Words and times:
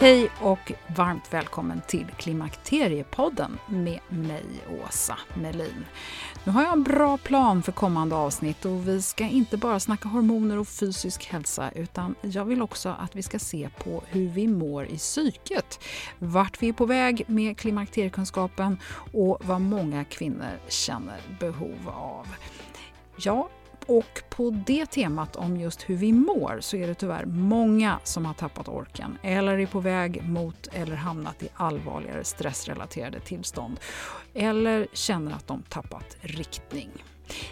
Hej 0.00 0.30
och 0.40 0.72
varmt 0.96 1.34
välkommen 1.34 1.80
till 1.86 2.06
Klimakteriepodden 2.18 3.58
med 3.66 4.00
mig, 4.08 4.44
Åsa 4.84 5.18
Melin. 5.34 5.84
Nu 6.44 6.52
har 6.52 6.62
jag 6.62 6.72
en 6.72 6.82
bra 6.82 7.18
plan 7.18 7.62
för 7.62 7.72
kommande 7.72 8.16
avsnitt 8.16 8.64
och 8.64 8.88
vi 8.88 9.02
ska 9.02 9.24
inte 9.24 9.56
bara 9.56 9.80
snacka 9.80 10.08
hormoner 10.08 10.58
och 10.58 10.68
fysisk 10.68 11.26
hälsa 11.26 11.70
utan 11.74 12.14
jag 12.22 12.44
vill 12.44 12.62
också 12.62 12.88
att 12.98 13.16
vi 13.16 13.22
ska 13.22 13.38
se 13.38 13.68
på 13.78 14.02
hur 14.06 14.28
vi 14.28 14.48
mår 14.48 14.86
i 14.86 14.96
psyket, 14.96 15.80
vart 16.18 16.62
vi 16.62 16.68
är 16.68 16.72
på 16.72 16.86
väg 16.86 17.24
med 17.26 17.56
klimakteriekunskapen 17.56 18.78
och 19.12 19.38
vad 19.44 19.60
många 19.60 20.04
kvinnor 20.04 20.60
känner 20.68 21.20
behov 21.40 21.88
av. 21.88 22.26
Ja, 23.16 23.48
och 23.88 24.22
på 24.30 24.50
det 24.66 24.86
temat 24.86 25.36
om 25.36 25.56
just 25.56 25.90
hur 25.90 25.96
vi 25.96 26.12
mår 26.12 26.58
så 26.60 26.76
är 26.76 26.86
det 26.86 26.94
tyvärr 26.94 27.24
många 27.24 27.98
som 28.04 28.24
har 28.24 28.34
tappat 28.34 28.68
orken 28.68 29.18
eller 29.22 29.58
är 29.58 29.66
på 29.66 29.80
väg 29.80 30.22
mot 30.28 30.68
eller 30.72 30.96
hamnat 30.96 31.42
i 31.42 31.48
allvarligare 31.54 32.24
stressrelaterade 32.24 33.20
tillstånd 33.20 33.80
eller 34.34 34.86
känner 34.92 35.32
att 35.32 35.46
de 35.46 35.62
tappat 35.62 36.16
riktning. 36.20 36.90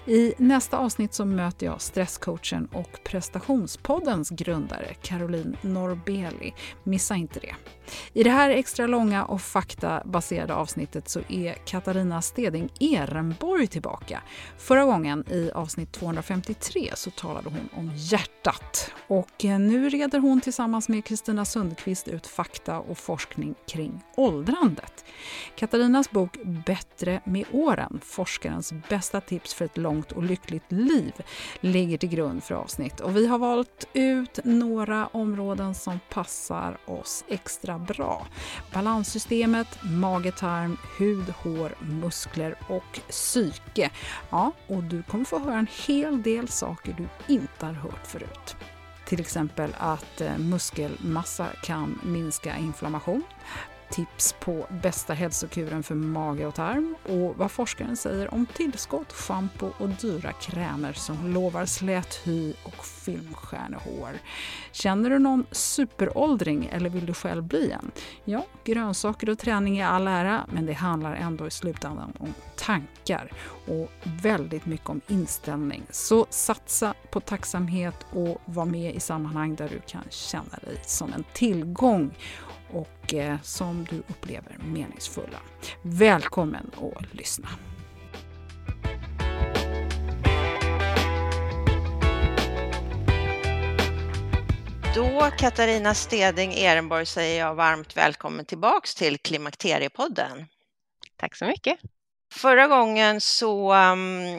I 0.07 0.35
nästa 0.39 0.79
avsnitt 0.79 1.15
så 1.15 1.25
möter 1.25 1.67
jag 1.67 1.81
stresscoachen 1.81 2.67
och 2.73 2.99
prestationspoddens 3.05 4.31
grundare 4.31 4.95
Caroline 5.03 5.57
Norbeli. 5.61 6.55
Missa 6.83 7.17
inte 7.17 7.41
det. 7.41 7.55
I 8.13 8.23
det 8.23 8.31
här 8.31 8.51
extra 8.51 8.87
långa 8.87 9.25
och 9.25 9.41
faktabaserade 9.41 10.55
avsnittet 10.55 11.09
så 11.09 11.21
är 11.29 11.55
Katarina 11.55 12.23
Steding 12.23 12.69
Ehrenborg 12.81 13.67
tillbaka. 13.67 14.23
Förra 14.59 14.85
gången, 14.85 15.25
i 15.31 15.51
avsnitt 15.51 15.93
253, 15.93 16.91
så 16.95 17.11
talade 17.11 17.51
hon 17.51 17.69
om 17.73 17.93
hjärtat. 17.95 18.93
Och 19.09 19.45
eh, 19.45 19.59
nu 19.59 19.89
reder 19.89 20.19
hon 20.19 20.41
tillsammans 20.41 20.89
med 20.89 21.05
Kristina 21.05 21.45
Sundqvist 21.45 22.09
ut 22.09 22.27
fakta 22.27 22.79
och 22.79 22.99
forskning 22.99 23.55
kring 23.67 24.03
åldrandet. 24.17 25.05
Katarinas 25.57 26.11
bok 26.11 26.39
Bättre 26.67 27.21
med 27.25 27.45
åren, 27.53 28.01
forskarens 28.05 28.73
bästa 28.89 29.21
tips 29.21 29.55
för 29.55 29.65
ett 29.65 29.77
långt 29.77 30.13
och 30.13 30.23
lyckligt 30.23 30.73
liv, 30.73 31.13
ligger 31.61 31.99
till 31.99 32.09
grund 32.09 32.45
för 32.45 32.55
avsnitt. 32.55 33.01
Och 33.01 33.17
vi 33.17 33.27
har 33.27 33.39
valt 33.39 33.89
ut 33.93 34.39
några 34.45 35.07
områden 35.07 35.75
som 35.75 36.01
passar 36.11 36.79
oss 36.87 37.25
extra 37.29 37.76
bra. 37.79 38.27
Balanssystemet, 38.73 39.79
mage-tarm, 39.83 40.77
hud, 40.99 41.35
hår, 41.43 41.75
muskler 41.81 42.55
och 42.69 43.01
psyke. 43.09 43.91
Ja, 44.31 44.53
och 44.67 44.83
du 44.83 45.03
kommer 45.03 45.25
få 45.25 45.39
höra 45.39 45.59
en 45.59 45.69
hel 45.87 46.23
del 46.23 46.49
saker 46.49 46.97
du 46.99 47.35
inte 47.35 47.67
har 47.67 47.73
hört 47.73 48.07
förut. 48.07 48.57
Till 49.07 49.21
exempel 49.21 49.75
att 49.79 50.21
eh, 50.21 50.39
muskelmassa 50.39 51.47
kan 51.63 52.01
minska 52.05 52.57
inflammation, 52.57 53.23
tips 53.91 54.35
på 54.41 54.67
bästa 54.83 55.15
hälsokuren 55.15 55.83
för 55.83 55.95
mage 55.95 56.47
och 56.47 56.55
tarm 56.55 56.97
och 57.03 57.37
vad 57.37 57.51
forskaren 57.51 57.97
säger 57.97 58.35
om 58.35 58.47
tillskott, 58.47 59.13
schampo 59.13 59.71
och 59.79 59.89
dyra 59.89 60.33
krämer 60.33 60.93
som 60.93 61.33
lovar 61.33 61.67
slät 61.67 62.21
hy 62.25 62.55
och 62.65 62.85
filmstjärnehår. 62.85 64.19
Känner 64.73 65.11
du 65.11 65.19
någon 65.19 65.47
superåldring 65.51 66.69
eller 66.73 66.91
vill 66.91 67.07
du 67.07 67.15
själv 67.15 67.43
bli 67.45 67.71
en? 67.71 67.91
Ja, 68.25 68.47
grönsaker 68.65 69.31
och 69.31 69.39
träning 69.39 69.79
är 69.79 69.87
all 69.87 70.09
ära, 70.09 70.47
men 70.53 70.67
det 70.67 70.73
handlar 70.73 71.15
ändå 71.15 71.47
i 71.47 71.51
slutändan 71.51 72.13
om 72.19 72.35
tankar 72.57 73.33
och 73.67 73.91
väldigt 74.23 74.67
mycket 74.67 74.89
om 74.89 75.01
inställning. 75.07 75.83
Så 75.91 76.27
satsa 76.31 76.95
på 77.11 77.21
tacksamhet 77.21 78.07
och 78.13 78.41
var 78.45 78.65
med 78.65 78.95
i 78.95 79.01
sammanhang 79.01 79.55
där 79.55 79.69
du 79.69 79.81
kan 79.87 80.05
känna 80.11 80.59
dig 80.63 80.81
som 80.83 81.13
en 81.13 81.25
tillgång 81.33 82.15
och 82.71 83.15
eh, 83.15 83.41
som 83.43 83.87
du 83.91 83.99
upplever 83.99 84.57
meningsfulla. 84.59 85.39
Välkommen 85.83 86.71
att 86.77 87.15
lyssna! 87.15 87.49
Då, 94.95 95.31
Katarina 95.39 95.95
Steding 95.95 96.55
Ehrenborg, 96.55 97.07
säger 97.07 97.41
jag 97.41 97.55
varmt 97.55 97.97
välkommen 97.97 98.45
tillbaks 98.45 98.95
till 98.95 99.19
Klimakteriepodden. 99.19 100.47
Tack 101.17 101.37
så 101.37 101.45
mycket. 101.45 101.79
Förra 102.35 102.67
gången 102.67 103.21
så 103.21 103.75
um, 103.75 104.39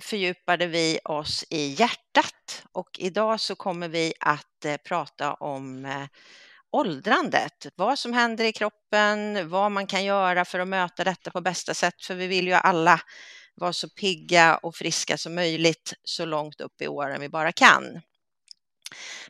fördjupade 0.00 0.66
vi 0.66 0.98
oss 1.04 1.44
i 1.50 1.66
hjärtat 1.66 2.64
och 2.72 2.88
idag 2.98 3.40
så 3.40 3.54
kommer 3.54 3.88
vi 3.88 4.12
att 4.20 4.64
uh, 4.66 4.76
prata 4.76 5.34
om 5.34 5.84
uh, 5.84 6.04
åldrandet, 6.74 7.66
vad 7.74 7.98
som 7.98 8.12
händer 8.12 8.44
i 8.44 8.52
kroppen, 8.52 9.48
vad 9.48 9.72
man 9.72 9.86
kan 9.86 10.04
göra 10.04 10.44
för 10.44 10.58
att 10.58 10.68
möta 10.68 11.04
detta 11.04 11.30
på 11.30 11.40
bästa 11.40 11.74
sätt, 11.74 12.04
för 12.04 12.14
vi 12.14 12.26
vill 12.26 12.46
ju 12.46 12.52
alla 12.52 13.00
vara 13.54 13.72
så 13.72 13.88
pigga 13.88 14.56
och 14.56 14.76
friska 14.76 15.18
som 15.18 15.34
möjligt 15.34 15.92
så 16.04 16.24
långt 16.24 16.60
upp 16.60 16.82
i 16.82 16.88
åren 16.88 17.20
vi 17.20 17.28
bara 17.28 17.52
kan. 17.52 18.00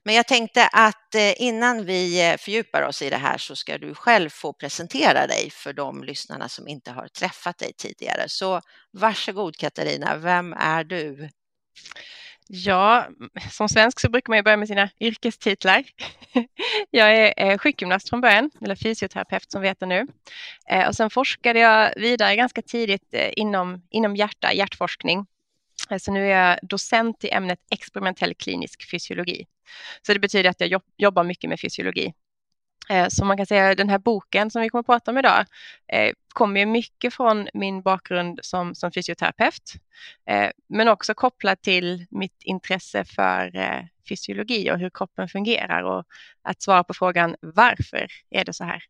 Men 0.03 0.15
jag 0.15 0.27
tänkte 0.27 0.67
att 0.67 1.15
eh, 1.15 1.43
innan 1.43 1.85
vi 1.85 2.31
eh, 2.31 2.37
fördjupar 2.37 2.83
oss 2.83 3.03
i 3.03 3.11
det 3.11 3.17
här 3.17 3.39
så 3.39 3.57
ska 3.57 3.79
du 3.79 3.95
själv 3.95 4.31
få 4.31 4.53
presentera 4.53 5.27
dig 5.27 5.51
för 5.51 5.73
de 5.73 6.05
lyssnarna 6.05 6.49
som 6.49 6.69
inte 6.69 6.91
har 6.91 7.09
träffat 7.09 7.59
dig 7.59 7.73
tidigare. 7.77 8.29
Så 8.29 8.61
varsågod 8.93 9.57
Katarina, 9.57 10.17
vem 10.17 10.53
är 10.53 10.85
du? 10.85 11.29
Ja, 12.49 13.09
som 13.51 13.69
svensk 13.69 14.01
så 14.01 14.09
brukar 14.11 14.31
man 14.31 14.39
ju 14.39 14.43
börja 14.43 14.57
med 14.57 14.69
sina 14.69 14.91
yrkestitlar. 15.01 15.85
Jag 16.91 17.17
är 17.17 17.33
eh, 17.37 17.59
sjukgymnast 17.59 18.09
från 18.09 18.21
början, 18.21 18.51
eller 18.61 18.75
fysioterapeut 18.75 19.53
som 19.53 19.63
vi 19.63 19.69
heter 19.69 19.87
nu. 19.87 20.07
Eh, 20.71 20.89
och 20.89 20.95
sen 20.95 21.11
forskade 21.11 21.59
jag 21.59 21.95
vidare 21.97 22.37
ganska 22.37 22.63
tidigt 22.63 23.15
eh, 23.15 23.31
inom, 23.37 23.83
inom 23.91 24.17
hjärta, 24.17 24.53
hjärtforskning. 24.53 25.27
Så 26.01 26.13
nu 26.13 26.33
är 26.33 26.49
jag 26.49 26.59
docent 26.63 27.25
i 27.25 27.31
ämnet 27.31 27.59
experimentell 27.71 28.35
klinisk 28.35 28.91
fysiologi. 28.91 29.47
Så 30.07 30.13
det 30.13 30.21
betyder 30.21 30.51
att 30.51 30.61
jag 30.61 30.83
jobbar 30.97 31.25
mycket 31.25 31.51
med 31.51 31.61
fysiologi. 31.61 32.13
Eh, 32.89 33.09
så 33.09 33.25
man 33.25 33.37
kan 33.37 33.47
säga 33.47 33.71
att 33.71 33.77
den 33.77 33.89
här 33.89 33.99
boken 33.99 34.51
som 34.51 34.63
vi 34.63 34.69
kommer 34.69 34.81
att 34.81 34.87
prata 34.87 35.11
om 35.11 35.19
idag 35.19 35.45
eh, 35.93 36.13
kommer 36.29 36.61
ju 36.61 36.67
mycket 36.67 37.15
från 37.15 37.49
min 37.55 37.83
bakgrund 37.83 38.41
som, 38.43 38.75
som 38.75 38.93
fysioterapeut, 38.93 39.73
eh, 40.27 40.51
men 40.69 40.89
också 40.89 41.15
kopplat 41.15 41.63
till 41.63 42.07
mitt 42.11 42.43
intresse 42.43 43.05
för 43.05 43.57
eh, 43.57 43.81
fysiologi 44.09 44.71
och 44.71 44.79
hur 44.79 44.91
kroppen 44.91 45.29
fungerar 45.29 45.83
och 45.83 46.05
att 46.43 46.63
svara 46.63 46.85
på 46.85 46.95
frågan 46.95 47.37
varför 47.41 48.07
är 48.31 48.45
det 48.45 48.53
så 48.53 48.65
här? 48.65 48.85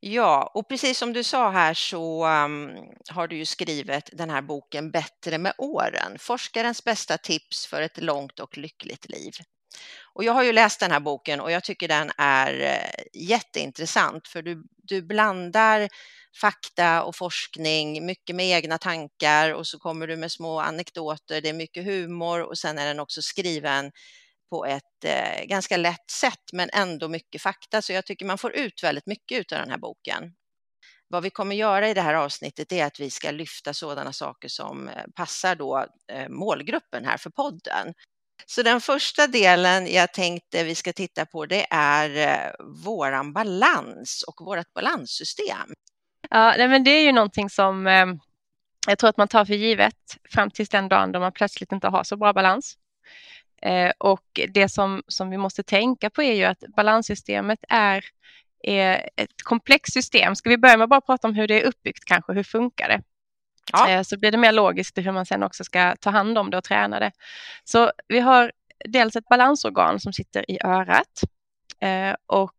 Ja, 0.00 0.50
och 0.54 0.68
precis 0.68 0.98
som 0.98 1.12
du 1.12 1.24
sa 1.24 1.50
här 1.50 1.74
så 1.74 2.26
um, 2.26 2.70
har 3.08 3.28
du 3.28 3.36
ju 3.36 3.44
skrivit 3.46 4.10
den 4.12 4.30
här 4.30 4.42
boken 4.42 4.90
Bättre 4.90 5.38
med 5.38 5.52
åren, 5.58 6.18
forskarens 6.18 6.84
bästa 6.84 7.18
tips 7.18 7.66
för 7.66 7.82
ett 7.82 8.02
långt 8.02 8.40
och 8.40 8.58
lyckligt 8.58 9.08
liv. 9.08 9.32
Och 10.14 10.24
jag 10.24 10.32
har 10.32 10.42
ju 10.42 10.52
läst 10.52 10.80
den 10.80 10.90
här 10.90 11.00
boken 11.00 11.40
och 11.40 11.50
jag 11.50 11.64
tycker 11.64 11.88
den 11.88 12.10
är 12.18 12.60
eh, 12.60 13.04
jätteintressant 13.28 14.28
för 14.28 14.42
du, 14.42 14.64
du 14.82 15.02
blandar 15.02 15.88
fakta 16.40 17.02
och 17.02 17.16
forskning, 17.16 18.06
mycket 18.06 18.36
med 18.36 18.46
egna 18.46 18.78
tankar 18.78 19.54
och 19.54 19.66
så 19.66 19.78
kommer 19.78 20.06
du 20.06 20.16
med 20.16 20.32
små 20.32 20.60
anekdoter, 20.60 21.40
det 21.40 21.48
är 21.48 21.52
mycket 21.52 21.84
humor 21.84 22.40
och 22.40 22.58
sen 22.58 22.78
är 22.78 22.86
den 22.86 23.00
också 23.00 23.22
skriven 23.22 23.92
på 24.50 24.66
ett 24.66 25.04
eh, 25.04 25.44
ganska 25.44 25.76
lätt 25.76 26.10
sätt 26.10 26.52
men 26.52 26.70
ändå 26.72 27.08
mycket 27.08 27.42
fakta 27.42 27.82
så 27.82 27.92
jag 27.92 28.06
tycker 28.06 28.26
man 28.26 28.38
får 28.38 28.52
ut 28.56 28.82
väldigt 28.82 29.06
mycket 29.06 29.52
av 29.52 29.58
den 29.58 29.70
här 29.70 29.78
boken. 29.78 30.32
Vad 31.08 31.22
vi 31.22 31.30
kommer 31.30 31.56
göra 31.56 31.88
i 31.88 31.94
det 31.94 32.00
här 32.00 32.14
avsnittet 32.14 32.72
är 32.72 32.84
att 32.84 33.00
vi 33.00 33.10
ska 33.10 33.30
lyfta 33.30 33.74
sådana 33.74 34.12
saker 34.12 34.48
som 34.48 34.88
eh, 34.88 35.04
passar 35.14 35.54
då 35.54 35.86
eh, 36.12 36.28
målgruppen 36.28 37.04
här 37.04 37.16
för 37.16 37.30
podden. 37.30 37.94
Så 38.46 38.62
den 38.62 38.80
första 38.80 39.26
delen 39.26 39.92
jag 39.92 40.12
tänkte 40.12 40.64
vi 40.64 40.74
ska 40.74 40.92
titta 40.92 41.26
på 41.26 41.46
det 41.46 41.66
är 41.70 42.28
eh, 42.28 42.52
våran 42.84 43.32
balans 43.32 44.24
och 44.28 44.46
vårt 44.46 44.72
balanssystem. 44.74 45.74
Ja, 46.30 46.54
men 46.58 46.84
det 46.84 46.90
är 46.90 47.02
ju 47.02 47.12
någonting 47.12 47.50
som 47.50 47.86
eh, 47.86 48.06
jag 48.86 48.98
tror 48.98 49.10
att 49.10 49.16
man 49.16 49.28
tar 49.28 49.44
för 49.44 49.54
givet 49.54 50.16
fram 50.30 50.50
till 50.50 50.66
den 50.66 50.88
dagen 50.88 51.12
då 51.12 51.20
man 51.20 51.32
plötsligt 51.32 51.72
inte 51.72 51.88
har 51.88 52.04
så 52.04 52.16
bra 52.16 52.32
balans. 52.32 52.76
Eh, 53.62 53.92
och 53.98 54.40
det 54.48 54.68
som, 54.68 55.02
som 55.08 55.30
vi 55.30 55.38
måste 55.38 55.62
tänka 55.62 56.10
på 56.10 56.22
är 56.22 56.34
ju 56.34 56.44
att 56.44 56.64
balanssystemet 56.76 57.58
är, 57.68 58.04
är 58.62 59.10
ett 59.16 59.42
komplext 59.42 59.92
system. 59.92 60.36
Ska 60.36 60.50
vi 60.50 60.58
börja 60.58 60.76
med 60.76 60.84
att 60.84 60.90
bara 60.90 61.00
prata 61.00 61.28
om 61.28 61.34
hur 61.34 61.48
det 61.48 61.62
är 61.62 61.66
uppbyggt 61.66 62.04
kanske, 62.04 62.32
hur 62.32 62.42
funkar 62.42 62.88
det? 62.88 63.02
Ja. 63.72 63.90
Eh, 63.90 64.02
så 64.02 64.18
blir 64.18 64.30
det 64.30 64.38
mer 64.38 64.52
logiskt 64.52 64.98
hur 64.98 65.12
man 65.12 65.26
sen 65.26 65.42
också 65.42 65.64
ska 65.64 65.96
ta 66.00 66.10
hand 66.10 66.38
om 66.38 66.50
det 66.50 66.56
och 66.56 66.64
träna 66.64 67.00
det. 67.00 67.12
Så 67.64 67.92
vi 68.08 68.20
har 68.20 68.52
dels 68.84 69.16
ett 69.16 69.28
balansorgan 69.28 70.00
som 70.00 70.12
sitter 70.12 70.50
i 70.50 70.58
örat 70.64 71.22
eh, 71.80 71.88
ehm, 71.88 72.16
och 72.26 72.54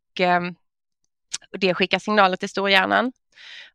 det 1.60 1.74
skickar 1.74 2.00
signaler 2.00 2.38
till 2.38 2.50
storhjärnan. 2.50 3.12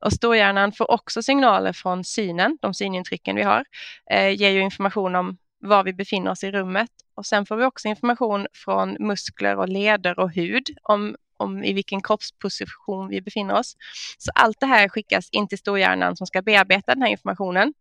Och 0.01 0.13
storhjärnan 0.13 0.73
får 0.73 0.91
också 0.91 1.23
signaler 1.23 1.73
från 1.73 2.05
synen, 2.05 2.59
de 2.61 2.75
synintrycken 2.75 3.37
vi 3.37 3.43
har, 3.43 3.65
eh, 4.11 4.31
ger 4.31 4.51
ju 4.51 4.61
information 4.61 5.17
om 5.17 5.39
var 5.61 5.85
vi 5.85 5.93
befinner 5.93 6.31
oss 6.31 6.45
i 6.45 6.51
rummet. 6.51 6.91
Och 7.15 7.27
sen 7.27 7.47
får 7.47 7.57
vi 7.57 7.65
också 7.65 7.89
information 7.89 8.47
från 8.53 8.97
muskler 9.01 9.57
och 9.57 9.69
leder 9.69 10.19
och 10.19 10.31
hud 10.33 10.69
om 10.83 11.17
om 11.39 11.65
i 11.65 11.73
vilken 11.73 12.03
kroppsposition 12.03 13.09
vi 13.09 13.21
befinner 13.21 13.55
oss. 13.55 13.77
Så 14.19 14.31
allt 14.35 14.61
det 14.61 14.67
här 14.67 14.89
skickas 14.89 15.29
in 15.31 15.49
till 15.49 15.59
storhjärnan 15.59 16.17
som 16.17 16.27
ska 16.27 16.43
bearbeta 16.43 16.95
den 16.95 17.03
här 17.03 17.11
informationen. 17.11 17.75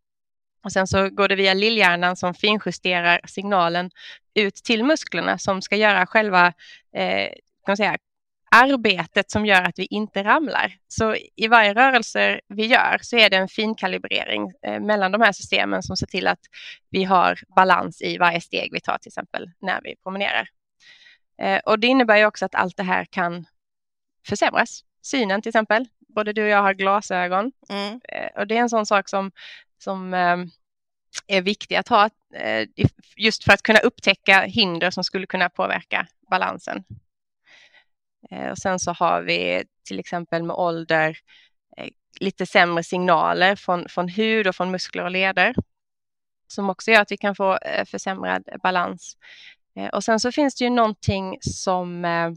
Och 0.63 0.71
sen 0.71 0.87
så 0.87 1.09
går 1.09 1.27
det 1.27 1.35
via 1.35 1.53
lillhjärnan 1.53 2.15
som 2.15 2.33
finjusterar 2.33 3.21
signalen 3.27 3.91
ut 4.33 4.55
till 4.55 4.83
musklerna 4.83 5.37
som 5.37 5.61
ska 5.61 5.75
göra 5.75 6.05
själva 6.05 6.53
eh, 6.95 7.29
kan 7.65 7.71
man 7.71 7.77
säga, 7.77 7.97
arbetet 8.51 9.31
som 9.31 9.45
gör 9.45 9.61
att 9.61 9.79
vi 9.79 9.85
inte 9.85 10.23
ramlar. 10.23 10.73
Så 10.87 11.15
i 11.35 11.47
varje 11.47 11.73
rörelse 11.73 12.39
vi 12.47 12.65
gör 12.65 12.97
så 13.01 13.17
är 13.17 13.29
det 13.29 13.37
en 13.37 13.47
finkalibrering 13.47 14.53
eh, 14.65 14.79
mellan 14.79 15.11
de 15.11 15.21
här 15.21 15.31
systemen 15.31 15.83
som 15.83 15.97
ser 15.97 16.07
till 16.07 16.27
att 16.27 16.39
vi 16.89 17.03
har 17.03 17.39
balans 17.55 18.01
i 18.01 18.17
varje 18.17 18.41
steg 18.41 18.69
vi 18.73 18.79
tar 18.79 18.97
till 18.97 19.09
exempel 19.09 19.51
när 19.61 19.81
vi 19.83 19.95
promenerar. 20.03 20.49
Eh, 21.37 21.59
och 21.65 21.79
det 21.79 21.87
innebär 21.87 22.17
ju 22.17 22.25
också 22.25 22.45
att 22.45 22.55
allt 22.55 22.77
det 22.77 22.83
här 22.83 23.05
kan 23.05 23.45
försämras. 24.27 24.83
Synen 25.01 25.41
till 25.41 25.49
exempel. 25.49 25.85
Både 25.99 26.33
du 26.33 26.43
och 26.43 26.49
jag 26.49 26.61
har 26.61 26.73
glasögon. 26.73 27.51
Mm. 27.69 28.01
Eh, 28.09 28.29
och 28.35 28.47
det 28.47 28.57
är 28.57 28.61
en 28.61 28.69
sån 28.69 28.85
sak 28.85 29.09
som, 29.09 29.31
som 29.77 30.13
eh, 30.13 30.37
är 31.27 31.41
viktig 31.41 31.75
att 31.75 31.87
ha 31.87 32.09
just 33.15 33.43
för 33.43 33.53
att 33.53 33.61
kunna 33.61 33.79
upptäcka 33.79 34.41
hinder 34.41 34.91
som 34.91 35.03
skulle 35.03 35.27
kunna 35.27 35.49
påverka 35.49 36.07
balansen. 36.29 36.83
Och 38.51 38.57
sen 38.57 38.79
så 38.79 38.91
har 38.91 39.21
vi 39.21 39.63
till 39.83 39.99
exempel 39.99 40.43
med 40.43 40.55
ålder 40.55 41.17
lite 42.19 42.45
sämre 42.45 42.83
signaler 42.83 43.55
från, 43.55 43.89
från 43.89 44.09
hud 44.09 44.47
och 44.47 44.55
från 44.55 44.71
muskler 44.71 45.03
och 45.03 45.11
leder 45.11 45.55
som 46.47 46.69
också 46.69 46.91
gör 46.91 47.01
att 47.01 47.11
vi 47.11 47.17
kan 47.17 47.35
få 47.35 47.59
försämrad 47.85 48.49
balans. 48.63 49.17
Eh, 49.77 49.87
och 49.87 50.03
sen 50.03 50.19
så 50.19 50.31
finns 50.31 50.55
det 50.55 50.63
ju 50.63 50.69
någonting 50.69 51.37
som, 51.41 52.05
eh, 52.05 52.31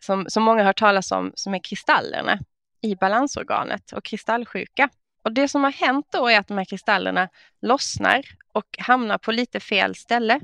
som, 0.00 0.26
som 0.28 0.42
många 0.42 0.60
har 0.60 0.66
hört 0.66 0.78
talas 0.78 1.12
om 1.12 1.32
som 1.34 1.54
är 1.54 1.58
kristallerna 1.58 2.38
i 2.82 2.96
balansorganet 2.96 3.92
och 3.92 4.04
kristallsjuka. 4.04 4.88
Och 5.24 5.32
det 5.32 5.48
som 5.48 5.64
har 5.64 5.72
hänt 5.72 6.06
då 6.12 6.28
är 6.28 6.38
att 6.38 6.48
de 6.48 6.58
här 6.58 6.64
kristallerna 6.64 7.28
lossnar 7.62 8.22
och 8.52 8.66
hamnar 8.78 9.18
på 9.18 9.32
lite 9.32 9.60
fel 9.60 9.94
ställe 9.94 10.40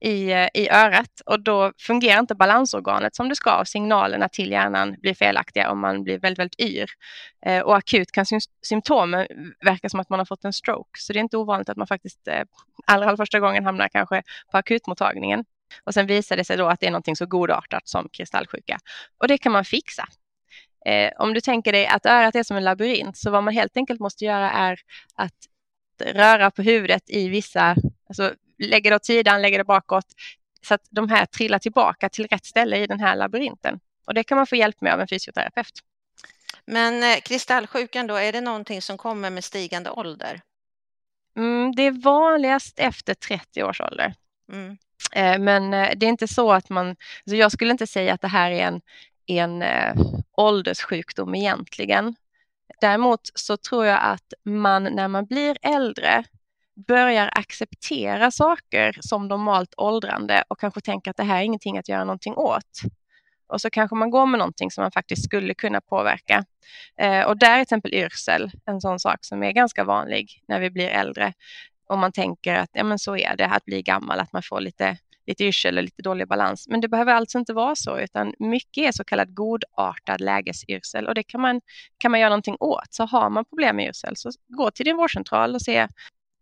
i, 0.00 0.32
eh, 0.32 0.48
i 0.54 0.68
örat 0.70 1.20
och 1.26 1.40
då 1.40 1.72
fungerar 1.78 2.20
inte 2.20 2.34
balansorganet 2.34 3.16
som 3.16 3.28
det 3.28 3.36
ska 3.36 3.60
och 3.60 3.68
signalerna 3.68 4.28
till 4.28 4.50
hjärnan 4.50 4.96
blir 5.00 5.14
felaktiga 5.14 5.70
och 5.70 5.76
man 5.76 6.04
blir 6.04 6.18
väldigt, 6.18 6.38
väldigt 6.38 6.60
yr. 6.60 6.90
Eh, 7.46 7.60
och 7.62 7.76
akut 7.76 8.12
kan 8.12 8.26
symptomen 8.62 9.20
eh, 9.20 9.26
verka 9.64 9.88
som 9.88 10.00
att 10.00 10.08
man 10.08 10.18
har 10.18 10.26
fått 10.26 10.44
en 10.44 10.52
stroke. 10.52 10.90
Så 10.98 11.12
det 11.12 11.18
är 11.18 11.20
inte 11.20 11.36
ovanligt 11.36 11.68
att 11.68 11.76
man 11.76 11.86
faktiskt 11.86 12.28
eh, 12.28 12.42
allra, 12.86 13.06
allra 13.06 13.16
första 13.16 13.40
gången 13.40 13.64
hamnar 13.64 13.88
kanske 13.88 14.22
på 14.50 14.58
akutmottagningen. 14.58 15.44
Och 15.84 15.94
sen 15.94 16.06
visar 16.06 16.36
det 16.36 16.44
sig 16.44 16.56
då 16.56 16.66
att 16.66 16.80
det 16.80 16.86
är 16.86 16.90
någonting 16.90 17.16
så 17.16 17.26
godartat 17.26 17.88
som 17.88 18.08
kristallsjuka. 18.12 18.78
Och 19.18 19.28
det 19.28 19.38
kan 19.38 19.52
man 19.52 19.64
fixa. 19.64 20.08
Eh, 20.86 21.12
om 21.18 21.34
du 21.34 21.40
tänker 21.40 21.72
dig 21.72 21.86
att 21.86 22.06
örat 22.06 22.34
är 22.34 22.42
som 22.42 22.56
en 22.56 22.64
labyrint, 22.64 23.16
så 23.16 23.30
vad 23.30 23.44
man 23.44 23.54
helt 23.54 23.76
enkelt 23.76 24.00
måste 24.00 24.24
göra 24.24 24.50
är 24.50 24.78
att 25.14 25.34
röra 26.04 26.50
på 26.50 26.62
huvudet 26.62 27.02
i 27.06 27.28
vissa, 27.28 27.76
alltså 28.08 28.34
lägger 28.58 28.90
det 28.90 28.96
åt 28.96 29.04
sidan, 29.04 29.42
lägger 29.42 29.58
det 29.58 29.64
bakåt, 29.64 30.06
så 30.62 30.74
att 30.74 30.82
de 30.90 31.08
här 31.08 31.26
trillar 31.26 31.58
tillbaka 31.58 32.08
till 32.08 32.26
rätt 32.26 32.44
ställe 32.44 32.76
i 32.76 32.86
den 32.86 33.00
här 33.00 33.16
labyrinten. 33.16 33.80
Och 34.06 34.14
det 34.14 34.24
kan 34.24 34.36
man 34.36 34.46
få 34.46 34.56
hjälp 34.56 34.80
med 34.80 34.92
av 34.92 35.00
en 35.00 35.08
fysioterapeut. 35.08 35.80
Men 36.66 37.02
eh, 37.02 37.20
kristallsjukan 37.20 38.06
då, 38.06 38.14
är 38.14 38.32
det 38.32 38.40
någonting 38.40 38.82
som 38.82 38.98
kommer 38.98 39.30
med 39.30 39.44
stigande 39.44 39.90
ålder? 39.90 40.40
Mm, 41.36 41.74
det 41.74 41.82
är 41.82 42.02
vanligast 42.02 42.78
efter 42.78 43.14
30 43.14 43.62
års 43.62 43.80
ålder. 43.80 44.14
Mm. 44.52 44.78
Eh, 45.12 45.38
men 45.38 45.74
eh, 45.74 45.90
det 45.96 46.06
är 46.06 46.10
inte 46.10 46.28
så 46.28 46.52
att 46.52 46.68
man, 46.68 46.88
alltså 46.88 47.36
jag 47.36 47.52
skulle 47.52 47.70
inte 47.70 47.86
säga 47.86 48.14
att 48.14 48.20
det 48.20 48.28
här 48.28 48.50
är 48.50 48.66
en, 48.66 48.80
en 49.26 49.64
ålderssjukdom 50.32 51.34
egentligen. 51.34 52.16
Däremot 52.80 53.20
så 53.34 53.56
tror 53.56 53.86
jag 53.86 54.00
att 54.02 54.32
man 54.44 54.84
när 54.84 55.08
man 55.08 55.26
blir 55.26 55.56
äldre 55.62 56.24
börjar 56.76 57.30
acceptera 57.32 58.30
saker 58.30 58.98
som 59.00 59.28
normalt 59.28 59.74
åldrande 59.76 60.44
och 60.48 60.60
kanske 60.60 60.80
tänker 60.80 61.10
att 61.10 61.16
det 61.16 61.22
här 61.22 61.38
är 61.38 61.42
ingenting 61.42 61.78
att 61.78 61.88
göra 61.88 62.04
någonting 62.04 62.34
åt. 62.36 62.80
Och 63.48 63.60
så 63.60 63.70
kanske 63.70 63.96
man 63.96 64.10
går 64.10 64.26
med 64.26 64.38
någonting 64.38 64.70
som 64.70 64.82
man 64.82 64.92
faktiskt 64.92 65.24
skulle 65.24 65.54
kunna 65.54 65.80
påverka. 65.80 66.44
Eh, 67.00 67.22
och 67.22 67.38
där 67.38 67.50
är 67.50 67.54
till 67.54 67.62
exempel 67.62 67.94
yrsel 67.94 68.50
en 68.66 68.80
sån 68.80 68.98
sak 68.98 69.18
som 69.20 69.42
är 69.42 69.52
ganska 69.52 69.84
vanlig 69.84 70.42
när 70.48 70.60
vi 70.60 70.70
blir 70.70 70.88
äldre. 70.88 71.32
Om 71.88 72.00
man 72.00 72.12
tänker 72.12 72.54
att 72.54 72.70
ja, 72.72 72.84
men 72.84 72.98
så 72.98 73.16
är 73.16 73.36
det 73.36 73.46
att 73.46 73.64
bli 73.64 73.82
gammal, 73.82 74.20
att 74.20 74.32
man 74.32 74.42
får 74.42 74.60
lite, 74.60 74.98
lite 75.26 75.44
yrsel 75.44 75.78
och 75.78 75.84
lite 75.84 76.02
dålig 76.02 76.28
balans. 76.28 76.68
Men 76.68 76.80
det 76.80 76.88
behöver 76.88 77.12
alltså 77.12 77.38
inte 77.38 77.52
vara 77.52 77.76
så, 77.76 77.98
utan 77.98 78.34
mycket 78.38 78.88
är 78.88 78.92
så 78.92 79.04
kallad 79.04 79.34
godartad 79.34 80.20
lägesyrsel 80.20 81.06
och 81.06 81.14
det 81.14 81.22
kan 81.22 81.40
man, 81.40 81.60
kan 81.98 82.10
man 82.10 82.20
göra 82.20 82.30
någonting 82.30 82.56
åt. 82.60 82.88
Så 82.90 83.04
har 83.04 83.30
man 83.30 83.44
problem 83.44 83.76
med 83.76 83.88
yrsel 83.88 84.16
så 84.16 84.30
gå 84.48 84.70
till 84.70 84.84
din 84.84 84.96
vårdcentral 84.96 85.54
och 85.54 85.62
se 85.62 85.88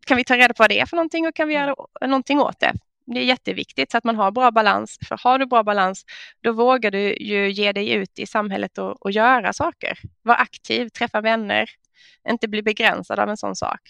kan 0.04 0.16
vi 0.16 0.25
ta 0.25 0.37
reda 0.37 0.54
på 0.54 0.62
vad 0.62 0.70
det 0.70 0.80
är 0.80 0.87
för 0.87 0.96
någonting 0.96 1.26
och 1.26 1.34
kan 1.34 1.49
vi 1.49 1.54
göra 1.54 1.75
någonting 2.00 2.40
åt 2.40 2.61
det? 2.61 2.73
Det 3.06 3.20
är 3.20 3.25
jätteviktigt 3.25 3.90
så 3.90 3.99
att 3.99 4.04
man 4.04 4.16
har 4.16 4.30
bra 4.30 4.50
balans. 4.50 4.99
För 5.08 5.18
har 5.23 5.38
du 5.38 5.46
bra 5.46 5.62
balans, 5.62 6.04
då 6.42 6.52
vågar 6.52 6.90
du 6.90 7.14
ju 7.14 7.50
ge 7.50 7.73
dig 7.73 7.92
ut 7.92 8.18
i 8.18 8.26
samhället 8.26 8.78
och, 8.78 9.02
och 9.02 9.11
göra 9.11 9.52
saker. 9.52 9.99
Var 10.23 10.34
aktiv, 10.34 10.88
träffa 10.88 11.20
vänner, 11.20 11.70
inte 12.28 12.49
bli 12.49 12.62
begränsad 12.62 13.18
av 13.18 13.28
en 13.28 13.37
sån 13.37 13.56
sak. 13.56 13.80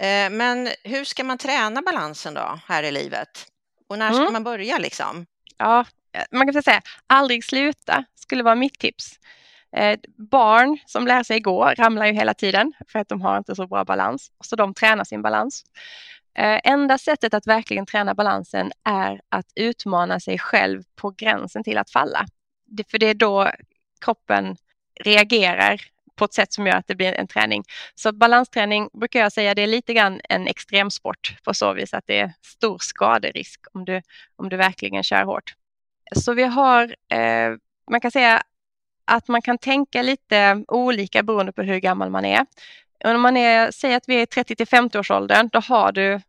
Eh, 0.00 0.30
men 0.30 0.68
hur 0.84 1.04
ska 1.04 1.24
man 1.24 1.38
träna 1.38 1.82
balansen 1.82 2.34
då 2.34 2.58
här 2.66 2.82
i 2.82 2.90
livet? 2.90 3.46
Och 3.88 3.98
när 3.98 4.12
ska 4.12 4.20
mm. 4.20 4.32
man 4.32 4.44
börja 4.44 4.78
liksom? 4.78 5.26
Ja, 5.56 5.84
man 6.30 6.52
kan 6.52 6.62
säga 6.62 6.82
aldrig 7.06 7.44
sluta 7.44 8.04
skulle 8.14 8.42
vara 8.42 8.54
mitt 8.54 8.78
tips. 8.78 9.18
Eh, 9.76 9.98
barn 10.30 10.78
som 10.86 11.06
lär 11.06 11.22
sig 11.22 11.40
gå 11.40 11.64
ramlar 11.64 12.06
ju 12.06 12.12
hela 12.12 12.34
tiden 12.34 12.72
för 12.88 12.98
att 12.98 13.08
de 13.08 13.20
har 13.20 13.38
inte 13.38 13.54
så 13.54 13.66
bra 13.66 13.84
balans, 13.84 14.32
så 14.44 14.56
de 14.56 14.74
tränar 14.74 15.04
sin 15.04 15.22
balans. 15.22 15.64
Eh, 16.38 16.60
enda 16.64 16.98
sättet 16.98 17.34
att 17.34 17.46
verkligen 17.46 17.86
träna 17.86 18.14
balansen 18.14 18.72
är 18.84 19.20
att 19.28 19.46
utmana 19.54 20.20
sig 20.20 20.38
själv 20.38 20.82
på 20.96 21.10
gränsen 21.10 21.64
till 21.64 21.78
att 21.78 21.90
falla. 21.90 22.26
för 22.90 22.98
det 22.98 23.06
är 23.06 23.14
då 23.14 23.50
kroppen 24.00 24.56
reagerar 25.00 25.80
på 26.16 26.24
ett 26.24 26.34
sätt 26.34 26.52
som 26.52 26.66
gör 26.66 26.74
att 26.76 26.86
det 26.86 26.94
blir 26.94 27.12
en 27.12 27.26
träning. 27.26 27.64
Så 27.94 28.12
balansträning 28.12 28.88
brukar 28.92 29.20
jag 29.20 29.32
säga 29.32 29.54
det 29.54 29.62
är 29.62 29.66
lite 29.66 29.94
grann 29.94 30.20
en 30.28 30.46
extremsport 30.46 31.36
på 31.44 31.54
så 31.54 31.72
vis 31.72 31.94
att 31.94 32.04
det 32.06 32.18
är 32.20 32.32
stor 32.42 32.78
skaderisk 32.78 33.60
om 33.72 33.84
du, 33.84 34.02
om 34.36 34.48
du 34.48 34.56
verkligen 34.56 35.02
kör 35.02 35.24
hårt. 35.24 35.54
Så 36.16 36.34
vi 36.34 36.42
har, 36.42 36.94
eh, 37.08 37.56
man 37.90 38.00
kan 38.00 38.10
säga 38.10 38.42
att 39.12 39.28
man 39.28 39.42
kan 39.42 39.58
tänka 39.58 40.02
lite 40.02 40.64
olika 40.68 41.22
beroende 41.22 41.52
på 41.52 41.62
hur 41.62 41.78
gammal 41.78 42.10
man 42.10 42.24
är. 42.24 42.46
Om 43.04 43.20
man 43.20 43.36
är, 43.36 43.70
säger 43.70 43.96
att 43.96 44.08
vi 44.08 44.22
är 44.22 44.26
30 44.26 44.56
till 44.56 44.66
50 44.66 44.98
års 44.98 45.10
åldern, 45.10 45.48
då 45.52 45.60
har 45.60 45.92
du 45.92 46.20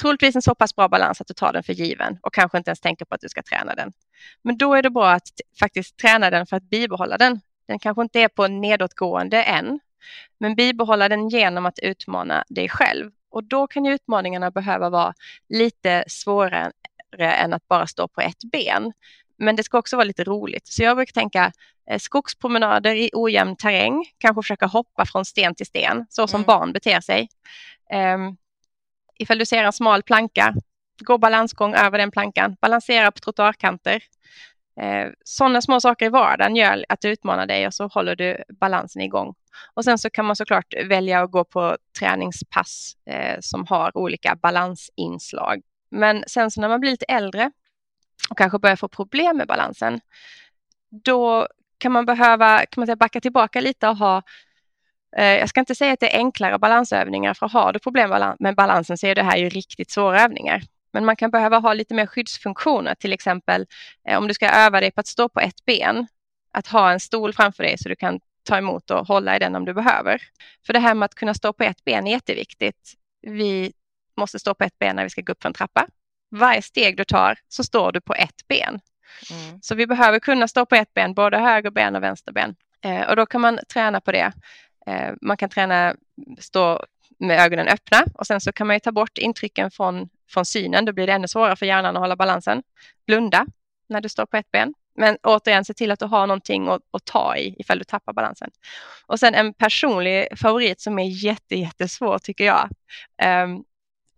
troligtvis 0.00 0.36
en 0.36 0.42
så 0.42 0.54
pass 0.54 0.76
bra 0.76 0.88
balans 0.88 1.20
att 1.20 1.26
du 1.26 1.34
tar 1.34 1.52
den 1.52 1.62
för 1.62 1.72
given 1.72 2.18
och 2.22 2.34
kanske 2.34 2.58
inte 2.58 2.70
ens 2.70 2.80
tänker 2.80 3.04
på 3.04 3.14
att 3.14 3.20
du 3.20 3.28
ska 3.28 3.42
träna 3.42 3.74
den. 3.74 3.92
Men 4.42 4.58
då 4.58 4.74
är 4.74 4.82
det 4.82 4.90
bra 4.90 5.10
att 5.10 5.28
faktiskt 5.60 5.96
träna 5.96 6.30
den 6.30 6.46
för 6.46 6.56
att 6.56 6.62
bibehålla 6.62 7.18
den. 7.18 7.40
Den 7.66 7.78
kanske 7.78 8.02
inte 8.02 8.20
är 8.20 8.28
på 8.28 8.46
nedåtgående 8.46 9.42
än, 9.42 9.80
men 10.38 10.54
bibehålla 10.54 11.08
den 11.08 11.28
genom 11.28 11.66
att 11.66 11.78
utmana 11.78 12.44
dig 12.48 12.68
själv. 12.68 13.10
Och 13.30 13.44
då 13.44 13.66
kan 13.66 13.84
ju 13.84 13.94
utmaningarna 13.94 14.50
behöva 14.50 14.90
vara 14.90 15.14
lite 15.48 16.04
svårare 16.06 16.72
än 17.18 17.52
att 17.52 17.68
bara 17.68 17.86
stå 17.86 18.08
på 18.08 18.20
ett 18.20 18.44
ben. 18.52 18.92
Men 19.40 19.56
det 19.56 19.62
ska 19.62 19.78
också 19.78 19.96
vara 19.96 20.04
lite 20.04 20.24
roligt. 20.24 20.66
Så 20.66 20.82
jag 20.82 20.96
brukar 20.96 21.12
tänka 21.12 21.52
eh, 21.90 21.98
skogspromenader 21.98 22.94
i 22.94 23.10
ojämn 23.12 23.56
terräng, 23.56 24.04
kanske 24.18 24.42
försöka 24.42 24.66
hoppa 24.66 25.06
från 25.06 25.24
sten 25.24 25.54
till 25.54 25.66
sten, 25.66 26.06
så 26.10 26.26
som 26.26 26.38
mm. 26.40 26.46
barn 26.46 26.72
beter 26.72 27.00
sig. 27.00 27.28
Um, 28.14 28.36
ifall 29.18 29.38
du 29.38 29.46
ser 29.46 29.64
en 29.64 29.72
smal 29.72 30.02
planka, 30.02 30.54
gå 31.00 31.18
balansgång 31.18 31.74
över 31.74 31.98
den 31.98 32.10
plankan, 32.10 32.56
balansera 32.60 33.10
på 33.10 33.18
trottoarkanter. 33.18 34.02
Eh, 34.80 35.08
Sådana 35.24 35.62
små 35.62 35.80
saker 35.80 36.06
i 36.06 36.08
vardagen 36.08 36.56
gör 36.56 36.84
att 36.88 37.00
du 37.00 37.08
utmanar 37.08 37.46
dig 37.46 37.66
och 37.66 37.74
så 37.74 37.86
håller 37.86 38.16
du 38.16 38.44
balansen 38.60 39.02
igång. 39.02 39.34
Och 39.74 39.84
sen 39.84 39.98
så 39.98 40.10
kan 40.10 40.24
man 40.24 40.36
såklart 40.36 40.74
välja 40.86 41.22
att 41.22 41.30
gå 41.30 41.44
på 41.44 41.76
träningspass 41.98 42.96
eh, 43.06 43.36
som 43.40 43.66
har 43.66 43.96
olika 43.96 44.36
balansinslag. 44.42 45.62
Men 45.90 46.24
sen 46.26 46.50
så 46.50 46.60
när 46.60 46.68
man 46.68 46.80
blir 46.80 46.90
lite 46.90 47.04
äldre 47.04 47.50
och 48.30 48.38
kanske 48.38 48.58
börjar 48.58 48.76
få 48.76 48.88
problem 48.88 49.36
med 49.36 49.46
balansen, 49.46 50.00
då 51.04 51.48
kan 51.78 51.92
man 51.92 52.06
behöva 52.06 52.58
kan 52.58 52.80
man 52.80 52.86
säga, 52.86 52.96
backa 52.96 53.20
tillbaka 53.20 53.60
lite 53.60 53.88
och 53.88 53.96
ha 53.96 54.22
eh, 55.16 55.24
jag 55.24 55.48
ska 55.48 55.60
inte 55.60 55.74
säga 55.74 55.92
att 55.92 56.00
det 56.00 56.14
är 56.14 56.18
enklare 56.18 56.58
balansövningar, 56.58 57.34
för 57.34 57.48
har 57.48 57.72
du 57.72 57.78
problem 57.78 58.34
med 58.38 58.56
balansen 58.56 58.98
så 58.98 59.06
är 59.06 59.14
det 59.14 59.22
här 59.22 59.36
ju 59.36 59.48
riktigt 59.48 59.90
svåra 59.90 60.22
övningar. 60.22 60.62
Men 60.92 61.04
man 61.04 61.16
kan 61.16 61.30
behöva 61.30 61.58
ha 61.58 61.72
lite 61.72 61.94
mer 61.94 62.06
skyddsfunktioner, 62.06 62.94
till 62.94 63.12
exempel 63.12 63.66
eh, 64.08 64.18
om 64.18 64.28
du 64.28 64.34
ska 64.34 64.48
öva 64.50 64.80
dig 64.80 64.90
på 64.90 65.00
att 65.00 65.06
stå 65.06 65.28
på 65.28 65.40
ett 65.40 65.64
ben, 65.64 66.06
att 66.52 66.66
ha 66.66 66.92
en 66.92 67.00
stol 67.00 67.32
framför 67.32 67.62
dig 67.62 67.78
så 67.78 67.88
du 67.88 67.96
kan 67.96 68.20
ta 68.42 68.58
emot 68.58 68.90
och 68.90 69.06
hålla 69.06 69.36
i 69.36 69.38
den 69.38 69.56
om 69.56 69.64
du 69.64 69.74
behöver. 69.74 70.22
För 70.66 70.72
det 70.72 70.78
här 70.78 70.94
med 70.94 71.06
att 71.06 71.14
kunna 71.14 71.34
stå 71.34 71.52
på 71.52 71.64
ett 71.64 71.84
ben 71.84 72.06
är 72.06 72.10
jätteviktigt. 72.10 72.94
Vi 73.22 73.72
måste 74.16 74.38
stå 74.38 74.54
på 74.54 74.64
ett 74.64 74.78
ben 74.78 74.96
när 74.96 75.04
vi 75.04 75.10
ska 75.10 75.22
gå 75.22 75.32
upp 75.32 75.42
för 75.42 75.48
en 75.48 75.54
trappa. 75.54 75.86
Varje 76.30 76.62
steg 76.62 76.96
du 76.96 77.04
tar 77.04 77.38
så 77.48 77.64
står 77.64 77.92
du 77.92 78.00
på 78.00 78.14
ett 78.14 78.48
ben. 78.48 78.80
Mm. 79.30 79.58
Så 79.62 79.74
vi 79.74 79.86
behöver 79.86 80.18
kunna 80.18 80.48
stå 80.48 80.66
på 80.66 80.74
ett 80.74 80.94
ben, 80.94 81.14
både 81.14 81.38
höger 81.38 81.70
ben 81.70 81.96
och 81.96 82.02
vänster 82.02 82.32
ben. 82.32 82.56
Eh, 82.84 83.08
och 83.08 83.16
då 83.16 83.26
kan 83.26 83.40
man 83.40 83.58
träna 83.72 84.00
på 84.00 84.12
det. 84.12 84.32
Eh, 84.86 85.12
man 85.20 85.36
kan 85.36 85.50
träna 85.50 85.94
stå 86.38 86.84
med 87.18 87.40
ögonen 87.40 87.68
öppna 87.68 88.04
och 88.14 88.26
sen 88.26 88.40
så 88.40 88.52
kan 88.52 88.66
man 88.66 88.80
ta 88.80 88.92
bort 88.92 89.18
intrycken 89.18 89.70
från, 89.70 90.08
från 90.30 90.44
synen. 90.44 90.84
Då 90.84 90.92
blir 90.92 91.06
det 91.06 91.12
ännu 91.12 91.28
svårare 91.28 91.56
för 91.56 91.66
hjärnan 91.66 91.96
att 91.96 92.02
hålla 92.02 92.16
balansen. 92.16 92.62
Blunda 93.06 93.46
när 93.88 94.00
du 94.00 94.08
står 94.08 94.26
på 94.26 94.36
ett 94.36 94.50
ben. 94.50 94.74
Men 94.94 95.16
återigen, 95.22 95.64
se 95.64 95.74
till 95.74 95.90
att 95.90 95.98
du 95.98 96.06
har 96.06 96.26
någonting 96.26 96.68
att, 96.68 96.82
att 96.90 97.04
ta 97.04 97.36
i 97.36 97.54
ifall 97.58 97.78
du 97.78 97.84
tappar 97.84 98.12
balansen. 98.12 98.50
Och 99.06 99.20
sen 99.20 99.34
en 99.34 99.54
personlig 99.54 100.38
favorit 100.38 100.80
som 100.80 100.98
är 100.98 101.24
jätte, 101.24 101.56
jättesvår 101.56 102.18
tycker 102.18 102.44
jag. 102.44 102.68
Um, 103.44 103.64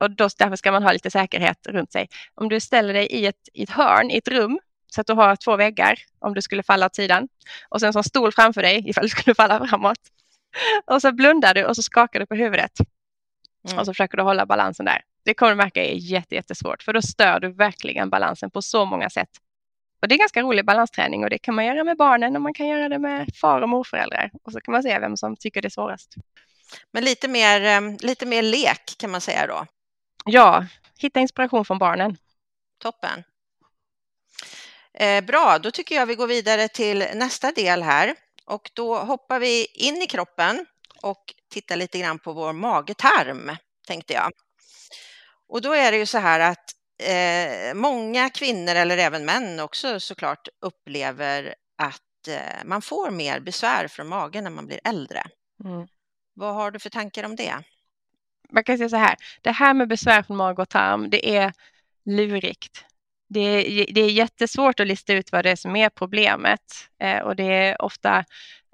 och 0.02 0.10
då, 0.10 0.28
därför 0.38 0.56
ska 0.56 0.72
man 0.72 0.82
ha 0.82 0.92
lite 0.92 1.10
säkerhet 1.10 1.66
runt 1.66 1.92
sig. 1.92 2.08
Om 2.34 2.48
du 2.48 2.60
ställer 2.60 2.94
dig 2.94 3.06
i 3.06 3.26
ett, 3.26 3.48
i 3.52 3.62
ett 3.62 3.70
hörn, 3.70 4.10
i 4.10 4.16
ett 4.16 4.28
rum, 4.28 4.60
så 4.86 5.00
att 5.00 5.06
du 5.06 5.12
har 5.12 5.36
två 5.36 5.56
väggar 5.56 5.94
om 6.18 6.34
du 6.34 6.42
skulle 6.42 6.62
falla 6.62 6.86
åt 6.86 6.94
sidan 6.94 7.28
och 7.68 7.80
sen 7.80 7.92
en 7.96 8.04
stol 8.04 8.32
framför 8.32 8.62
dig 8.62 8.82
ifall 8.90 9.04
du 9.04 9.08
skulle 9.08 9.34
falla 9.34 9.66
framåt. 9.66 9.98
Och 10.86 11.02
så 11.02 11.12
blundar 11.12 11.54
du 11.54 11.64
och 11.64 11.76
så 11.76 11.82
skakar 11.82 12.20
du 12.20 12.26
på 12.26 12.34
huvudet. 12.34 12.72
Mm. 13.68 13.78
Och 13.78 13.86
så 13.86 13.92
försöker 13.92 14.16
du 14.16 14.22
hålla 14.22 14.46
balansen 14.46 14.86
där. 14.86 15.00
Det 15.24 15.34
kommer 15.34 15.52
du 15.52 15.56
märka 15.56 15.84
är 15.84 15.94
jätte, 15.94 16.34
jättesvårt 16.34 16.82
för 16.82 16.92
då 16.92 17.02
stör 17.02 17.40
du 17.40 17.52
verkligen 17.52 18.10
balansen 18.10 18.50
på 18.50 18.62
så 18.62 18.84
många 18.84 19.10
sätt. 19.10 19.30
Och 20.02 20.08
det 20.08 20.14
är 20.14 20.18
ganska 20.18 20.42
rolig 20.42 20.64
balansträning 20.64 21.24
och 21.24 21.30
det 21.30 21.38
kan 21.38 21.54
man 21.54 21.66
göra 21.66 21.84
med 21.84 21.96
barnen 21.96 22.36
och 22.36 22.42
man 22.42 22.54
kan 22.54 22.66
göra 22.66 22.88
det 22.88 22.98
med 22.98 23.28
far 23.40 23.60
och 23.60 23.68
morföräldrar. 23.68 24.30
Och 24.42 24.52
så 24.52 24.60
kan 24.60 24.72
man 24.72 24.82
se 24.82 24.98
vem 24.98 25.16
som 25.16 25.36
tycker 25.36 25.62
det 25.62 25.68
är 25.68 25.70
svårast. 25.70 26.14
Men 26.92 27.04
lite 27.04 27.28
mer, 27.28 27.64
ehm, 27.64 27.96
lite 28.00 28.26
mer 28.26 28.42
lek 28.42 28.94
kan 28.98 29.10
man 29.10 29.20
säga 29.20 29.46
då? 29.46 29.66
Ja, 30.24 30.66
hitta 30.98 31.20
inspiration 31.20 31.64
från 31.64 31.78
barnen. 31.78 32.16
Toppen. 32.78 33.24
Eh, 34.94 35.24
bra, 35.24 35.58
då 35.58 35.70
tycker 35.70 35.94
jag 35.94 36.06
vi 36.06 36.14
går 36.14 36.26
vidare 36.26 36.68
till 36.68 36.98
nästa 37.14 37.52
del 37.52 37.82
här 37.82 38.14
och 38.44 38.70
då 38.74 38.98
hoppar 38.98 39.40
vi 39.40 39.64
in 39.64 40.02
i 40.02 40.06
kroppen 40.06 40.66
och 41.02 41.34
tittar 41.50 41.76
lite 41.76 41.98
grann 41.98 42.18
på 42.18 42.32
vår 42.32 42.52
magetarm, 42.52 43.56
tänkte 43.86 44.12
jag. 44.12 44.30
Och 45.48 45.62
då 45.62 45.72
är 45.72 45.92
det 45.92 45.98
ju 45.98 46.06
så 46.06 46.18
här 46.18 46.40
att 46.40 46.72
eh, 47.02 47.74
många 47.74 48.30
kvinnor, 48.30 48.74
eller 48.74 48.98
även 48.98 49.24
män 49.24 49.60
också 49.60 50.00
såklart, 50.00 50.48
upplever 50.60 51.54
att 51.78 52.28
eh, 52.28 52.64
man 52.64 52.82
får 52.82 53.10
mer 53.10 53.40
besvär 53.40 53.88
från 53.88 54.08
magen 54.08 54.44
när 54.44 54.50
man 54.50 54.66
blir 54.66 54.80
äldre. 54.84 55.22
Mm. 55.64 55.86
Vad 56.34 56.54
har 56.54 56.70
du 56.70 56.78
för 56.78 56.90
tankar 56.90 57.24
om 57.24 57.36
det? 57.36 57.54
Man 58.52 58.64
kan 58.64 58.78
säga 58.78 58.88
så 58.88 58.96
här, 58.96 59.16
det 59.42 59.50
här 59.50 59.74
med 59.74 59.88
besvär 59.88 60.22
från 60.22 60.36
mage 60.36 60.62
och 60.62 60.68
tarm, 60.68 61.10
det 61.10 61.36
är 61.36 61.52
lurigt. 62.04 62.84
Det 63.28 63.40
är, 63.40 63.94
det 63.94 64.00
är 64.00 64.10
jättesvårt 64.10 64.80
att 64.80 64.86
lista 64.86 65.12
ut 65.12 65.32
vad 65.32 65.44
det 65.44 65.50
är 65.50 65.56
som 65.56 65.76
är 65.76 65.88
problemet 65.88 66.60
eh, 66.98 67.18
och 67.18 67.36
det 67.36 67.54
är 67.54 67.82
ofta, 67.82 68.24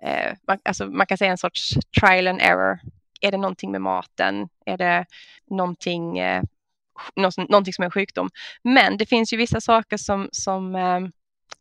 eh, 0.02 0.32
man, 0.46 0.58
alltså 0.64 0.86
man 0.86 1.06
kan 1.06 1.18
säga 1.18 1.30
en 1.30 1.38
sorts 1.38 1.74
trial 2.00 2.28
and 2.28 2.40
error. 2.40 2.78
Är 3.20 3.30
det 3.30 3.36
någonting 3.36 3.70
med 3.70 3.80
maten? 3.80 4.48
Är 4.66 4.76
det 4.76 5.06
någonting, 5.50 6.18
eh, 6.18 6.42
någonting 7.16 7.72
som 7.72 7.82
är 7.82 7.86
en 7.86 7.90
sjukdom? 7.90 8.30
Men 8.62 8.96
det 8.96 9.06
finns 9.06 9.32
ju 9.32 9.36
vissa 9.36 9.60
saker 9.60 9.96
som, 9.96 10.28
som 10.32 10.74
eh, 10.74 11.00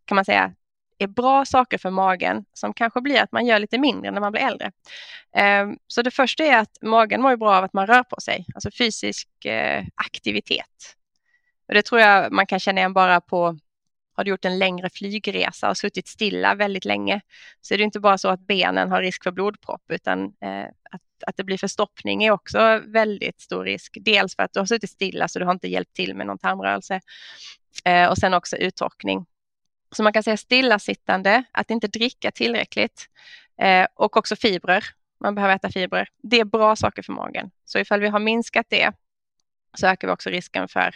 kan 0.06 0.16
man 0.16 0.26
säga 0.26 0.54
är 0.98 1.08
bra 1.08 1.46
saker 1.46 1.78
för 1.78 1.90
magen 1.90 2.46
som 2.54 2.74
kanske 2.74 3.02
blir 3.02 3.22
att 3.22 3.32
man 3.32 3.46
gör 3.46 3.60
lite 3.60 3.78
mindre 3.78 4.12
när 4.12 4.22
man 4.22 4.32
blir 4.32 4.42
äldre. 4.42 4.72
Ehm, 5.36 5.78
så 5.88 6.02
det 6.02 6.12
första 6.12 6.44
är 6.44 6.58
att 6.58 6.78
magen 6.82 7.22
mår 7.22 7.36
bra 7.36 7.56
av 7.56 7.64
att 7.64 7.74
man 7.74 7.88
rör 7.88 8.04
på 8.04 8.22
sig, 8.22 8.46
alltså 8.56 8.72
fysisk 8.78 9.46
eh, 9.46 9.86
aktivitet. 9.96 10.96
Och 11.68 11.74
det 11.74 11.82
tror 11.82 12.02
jag 12.02 12.32
man 12.32 12.46
kan 12.46 12.60
känna 12.60 12.82
igen 12.82 12.94
bara 12.94 13.22
på 13.22 13.58
har 14.18 14.24
du 14.24 14.30
gjort 14.30 14.46
en 14.46 14.60
längre 14.60 14.90
flygresa 14.90 15.70
och 15.70 15.78
suttit 15.78 16.08
stilla 16.08 16.56
väldigt 16.56 16.86
länge 16.86 17.22
så 17.62 17.74
är 17.74 17.78
det 17.78 17.84
inte 17.84 18.00
bara 18.00 18.18
så 18.18 18.30
att 18.30 18.40
benen 18.40 18.92
har 18.92 19.02
risk 19.02 19.24
för 19.24 19.32
blodpropp 19.32 19.84
utan 19.88 20.24
eh, 20.24 20.66
att, 20.92 21.02
att 21.28 21.38
det 21.38 21.44
blir 21.44 21.58
förstoppning 21.58 22.24
är 22.24 22.32
också 22.32 22.82
väldigt 22.86 23.42
stor 23.42 23.64
risk. 23.64 23.98
Dels 24.02 24.36
för 24.36 24.44
att 24.44 24.54
du 24.54 24.60
har 24.60 24.66
suttit 24.66 24.90
stilla 24.90 25.28
så 25.28 25.40
du 25.40 25.46
har 25.46 25.52
inte 25.52 25.68
hjälpt 25.68 25.94
till 25.94 26.16
med 26.16 26.28
någon 26.28 26.38
tarmrörelse 26.38 27.02
eh, 27.86 28.10
och 28.10 28.18
sen 28.18 28.34
också 28.34 28.58
uttorkning. 28.58 29.26
Så 29.92 30.04
man 30.04 30.14
kan 30.14 30.24
säga 30.24 30.38
stillasittande, 30.38 31.44
att 31.52 31.72
inte 31.72 31.88
dricka 31.88 32.32
tillräckligt 32.32 33.10
eh, 33.62 33.88
och 33.94 34.18
också 34.18 34.36
fibrer. 34.36 34.86
Man 35.20 35.36
behöver 35.36 35.56
äta 35.56 35.70
fibrer. 35.70 36.10
Det 36.24 36.40
är 36.40 36.46
bra 36.46 36.76
saker 36.76 37.02
för 37.02 37.14
magen. 37.14 37.52
Så 37.66 37.80
ifall 37.80 38.00
vi 38.00 38.08
har 38.08 38.20
minskat 38.20 38.66
det 38.70 38.92
så 39.74 39.88
ökar 39.88 40.08
vi 40.08 40.14
också 40.14 40.30
risken 40.30 40.68
för, 40.68 40.96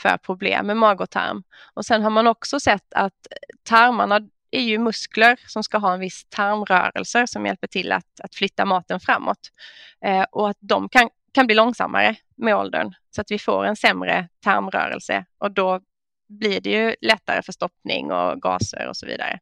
för 0.00 0.16
problem 0.16 0.66
med 0.66 0.76
mag 0.76 1.00
och 1.00 1.10
tarm. 1.10 1.42
Och 1.74 1.86
sen 1.86 2.02
har 2.02 2.10
man 2.10 2.26
också 2.26 2.60
sett 2.60 2.94
att 2.94 3.26
tarmarna 3.62 4.20
är 4.50 4.62
ju 4.62 4.78
muskler 4.78 5.40
som 5.46 5.62
ska 5.62 5.78
ha 5.78 5.94
en 5.94 6.00
viss 6.00 6.24
tarmrörelse 6.28 7.26
som 7.26 7.46
hjälper 7.46 7.66
till 7.66 7.92
att, 7.92 8.20
att 8.20 8.34
flytta 8.34 8.64
maten 8.64 9.00
framåt. 9.00 9.52
Eh, 10.04 10.22
och 10.30 10.50
att 10.50 10.56
de 10.60 10.88
kan, 10.88 11.10
kan 11.32 11.46
bli 11.46 11.54
långsammare 11.54 12.16
med 12.36 12.56
åldern 12.56 12.94
så 13.10 13.20
att 13.20 13.30
vi 13.30 13.38
får 13.38 13.64
en 13.64 13.76
sämre 13.76 14.28
tarmrörelse 14.40 15.24
och 15.38 15.52
då 15.52 15.80
blir 16.28 16.60
det 16.60 16.70
ju 16.70 16.94
lättare 17.00 17.42
förstoppning 17.42 18.12
och 18.12 18.42
gaser 18.42 18.88
och 18.88 18.96
så 18.96 19.06
vidare. 19.06 19.38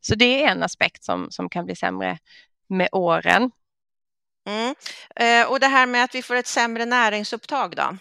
Så 0.00 0.14
det 0.14 0.44
är 0.44 0.48
en 0.48 0.62
aspekt 0.62 1.04
som, 1.04 1.30
som 1.30 1.48
kan 1.48 1.64
bli 1.64 1.76
sämre 1.76 2.18
med 2.68 2.88
åren. 2.92 3.50
Mm. 4.46 4.74
Eh, 5.16 5.50
och 5.50 5.60
det 5.60 5.66
här 5.66 5.86
med 5.86 6.04
att 6.04 6.14
vi 6.14 6.22
får 6.22 6.34
ett 6.34 6.46
sämre 6.46 6.84
näringsupptag 6.84 7.76
då? 7.76 7.96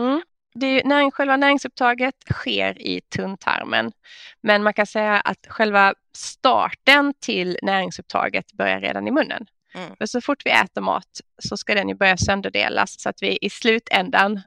Mm. 0.00 0.22
Det, 0.54 0.84
näring, 0.84 1.10
själva 1.10 1.36
näringsupptaget 1.36 2.14
sker 2.30 2.82
i 2.82 3.00
tunntarmen, 3.00 3.92
men 4.40 4.62
man 4.62 4.74
kan 4.74 4.86
säga 4.86 5.20
att 5.20 5.46
själva 5.48 5.94
starten 6.16 7.14
till 7.20 7.58
näringsupptaget 7.62 8.52
börjar 8.52 8.80
redan 8.80 9.08
i 9.08 9.10
munnen. 9.10 9.46
Mm. 9.74 9.96
För 9.96 10.06
så 10.06 10.20
fort 10.20 10.46
vi 10.46 10.50
äter 10.50 10.80
mat 10.80 11.20
så 11.38 11.56
ska 11.56 11.74
den 11.74 11.88
ju 11.88 11.94
börja 11.94 12.16
sönderdelas 12.16 13.00
så 13.00 13.08
att 13.08 13.22
vi 13.22 13.38
i 13.40 13.50
slutändan 13.50 14.40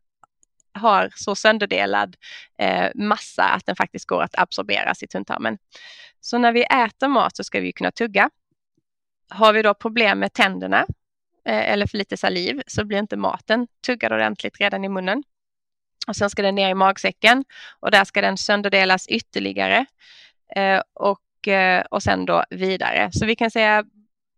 har 0.76 1.12
så 1.16 1.36
sönderdelad 1.36 2.16
eh, 2.58 2.90
massa 2.96 3.44
att 3.44 3.66
den 3.66 3.76
faktiskt 3.76 4.06
går 4.06 4.24
att 4.24 4.40
absorberas 4.40 5.04
i 5.04 5.08
tunntarmen. 5.08 5.58
Så 6.22 6.38
när 6.38 6.52
vi 6.52 6.64
äter 6.64 7.08
mat 7.08 7.38
så 7.38 7.44
ska 7.44 7.60
vi 7.60 7.72
kunna 7.72 7.92
tugga. 7.92 8.30
Har 9.30 9.54
vi 9.54 9.62
då 9.62 9.74
problem 9.74 10.20
med 10.20 10.34
tänderna 10.34 10.86
eh, 11.46 11.72
eller 11.72 11.88
för 11.88 11.98
lite 11.98 12.18
saliv 12.18 12.62
så 12.68 12.86
blir 12.86 13.00
inte 13.00 13.18
maten 13.18 13.68
tuggad 13.86 14.14
ordentligt 14.14 14.60
redan 14.60 14.86
i 14.86 14.90
munnen. 14.90 15.24
Och 16.08 16.16
sen 16.16 16.30
ska 16.30 16.42
den 16.42 16.56
ner 16.56 16.70
i 16.70 16.74
magsäcken 16.74 17.46
och 17.80 17.92
där 17.92 18.04
ska 18.04 18.22
den 18.22 18.38
sönderdelas 18.38 19.08
ytterligare 19.08 19.86
eh, 20.56 20.82
och, 20.94 21.48
eh, 21.48 21.86
och 21.92 22.04
sen 22.04 22.26
då 22.26 22.44
vidare. 22.50 23.10
Så 23.12 23.26
vi 23.26 23.36
kan 23.36 23.52
säga 23.52 23.84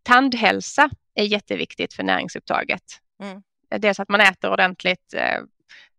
tandhälsa 0.03 0.89
är 1.15 1.24
jätteviktigt 1.24 1.94
för 1.94 2.03
näringsupptaget. 2.03 2.84
Mm. 3.24 3.44
Dels 3.82 4.00
att 4.00 4.10
man 4.10 4.22
äter 4.22 4.51
ordentligt. 4.51 5.13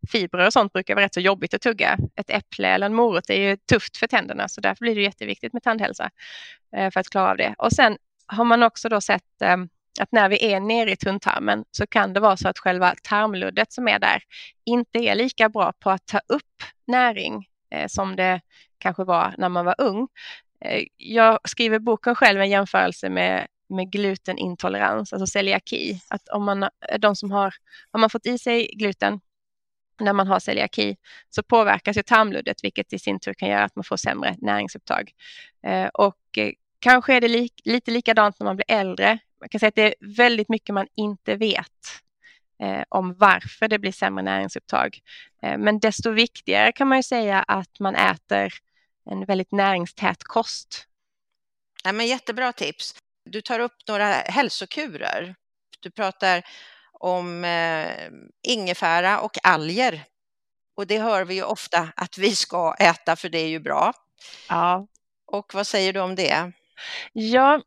Fibrer 0.08 0.46
och 0.46 0.52
sånt 0.52 0.72
brukar 0.72 0.94
vara 0.94 1.04
rätt 1.04 1.14
så 1.14 1.20
jobbigt 1.20 1.54
att 1.54 1.62
tugga. 1.62 1.98
Ett 2.16 2.30
äpple 2.30 2.68
eller 2.68 2.86
en 2.86 2.94
morot 2.94 3.30
är 3.30 3.48
ju 3.48 3.56
tufft 3.56 3.96
för 3.96 4.06
tänderna 4.06 4.48
så 4.48 4.60
därför 4.60 4.84
blir 4.84 4.94
det 4.94 5.02
jätteviktigt 5.02 5.52
med 5.52 5.62
tandhälsa 5.62 6.10
eh, 6.76 6.90
för 6.90 7.00
att 7.00 7.08
klara 7.08 7.30
av 7.30 7.36
det. 7.36 7.54
Och 7.58 7.72
sen 7.72 7.98
har 8.26 8.44
man 8.44 8.62
också 8.62 8.88
då 8.88 9.00
sett 9.00 9.42
ehm, 9.42 9.68
att 10.00 10.12
när 10.12 10.28
vi 10.28 10.52
är 10.52 10.60
nere 10.60 10.92
i 10.92 10.96
tunntarmen 10.96 11.64
så 11.70 11.86
kan 11.86 12.12
det 12.12 12.20
vara 12.20 12.36
så 12.36 12.48
att 12.48 12.58
själva 12.58 12.94
tarmluddet 13.02 13.72
som 13.72 13.88
är 13.88 13.98
där 13.98 14.22
inte 14.64 14.98
är 14.98 15.14
lika 15.14 15.48
bra 15.48 15.72
på 15.78 15.90
att 15.90 16.06
ta 16.06 16.18
upp 16.18 16.62
näring 16.86 17.46
eh, 17.70 17.86
som 17.86 18.16
det 18.16 18.40
kanske 18.78 19.04
var 19.04 19.34
när 19.38 19.48
man 19.48 19.64
var 19.64 19.74
ung. 19.78 20.08
Eh, 20.64 20.84
jag 20.96 21.38
skriver 21.44 21.78
boken 21.78 22.14
själv 22.14 22.40
en 22.40 22.50
jämförelse 22.50 23.08
med, 23.10 23.46
med 23.68 23.92
glutenintolerans, 23.92 25.12
alltså 25.12 25.26
celiaki. 25.26 26.00
Att 26.08 26.28
om 26.28 26.44
man, 26.44 26.68
de 26.98 27.16
som 27.16 27.30
har, 27.30 27.54
har 27.92 28.00
man 28.00 28.10
fått 28.10 28.26
i 28.26 28.38
sig 28.38 28.66
gluten 28.66 29.20
när 30.00 30.12
man 30.12 30.26
har 30.26 30.40
celiaki 30.40 30.96
så 31.30 31.42
påverkas 31.42 31.96
ju 31.96 32.02
tarmluddet 32.02 32.64
vilket 32.64 32.92
i 32.92 32.98
sin 32.98 33.20
tur 33.20 33.34
kan 33.34 33.48
göra 33.48 33.64
att 33.64 33.76
man 33.76 33.84
får 33.84 33.96
sämre 33.96 34.36
näringsupptag. 34.38 35.10
Eh, 35.66 35.86
och 35.86 36.38
eh, 36.38 36.52
kanske 36.78 37.14
är 37.14 37.20
det 37.20 37.28
li 37.28 37.48
lite 37.64 37.90
likadant 37.90 38.40
när 38.40 38.44
man 38.44 38.56
blir 38.56 38.66
äldre 38.68 39.18
man 39.40 39.48
kan 39.48 39.60
säga 39.60 39.68
att 39.68 39.74
det 39.74 39.82
är 39.82 39.94
väldigt 40.16 40.48
mycket 40.48 40.74
man 40.74 40.86
inte 40.94 41.36
vet 41.36 42.02
eh, 42.62 42.82
om 42.88 43.14
varför 43.14 43.68
det 43.68 43.78
blir 43.78 43.92
sämre 43.92 44.22
näringsupptag. 44.24 44.98
Eh, 45.42 45.58
men 45.58 45.78
desto 45.78 46.10
viktigare 46.10 46.72
kan 46.72 46.88
man 46.88 46.98
ju 46.98 47.02
säga 47.02 47.42
att 47.42 47.80
man 47.80 47.94
äter 47.94 48.52
en 49.10 49.24
väldigt 49.24 49.52
näringstät 49.52 50.24
kost. 50.24 50.86
Ja, 51.84 51.92
men 51.92 52.06
jättebra 52.06 52.52
tips. 52.52 52.94
Du 53.24 53.40
tar 53.40 53.60
upp 53.60 53.76
några 53.88 54.06
hälsokurer. 54.12 55.34
Du 55.80 55.90
pratar 55.90 56.42
om 57.00 57.44
eh, 57.44 57.90
ingefära 58.42 59.20
och 59.20 59.38
alger. 59.42 60.04
Och 60.76 60.86
det 60.86 60.98
hör 60.98 61.24
vi 61.24 61.34
ju 61.34 61.42
ofta 61.42 61.88
att 61.96 62.18
vi 62.18 62.34
ska 62.34 62.74
äta 62.78 63.16
för 63.16 63.28
det 63.28 63.38
är 63.38 63.48
ju 63.48 63.60
bra. 63.60 63.92
Ja. 64.48 64.86
Och 65.26 65.54
vad 65.54 65.66
säger 65.66 65.92
du 65.92 66.00
om 66.00 66.14
det? 66.14 66.52
Ja, 67.12 67.60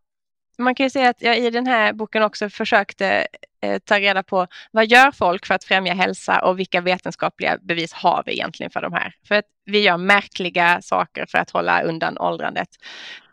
man 0.58 0.76
kan 0.76 0.86
ju 0.86 0.90
säga 0.90 1.10
att 1.10 1.22
jag 1.22 1.38
i 1.38 1.50
den 1.50 1.68
här 1.68 1.94
boken 1.94 2.24
också 2.24 2.50
försökte 2.50 3.28
eh, 3.62 3.80
ta 3.80 4.00
reda 4.00 4.24
på 4.24 4.48
vad 4.72 4.88
gör 4.88 5.12
folk 5.12 5.46
för 5.46 5.54
att 5.54 5.64
främja 5.64 5.94
hälsa 5.94 6.40
och 6.46 6.60
vilka 6.60 6.82
vetenskapliga 6.82 7.58
bevis 7.62 7.94
har 7.94 8.24
vi 8.26 8.32
egentligen 8.32 8.72
för 8.72 8.82
de 8.82 8.94
här? 8.94 9.16
För 9.28 9.36
att 9.36 9.46
vi 9.66 9.80
gör 9.80 9.98
märkliga 9.98 10.82
saker 10.82 11.26
för 11.26 11.38
att 11.38 11.50
hålla 11.50 11.82
undan 11.82 12.18
åldrandet. 12.18 12.70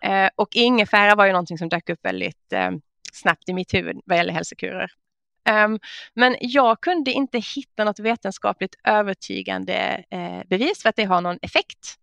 Eh, 0.02 0.28
och 0.36 0.48
ingefära 0.56 1.14
var 1.14 1.26
ju 1.26 1.32
någonting 1.32 1.58
som 1.58 1.68
dök 1.68 1.88
upp 1.88 2.04
väldigt 2.04 2.52
eh, 2.52 2.70
snabbt 3.12 3.48
i 3.48 3.52
mitt 3.52 3.74
huvud 3.74 3.96
vad 4.04 4.18
gäller 4.18 4.32
hälsokurer. 4.32 4.90
Um, 5.50 5.80
men 6.14 6.36
jag 6.40 6.80
kunde 6.80 7.12
inte 7.12 7.38
hitta 7.38 7.84
något 7.84 7.98
vetenskapligt 7.98 8.74
övertygande 8.84 10.04
eh, 10.10 10.48
bevis 10.48 10.82
för 10.82 10.88
att 10.88 10.96
det 10.96 11.04
har 11.04 11.20
någon 11.20 11.38
effekt 11.42 11.96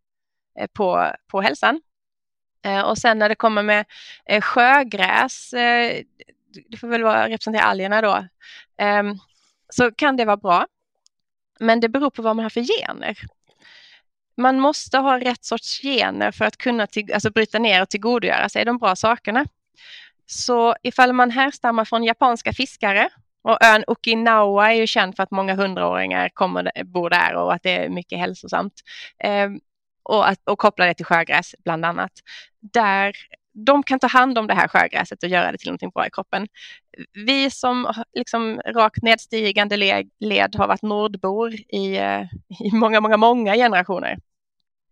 eh, 0.59 0.67
på, 0.67 1.11
på 1.27 1.41
hälsan. 1.41 1.81
Eh, 2.65 2.81
och 2.81 2.97
sen 2.97 3.19
när 3.19 3.29
det 3.29 3.35
kommer 3.35 3.63
med 3.63 3.85
sjögräs, 4.41 5.49
det 6.69 6.77
får 6.79 6.87
väl 6.87 7.03
vara 7.03 7.29
representera 7.29 7.63
algerna 7.63 8.01
då, 8.01 8.27
ehm, 8.77 9.17
så 9.69 9.91
kan 9.91 10.17
det 10.17 10.25
vara 10.25 10.37
bra. 10.37 10.67
Men 11.59 11.79
det 11.79 11.89
beror 11.89 12.09
på 12.09 12.21
vad 12.21 12.35
man 12.35 12.43
har 12.43 12.49
för 12.49 12.61
gener. 12.61 13.17
Man 14.37 14.59
måste 14.59 14.97
ha 14.97 15.19
rätt 15.19 15.45
sorts 15.45 15.81
gener 15.81 16.31
för 16.31 16.45
att 16.45 16.57
kunna 16.57 16.87
till, 16.87 17.13
alltså 17.13 17.31
bryta 17.31 17.59
ner 17.59 17.81
och 17.81 17.89
tillgodogöra 17.89 18.49
sig 18.49 18.65
de 18.65 18.77
bra 18.77 18.95
sakerna. 18.95 19.45
Så 20.25 20.75
ifall 20.83 21.13
man 21.13 21.31
härstammar 21.31 21.85
från 21.85 22.03
japanska 22.03 22.53
fiskare 22.53 23.09
och 23.45 23.57
ön 23.63 23.83
Okinawa 23.87 24.71
är 24.71 24.75
ju 24.75 24.87
känd 24.87 25.15
för 25.15 25.23
att 25.23 25.31
många 25.31 25.55
hundraåringar 25.55 26.29
kommer, 26.29 26.71
bor 26.83 27.09
där 27.09 27.35
och 27.35 27.53
att 27.53 27.63
det 27.63 27.71
är 27.71 27.89
mycket 27.89 28.19
hälsosamt. 28.19 28.73
Eh, 29.23 29.49
och, 30.03 30.29
att, 30.29 30.39
och 30.43 30.59
koppla 30.59 30.85
det 30.85 30.93
till 30.93 31.05
sjögräs 31.05 31.55
bland 31.63 31.85
annat. 31.85 32.11
Där 32.59 33.15
de 33.53 33.83
kan 33.83 33.99
ta 33.99 34.07
hand 34.07 34.37
om 34.37 34.47
det 34.47 34.53
här 34.53 34.67
sjögräset 34.67 35.23
och 35.23 35.29
göra 35.29 35.51
det 35.51 35.57
till 35.57 35.67
någonting 35.67 35.89
bra 35.89 36.07
i 36.07 36.09
kroppen. 36.09 36.47
Vi 37.13 37.51
som 37.51 37.93
liksom 38.13 38.61
rakt 38.65 39.03
nedstigande 39.03 39.77
led, 39.77 40.09
led 40.19 40.55
har 40.55 40.67
varit 40.67 40.81
nordbor 40.81 41.53
i, 41.53 41.97
eh, 41.97 42.21
i 42.59 42.71
många, 42.71 43.01
många, 43.01 43.17
många 43.17 43.55
generationer 43.55 44.17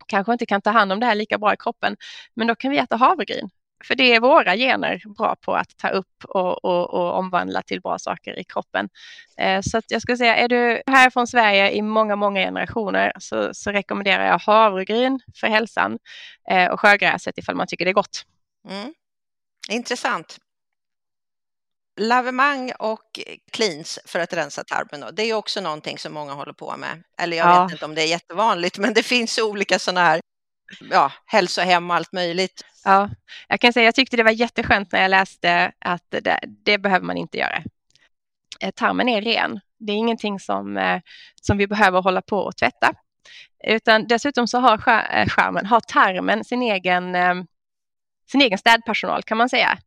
kanske 0.07 0.33
inte 0.33 0.45
kan 0.45 0.61
ta 0.61 0.69
hand 0.69 0.91
om 0.91 0.99
det 0.99 1.05
här 1.05 1.15
lika 1.15 1.37
bra 1.37 1.53
i 1.53 1.57
kroppen, 1.57 1.95
men 2.33 2.47
då 2.47 2.55
kan 2.55 2.71
vi 2.71 2.77
äta 2.77 2.95
havregryn 2.95 3.49
för 3.83 3.95
det 3.95 4.15
är 4.15 4.19
våra 4.19 4.55
gener 4.55 5.01
bra 5.17 5.35
på 5.35 5.55
att 5.55 5.77
ta 5.77 5.89
upp 5.89 6.25
och, 6.27 6.65
och, 6.65 6.93
och 6.93 7.17
omvandla 7.17 7.61
till 7.61 7.81
bra 7.81 7.99
saker 7.99 8.39
i 8.39 8.43
kroppen. 8.43 8.89
Eh, 9.37 9.61
så 9.61 9.81
jag 9.87 10.01
skulle 10.01 10.17
säga, 10.17 10.35
är 10.35 10.47
du 10.47 10.81
här 10.87 11.09
från 11.09 11.27
Sverige 11.27 11.71
i 11.71 11.81
många, 11.81 12.15
många 12.15 12.39
generationer 12.41 13.11
så, 13.19 13.53
så 13.53 13.71
rekommenderar 13.71 14.25
jag 14.25 14.39
havregryn 14.39 15.19
för 15.35 15.47
hälsan 15.47 15.99
eh, 16.49 16.71
och 16.71 16.79
sjögräset 16.79 17.37
ifall 17.37 17.55
man 17.55 17.67
tycker 17.67 17.85
det 17.85 17.91
är 17.91 17.93
gott. 17.93 18.25
Mm. 18.69 18.93
Intressant. 19.69 20.37
Lavemang 21.99 22.71
och 22.79 23.19
cleans 23.51 23.99
för 24.05 24.19
att 24.19 24.33
rensa 24.33 24.63
tarmen. 24.63 25.15
Det 25.15 25.23
är 25.23 25.33
också 25.33 25.61
någonting 25.61 25.97
som 25.97 26.13
många 26.13 26.33
håller 26.33 26.53
på 26.53 26.77
med. 26.77 27.03
Eller 27.17 27.37
jag 27.37 27.47
ja. 27.47 27.63
vet 27.63 27.71
inte 27.71 27.85
om 27.85 27.95
det 27.95 28.01
är 28.01 28.07
jättevanligt, 28.07 28.77
men 28.77 28.93
det 28.93 29.03
finns 29.03 29.39
olika 29.39 29.79
sådana 29.79 30.01
här 30.01 30.21
ja, 30.91 31.11
hälsohem 31.25 31.89
och 31.89 31.95
allt 31.95 32.13
möjligt. 32.13 32.65
Ja, 32.85 33.09
jag 33.47 33.59
kan 33.59 33.73
säga 33.73 33.85
jag 33.85 33.95
tyckte 33.95 34.17
det 34.17 34.23
var 34.23 34.31
jätteskönt 34.31 34.91
när 34.91 35.01
jag 35.01 35.09
läste 35.09 35.71
att 35.79 36.05
det, 36.09 36.39
det 36.43 36.77
behöver 36.77 37.05
man 37.05 37.17
inte 37.17 37.37
göra. 37.37 37.63
Eh, 38.59 38.71
tarmen 38.71 39.09
är 39.09 39.21
ren. 39.21 39.59
Det 39.79 39.91
är 39.91 39.95
ingenting 39.95 40.39
som, 40.39 40.77
eh, 40.77 41.01
som 41.41 41.57
vi 41.57 41.67
behöver 41.67 42.01
hålla 42.01 42.21
på 42.21 42.37
och 42.37 42.57
tvätta. 42.57 42.93
Utan 43.67 44.07
dessutom 44.07 44.47
så 44.47 44.59
har 44.59 44.73
eh, 44.73 45.27
skärmen, 45.27 45.65
har 45.65 45.79
tarmen 45.79 46.43
sin 46.43 46.61
egen, 46.61 47.15
sin 48.31 48.41
egen 48.41 48.57
städpersonal 48.57 49.23
kan 49.23 49.37
man 49.37 49.49
säga. 49.49 49.77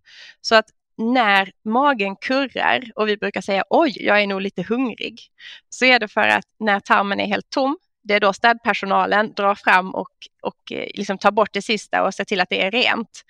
Så 0.40 0.54
att 0.54 0.66
när 0.98 1.52
magen 1.64 2.16
kurrar 2.16 2.90
och 2.94 3.08
vi 3.08 3.16
brukar 3.16 3.40
säga 3.40 3.64
oj, 3.70 3.96
jag 4.00 4.22
är 4.22 4.26
nog 4.26 4.40
lite 4.40 4.62
hungrig, 4.62 5.20
så 5.68 5.84
är 5.84 5.98
det 5.98 6.08
för 6.08 6.28
att 6.28 6.44
när 6.58 6.80
tarmen 6.80 7.20
är 7.20 7.26
helt 7.26 7.50
tom 7.50 7.78
det 8.07 8.14
är 8.14 8.21
då 8.21 8.33
städpersonalen 8.33 9.35
drar 9.35 9.55
fram 9.55 9.95
och, 9.95 10.11
och 10.42 10.73
eh, 10.73 10.90
liksom 10.95 11.19
tar 11.19 11.31
bort 11.31 11.53
det 11.53 11.62
sista 11.62 12.03
och 12.03 12.14
ser 12.14 12.25
till 12.25 12.40
att 12.40 12.49
det 12.49 12.62
är 12.62 12.71
rent. 12.71 13.23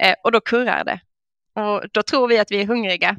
Eh, 0.00 0.14
och 0.24 0.32
då 0.32 0.40
kurrar 0.40 0.84
det. 0.84 1.00
Och 1.60 1.84
då 1.92 2.02
tror 2.02 2.28
vi 2.28 2.38
att 2.38 2.50
vi 2.50 2.60
är 2.60 2.66
hungriga, 2.66 3.16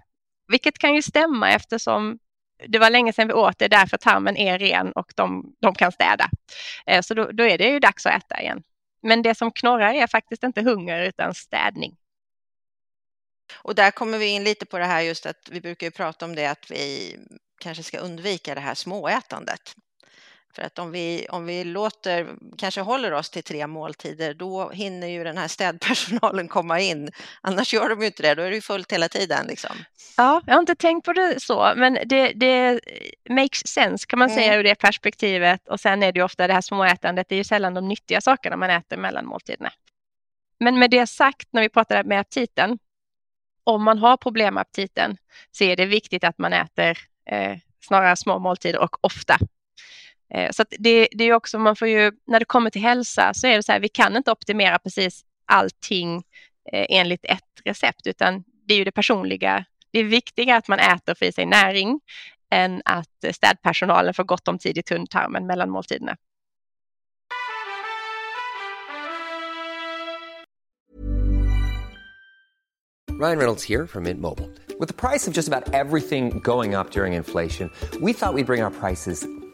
vilket 0.47 0.77
kan 0.77 0.95
ju 0.95 1.01
stämma 1.01 1.51
eftersom 1.51 2.19
det 2.67 2.79
var 2.79 2.89
länge 2.89 3.13
sedan 3.13 3.27
vi 3.27 3.33
åt 3.33 3.59
det, 3.59 3.67
därför 3.67 3.97
tarmen 3.97 4.37
är 4.37 4.59
ren 4.59 4.91
och 4.91 5.13
de, 5.15 5.55
de 5.61 5.75
kan 5.75 5.91
städa. 5.91 6.29
Eh, 6.85 7.01
så 7.01 7.13
då, 7.13 7.31
då, 7.31 7.43
är 7.43 7.57
det 7.57 7.69
ju 7.69 7.79
dags 7.79 8.05
att 8.05 8.23
äta 8.23 8.41
igen. 8.41 8.63
Men 9.01 9.21
det 9.21 9.35
som 9.35 9.51
knorrar 9.51 9.93
är 9.93 10.07
faktiskt 10.07 10.43
inte 10.43 10.61
hunger 10.61 11.01
utan 11.01 11.33
städning. 11.33 11.95
Och 13.55 13.75
där 13.75 13.91
kommer 13.91 14.17
vi 14.17 14.25
in 14.25 14.43
lite 14.43 14.65
på 14.65 14.77
det 14.77 14.85
här 14.85 15.01
just 15.01 15.25
att 15.25 15.49
vi 15.51 15.61
brukar 15.61 15.87
ju 15.87 15.91
prata 15.91 16.25
om 16.25 16.35
det 16.35 16.45
att 16.45 16.71
vi 16.71 17.15
kanske 17.61 17.83
ska 17.83 17.97
undvika 17.97 18.55
det 18.55 18.61
här 18.61 18.75
småätandet. 18.75 19.75
För 20.55 20.61
att 20.61 20.79
om 20.79 20.91
vi, 20.91 21.27
om 21.29 21.45
vi 21.45 21.63
låter, 21.63 22.35
kanske 22.57 22.81
håller 22.81 23.11
oss 23.11 23.29
till 23.29 23.43
tre 23.43 23.67
måltider, 23.67 24.33
då 24.33 24.69
hinner 24.69 25.07
ju 25.07 25.23
den 25.23 25.37
här 25.37 25.47
städpersonalen 25.47 26.47
komma 26.57 26.79
in. 26.79 27.11
Annars 27.41 27.73
gör 27.73 27.89
de 27.89 27.99
ju 28.01 28.05
inte 28.05 28.23
det, 28.23 28.35
då 28.35 28.41
är 28.41 28.49
det 28.49 28.55
ju 28.55 28.61
fullt 28.61 28.91
hela 28.91 29.09
tiden. 29.09 29.47
Liksom. 29.47 29.75
Ja, 30.17 30.41
jag 30.45 30.53
har 30.53 30.59
inte 30.59 30.75
tänkt 30.75 31.05
på 31.05 31.13
det 31.13 31.35
så, 31.41 31.73
men 31.75 31.97
det, 32.05 32.33
det 32.33 32.79
makes 33.29 33.67
sense 33.67 34.07
kan 34.07 34.19
man 34.19 34.29
mm. 34.29 34.41
säga 34.41 34.55
ur 34.55 34.63
det 34.63 34.75
perspektivet. 34.75 35.67
Och 35.67 35.79
sen 35.79 36.03
är 36.03 36.11
det 36.11 36.19
ju 36.19 36.23
ofta 36.23 36.47
det 36.47 36.53
här 36.53 36.61
småätandet, 36.61 37.29
det 37.29 37.35
är 37.35 37.37
ju 37.37 37.43
sällan 37.43 37.73
de 37.73 37.87
nyttiga 37.87 38.21
sakerna 38.21 38.57
man 38.57 38.69
äter 38.69 38.97
mellan 38.97 39.25
måltiderna. 39.25 39.71
Men 40.59 40.79
med 40.79 40.91
det 40.91 41.07
sagt, 41.07 41.47
när 41.51 41.61
vi 41.61 41.69
pratar 41.69 42.03
med 42.03 42.19
aptiten, 42.19 42.77
om 43.63 43.83
man 43.83 43.97
har 43.97 44.17
problem 44.17 44.53
med 44.53 44.61
aptiten 44.61 45.17
så 45.51 45.63
är 45.63 45.75
det 45.75 45.85
viktigt 45.85 46.23
att 46.23 46.37
man 46.37 46.53
äter 46.53 46.97
eh, 47.29 47.57
snarare 47.87 48.15
små 48.15 48.39
måltider 48.39 48.79
och 48.79 49.05
ofta. 49.05 49.37
Eh, 50.33 50.51
så 50.51 50.63
det, 50.69 51.07
det 51.11 51.23
är 51.23 51.33
också, 51.33 51.59
man 51.59 51.75
får 51.75 51.87
ju, 51.87 52.11
när 52.27 52.39
det 52.39 52.45
kommer 52.45 52.69
till 52.69 52.81
hälsa 52.81 53.33
så 53.33 53.47
är 53.47 53.55
det 53.55 53.63
så 53.63 53.71
här, 53.71 53.79
vi 53.79 53.89
kan 53.89 54.17
inte 54.17 54.31
optimera 54.31 54.79
precis 54.79 55.23
allting 55.45 56.23
eh, 56.71 56.85
enligt 56.89 57.25
ett 57.25 57.41
recept, 57.65 58.07
utan 58.07 58.43
det 58.67 58.73
är 58.73 58.77
ju 58.77 58.83
det 58.83 58.91
personliga. 58.91 59.65
Det 59.91 59.99
är 59.99 60.03
viktigare 60.03 60.57
att 60.57 60.67
man 60.67 60.79
äter 60.79 61.11
och 61.11 61.17
får 61.17 61.27
i 61.27 61.31
sig 61.31 61.45
näring 61.45 61.99
än 62.51 62.81
att 62.85 63.35
städpersonalen 63.35 64.13
får 64.13 64.23
gott 64.23 64.47
om 64.47 64.59
tid 64.59 64.77
i 64.77 64.83
tunntarmen 64.83 65.47
mellan 65.47 65.69
måltiderna. 65.69 66.17
Ryan 73.19 73.37
Reynolds 73.37 73.69
här 73.69 73.85
från 73.85 74.03
Mint 74.03 74.19
Mobile. 74.19 74.49
Med 74.79 74.97
priset 74.97 75.33
på 75.33 75.39
nästan 75.39 75.63
allt 75.73 76.01
som 76.07 76.29
går 76.29 76.79
upp 76.79 76.97
under 76.97 77.17
inflationen, 77.17 77.69
trodde 77.91 78.05
vi 78.05 78.11
att 78.11 78.11
vi 78.11 78.13
skulle 78.13 78.43
bring 78.43 78.63
våra 78.63 78.71
priser 78.71 79.44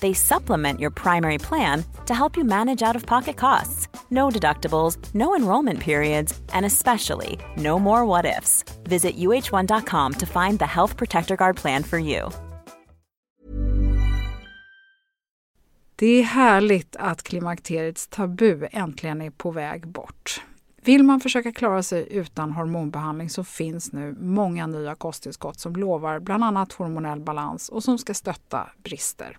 They 0.00 0.14
supplement 0.14 0.80
your 0.80 0.90
primary 0.90 1.38
plan 1.38 1.84
to 2.06 2.14
help 2.14 2.36
you 2.36 2.44
manage 2.44 2.82
out 2.82 2.96
of 2.96 3.06
pocket 3.06 3.36
costs. 3.36 3.88
No 4.10 4.30
deductibles, 4.30 4.98
no 5.14 5.36
enrollment 5.36 5.80
periods, 5.80 6.32
and 6.52 6.66
especially 6.66 7.38
no 7.56 7.78
more 7.78 8.04
what 8.04 8.24
ifs. 8.24 8.64
Visit 8.84 9.16
uh1.com 9.16 10.12
to 10.14 10.26
find 10.26 10.58
the 10.58 10.66
Health 10.66 10.96
Protector 10.96 11.36
Guard 11.36 11.56
plan 11.56 11.82
for 11.82 11.98
you. 11.98 12.30
Det 15.98 16.06
är 16.06 16.22
härligt 16.22 16.96
att 16.96 17.22
klimakteriets 17.22 18.08
tabu 18.08 18.68
äntligen 18.72 19.22
är 19.22 19.30
på 19.30 19.50
väg 19.50 19.88
bort. 19.88 20.42
Vill 20.82 21.02
man 21.02 21.20
försöka 21.20 21.52
klara 21.52 21.82
sig 21.82 22.08
utan 22.10 22.52
hormonbehandling 22.52 23.30
så 23.30 23.44
finns 23.44 23.92
nu 23.92 24.16
många 24.20 24.66
nya 24.66 24.94
kosttillskott 24.94 25.60
som 25.60 25.76
lovar 25.76 26.20
bland 26.20 26.44
annat 26.44 26.72
hormonell 26.72 27.20
balans 27.20 27.68
och 27.68 27.84
som 27.84 27.98
ska 27.98 28.14
stötta 28.14 28.70
brister. 28.84 29.38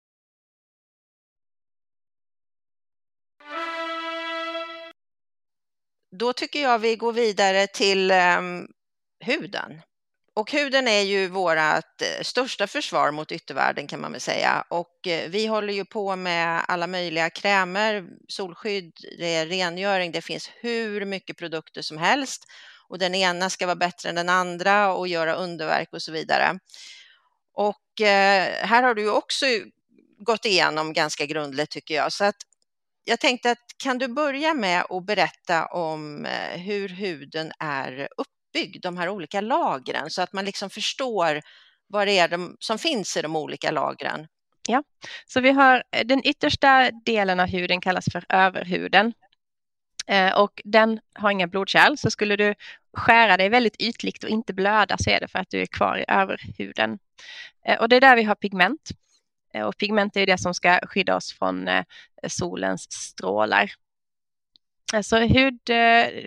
Då 6.11 6.33
tycker 6.33 6.61
jag 6.61 6.79
vi 6.79 6.95
går 6.95 7.13
vidare 7.13 7.67
till 7.67 8.11
um, 8.11 8.67
huden. 9.19 9.81
Och 10.33 10.51
huden 10.51 10.87
är 10.87 11.01
ju 11.01 11.27
vårt 11.27 11.57
eh, 12.01 12.21
största 12.21 12.67
försvar 12.67 13.11
mot 13.11 13.31
yttervärlden 13.31 13.87
kan 13.87 14.01
man 14.01 14.11
väl 14.11 14.21
säga. 14.21 14.65
Och 14.69 15.07
eh, 15.07 15.29
vi 15.29 15.45
håller 15.45 15.73
ju 15.73 15.85
på 15.85 16.15
med 16.15 16.61
alla 16.67 16.87
möjliga 16.87 17.29
krämer, 17.29 18.07
solskydd, 18.27 18.93
det 19.17 19.35
är 19.35 19.45
rengöring, 19.45 20.11
det 20.11 20.21
finns 20.21 20.49
hur 20.61 21.05
mycket 21.05 21.37
produkter 21.37 21.81
som 21.81 21.97
helst. 21.97 22.45
Och 22.87 22.99
den 22.99 23.15
ena 23.15 23.49
ska 23.49 23.65
vara 23.65 23.75
bättre 23.75 24.09
än 24.09 24.15
den 24.15 24.29
andra 24.29 24.93
och 24.93 25.07
göra 25.07 25.33
underverk 25.33 25.89
och 25.93 26.01
så 26.01 26.11
vidare. 26.11 26.59
Och 27.53 28.01
eh, 28.01 28.65
här 28.65 28.83
har 28.83 28.95
du 28.95 29.09
också 29.09 29.45
gått 30.19 30.45
igenom 30.45 30.93
ganska 30.93 31.25
grundligt 31.25 31.71
tycker 31.71 31.95
jag. 31.95 32.13
Så 32.13 32.25
att 32.25 32.35
jag 33.03 33.19
tänkte 33.19 33.51
att 33.51 33.57
kan 33.83 33.97
du 33.97 34.07
börja 34.07 34.53
med 34.53 34.85
att 34.89 35.05
berätta 35.05 35.65
om 35.65 36.25
eh, 36.25 36.59
hur 36.59 36.89
huden 36.89 37.51
är 37.59 38.07
uppbyggd, 38.17 38.83
de 38.83 38.97
här 38.97 39.09
olika 39.09 39.41
lagren, 39.41 40.09
så 40.09 40.21
att 40.21 40.33
man 40.33 40.45
liksom 40.45 40.69
förstår 40.69 41.41
vad 41.87 42.07
det 42.07 42.19
är 42.19 42.27
de, 42.27 42.55
som 42.59 42.79
finns 42.79 43.17
i 43.17 43.21
de 43.21 43.35
olika 43.35 43.71
lagren? 43.71 44.27
Ja, 44.67 44.83
så 45.25 45.41
vi 45.41 45.51
har 45.51 45.83
eh, 45.91 46.05
den 46.05 46.27
yttersta 46.27 46.91
delen 47.05 47.39
av 47.39 47.47
huden 47.47 47.81
kallas 47.81 48.05
för 48.11 48.25
överhuden. 48.29 49.13
Eh, 50.07 50.33
och 50.33 50.61
den 50.65 50.99
har 51.13 51.31
inga 51.31 51.47
blodkärl, 51.47 51.97
så 51.97 52.11
skulle 52.11 52.35
du 52.35 52.55
skära 52.93 53.37
dig 53.37 53.49
väldigt 53.49 53.81
ytligt 53.81 54.23
och 54.23 54.29
inte 54.29 54.53
blöda 54.53 54.97
så 54.97 55.09
är 55.09 55.19
det 55.19 55.27
för 55.27 55.39
att 55.39 55.49
du 55.49 55.61
är 55.61 55.65
kvar 55.65 55.97
i 55.97 56.05
överhuden. 56.07 56.99
Och 57.79 57.89
det 57.89 57.95
är 57.95 58.01
där 58.01 58.15
vi 58.15 58.23
har 58.23 58.35
pigment. 58.35 58.91
Eh, 59.53 59.65
och 59.65 59.77
pigment 59.77 60.17
är 60.17 60.25
det 60.25 60.37
som 60.37 60.53
ska 60.53 60.79
skydda 60.83 61.15
oss 61.15 61.33
från 61.33 61.67
eh, 61.67 61.83
solens 62.27 62.91
strålar. 62.91 63.71
Eh, 64.93 65.01
så 65.01 65.17
hud, 65.17 65.59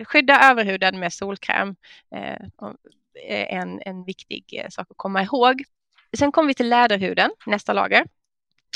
skydda 0.03 0.51
överhuden 0.51 0.99
med 0.99 1.13
solkräm 1.13 1.75
är 3.27 3.45
en, 3.45 3.81
en 3.85 4.03
viktig 4.05 4.65
sak 4.69 4.87
att 4.89 4.97
komma 4.97 5.23
ihåg. 5.23 5.63
Sen 6.17 6.31
kommer 6.31 6.47
vi 6.47 6.53
till 6.53 6.69
läderhuden, 6.69 7.31
nästa 7.45 7.73
lager. 7.73 8.05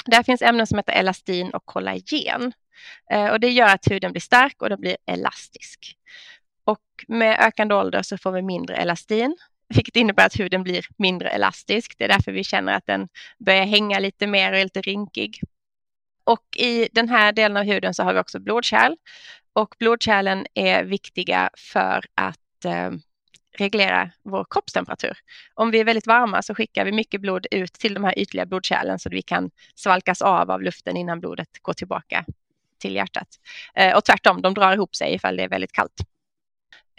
Där 0.06 0.24
finns 0.24 0.42
ämnen 0.42 0.68
som 0.68 0.78
heter 0.78 0.94
elastin 0.94 1.50
och 1.50 1.66
kollagen. 1.66 2.54
Och 3.32 3.40
det 3.40 3.50
gör 3.50 3.68
att 3.68 3.92
huden 3.92 4.12
blir 4.12 4.22
stark 4.22 4.62
och 4.62 4.70
den 4.70 4.82
blir 4.82 4.98
elastisk. 5.06 5.98
Och 6.64 6.84
med 7.08 7.40
ökande 7.40 7.76
ålder 7.76 8.02
så 8.02 8.18
får 8.18 8.32
vi 8.32 8.42
mindre 8.42 8.76
elastin, 8.76 9.38
vilket 9.76 9.96
innebär 9.96 10.26
att 10.26 10.40
huden 10.40 10.64
blir 10.64 10.86
mindre 10.98 11.30
elastisk. 11.30 11.96
Det 11.98 12.04
är 12.04 12.08
därför 12.08 12.32
vi 12.32 12.44
känner 12.44 12.74
att 12.74 12.86
den 12.86 13.08
börjar 13.38 13.66
hänga 13.66 14.00
lite 14.00 14.28
mer 14.28 14.52
och 14.52 14.58
är 14.58 14.64
lite 14.64 14.82
rynkig. 14.82 15.40
Och 16.24 16.58
i 16.58 16.90
den 16.92 17.10
här 17.10 17.32
delen 17.32 17.58
av 17.58 17.64
huden 17.64 17.94
så 17.94 18.04
har 18.04 18.14
vi 18.14 18.20
också 18.20 18.40
blodkärl. 18.40 18.96
Och 19.54 19.76
blodkärlen 19.80 20.46
är 20.54 20.84
viktiga 20.84 21.50
för 21.58 22.06
att 22.16 22.66
eh, 22.66 22.92
reglera 23.58 24.12
vår 24.24 24.46
kroppstemperatur. 24.50 25.18
Om 25.54 25.72
vi 25.72 25.80
är 25.80 25.84
väldigt 25.84 26.08
varma 26.08 26.42
så 26.42 26.56
skickar 26.56 26.86
vi 26.86 26.92
mycket 26.92 27.22
blod 27.22 27.48
ut 27.52 27.74
till 27.74 27.94
de 27.94 28.04
här 28.04 28.20
ytliga 28.20 28.46
blodkärlen 28.46 29.00
så 29.00 29.10
att 29.10 29.14
vi 29.14 29.22
kan 29.22 29.52
svalkas 29.76 30.22
av 30.22 30.52
av 30.52 30.62
luften 30.62 30.98
innan 30.98 31.20
blodet 31.20 31.50
går 31.62 31.74
tillbaka 31.74 32.26
till 32.78 32.96
hjärtat. 32.96 33.28
Eh, 33.76 33.98
och 33.98 34.06
tvärtom, 34.06 34.42
de 34.42 34.54
drar 34.54 34.74
ihop 34.74 34.96
sig 34.96 35.14
ifall 35.14 35.38
det 35.38 35.44
är 35.44 35.50
väldigt 35.50 35.72
kallt. 35.72 36.02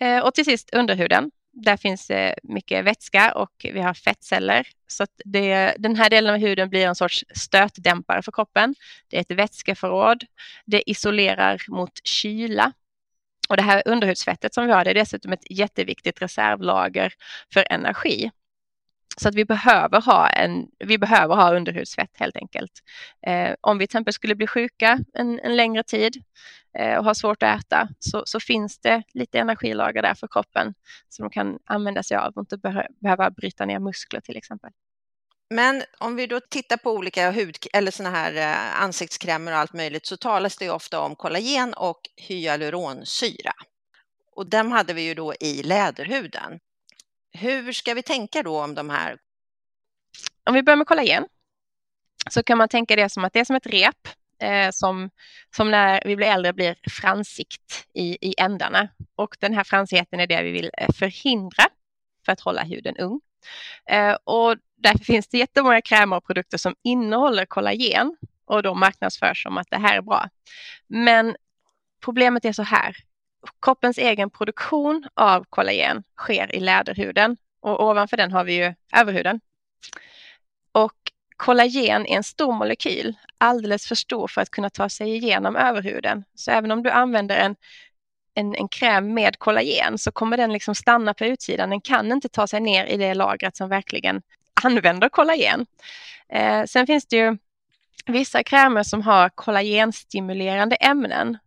Eh, 0.01 0.21
och 0.21 0.35
till 0.35 0.45
sist 0.45 0.75
underhuden. 0.75 1.31
Där 1.63 1.77
finns 1.77 2.11
eh, 2.11 2.35
mycket 2.43 2.85
vätska 2.85 3.33
och 3.33 3.53
vi 3.63 3.81
har 3.81 3.95
fettceller. 3.95 4.67
Så 4.87 5.07
det, 5.25 5.75
den 5.79 5.97
här 5.97 6.11
delen 6.11 6.35
av 6.35 6.41
huden 6.41 6.71
blir 6.71 6.87
en 6.87 6.95
sorts 6.95 7.25
stötdämpare 7.35 8.23
för 8.23 8.33
kroppen. 8.33 8.75
Det 9.09 9.17
är 9.17 9.21
ett 9.21 9.31
vätskeförråd. 9.31 10.25
Det 10.67 10.91
isolerar 10.91 11.63
mot 11.69 11.93
kyla. 12.05 12.73
Och 13.49 13.57
det 13.57 13.63
här 13.63 13.83
underhudsfettet 13.87 14.55
som 14.55 14.67
vi 14.67 14.73
har 14.73 14.85
det 14.85 14.91
är 14.91 14.95
dessutom 14.95 15.33
ett 15.33 15.51
jätteviktigt 15.51 16.23
reservlager 16.23 17.13
för 17.53 17.67
energi. 17.71 18.31
Så 19.17 19.29
att 19.29 19.35
vi 19.35 19.45
behöver 19.45 20.01
ha, 20.01 20.29
en, 20.29 20.67
vi 20.79 20.99
behöver 20.99 21.35
ha 21.35 21.55
underhudsfett 21.55 22.11
helt 22.15 22.37
enkelt. 22.37 22.73
Eh, 23.27 23.55
om 23.61 23.79
vi 23.79 23.87
till 23.87 23.93
exempel 23.93 24.15
skulle 24.15 24.35
bli 24.35 24.47
sjuka 24.47 24.99
en, 25.15 25.41
en 25.41 25.57
längre 25.57 25.83
tid 25.83 26.23
och 26.99 27.05
ha 27.05 27.15
svårt 27.15 27.43
att 27.43 27.61
äta 27.61 27.89
så, 27.99 28.23
så, 28.27 28.41
finns 28.41 28.79
det 28.79 29.03
lite 29.15 29.39
energilager 29.39 30.03
där 30.03 30.15
för 30.15 30.29
kroppen 30.29 30.75
som 31.09 31.23
de 31.23 31.31
kan 31.31 31.59
använda 31.65 32.03
sig 32.03 32.17
av 32.17 32.33
och 32.37 32.41
inte 32.41 32.59
be 32.59 32.87
behöva 33.01 33.31
bryta 33.31 33.67
ner 33.67 33.79
muskler 33.79 34.21
till 34.21 34.37
exempel. 34.37 34.71
Men 35.55 35.83
om 35.99 36.17
vi 36.17 36.27
då 36.27 36.41
tittar 36.41 36.77
på 36.77 36.93
olika 36.93 37.31
hud 37.31 37.57
eller 37.73 37.91
såna 37.91 38.11
här 38.11 38.37
eh, 38.37 38.83
ansiktskrämer 38.83 39.53
och 39.53 39.59
allt 39.59 39.73
möjligt 39.73 40.07
så 40.07 40.17
talas 40.17 40.57
det 40.57 40.65
ju 40.65 40.71
ofta 40.71 41.01
om 41.01 41.17
kollagen 41.17 41.75
och 41.75 42.01
hyaluronsyra. 42.17 43.53
Och 44.37 44.51
dem 44.51 44.73
hade 44.73 44.93
vi 44.93 45.03
ju 45.03 45.15
då 45.15 45.35
i 45.41 45.63
läderhuden. 45.63 46.61
Hur 47.33 47.73
ska 47.73 47.95
vi 47.95 48.03
tänka 48.03 48.43
då 48.43 48.63
om 48.63 48.75
de 48.75 48.91
här? 48.91 49.17
Om 50.45 50.55
vi 50.55 50.63
börjar 50.63 50.77
med 50.77 50.87
kollagen 50.87 51.27
så 52.31 52.43
kan 52.43 52.59
man 52.59 52.69
tänka 52.69 52.97
det 52.97 53.09
som 53.09 53.25
att 53.25 53.33
det 53.33 53.41
är 53.41 53.45
som 53.45 53.57
ett 53.57 53.67
rep 53.67 54.07
eh, 54.07 54.13
Eh, 54.41 54.71
som, 54.71 55.11
som 55.57 55.71
när 55.71 56.03
vi 56.05 56.17
blir 56.17 56.27
äldre 56.27 56.53
blir 56.53 56.77
fransigt 56.91 57.87
i, 57.95 58.29
i 58.29 58.35
ändarna. 58.39 58.89
Och 59.17 59.37
den 59.41 59.55
här 59.55 59.65
fransigheten 59.65 60.21
är 60.21 60.27
det 60.27 60.43
vi 60.43 60.51
vill 60.51 60.71
eh, 60.79 60.93
förhindra 60.95 61.65
för 62.25 62.33
att 62.33 62.41
hålla 62.41 62.63
huden 62.63 62.97
ung. 62.97 63.21
Eh, 63.91 64.17
och 64.25 64.57
därför 64.77 65.05
finns 65.05 65.29
det 65.29 65.39
jättemånga 65.39 65.83
krämer 65.83 66.17
och 66.17 66.27
produkter 66.27 66.59
som 66.59 66.75
innehåller 66.83 67.47
kollagen 67.47 68.17
och 68.45 68.63
då 68.63 68.75
marknadsförs 68.75 69.43
som 69.43 69.59
att 69.59 69.71
det 69.71 69.79
här 69.79 69.97
är 69.97 70.03
bra. 70.03 70.29
Men 70.87 71.37
problemet 72.05 72.45
är 72.45 72.53
så 72.53 72.63
här. 72.63 72.97
Kroppens 73.63 73.99
egen 73.99 74.31
produktion 74.31 75.09
av 75.15 75.45
kollagen 75.51 76.03
sker 76.19 76.55
i 76.57 76.61
läderhuden 76.61 77.37
och 77.61 77.85
ovanför 77.85 78.17
den 78.17 78.33
har 78.33 78.45
vi 78.45 78.55
ju 78.55 78.75
överhuden. 78.97 79.41
Och 80.73 81.10
kollagen 81.41 82.07
är 82.07 82.17
en 82.17 82.25
stor 82.25 82.53
molekyl, 82.53 83.17
alldeles 83.39 83.87
för 83.87 83.95
stor 83.95 84.29
för 84.29 84.41
att 84.41 84.51
kunna 84.51 84.71
ta 84.71 84.89
sig 84.89 85.17
igenom 85.17 85.57
överhuden. 85.57 86.25
Så 86.35 86.51
även 86.51 86.71
om 86.71 86.83
du 86.83 86.91
använder 86.91 87.37
en, 87.37 87.57
en, 88.35 88.55
en 88.55 88.69
kräm 88.69 89.15
med 89.15 89.39
kollagen 89.39 89.99
så 89.99 90.13
kommer 90.13 90.37
den 90.37 90.53
liksom 90.53 90.75
stanna 90.75 91.15
på 91.15 91.25
utsidan. 91.25 91.71
Den 91.71 91.81
kan 91.81 92.13
inte 92.13 92.29
ta 92.29 92.47
sig 92.47 92.61
ner 92.61 92.85
i 92.85 92.97
det 92.97 93.15
lagret 93.15 93.57
som 93.57 93.69
verkligen 93.69 94.23
använder 94.65 95.09
kollagen. 95.09 95.67
Eh, 96.29 96.65
sen 96.65 96.87
finns 96.87 97.07
det 97.07 97.17
ju 97.17 97.37
vissa 98.07 98.43
krämer 98.43 98.83
som 98.83 99.03
har 99.03 99.29
kollagenstimulerande 99.29 100.77
ämnen 100.77 101.39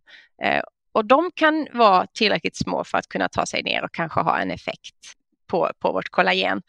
eh, 0.44 0.64
och 0.92 1.06
de 1.06 1.32
kan 1.36 1.68
vara 1.74 2.08
tillräckligt 2.08 2.58
små 2.58 2.84
för 2.84 2.98
att 2.98 3.08
kunna 3.08 3.30
ta 3.30 3.46
sig 3.46 3.64
ner 3.64 3.84
och 3.84 3.94
kanske 3.94 4.20
ha 4.20 4.40
en 4.40 4.52
effekt 4.52 4.96
på, 5.48 5.72
på 5.80 5.92
vårt 5.92 6.10
kollagen. 6.10 6.62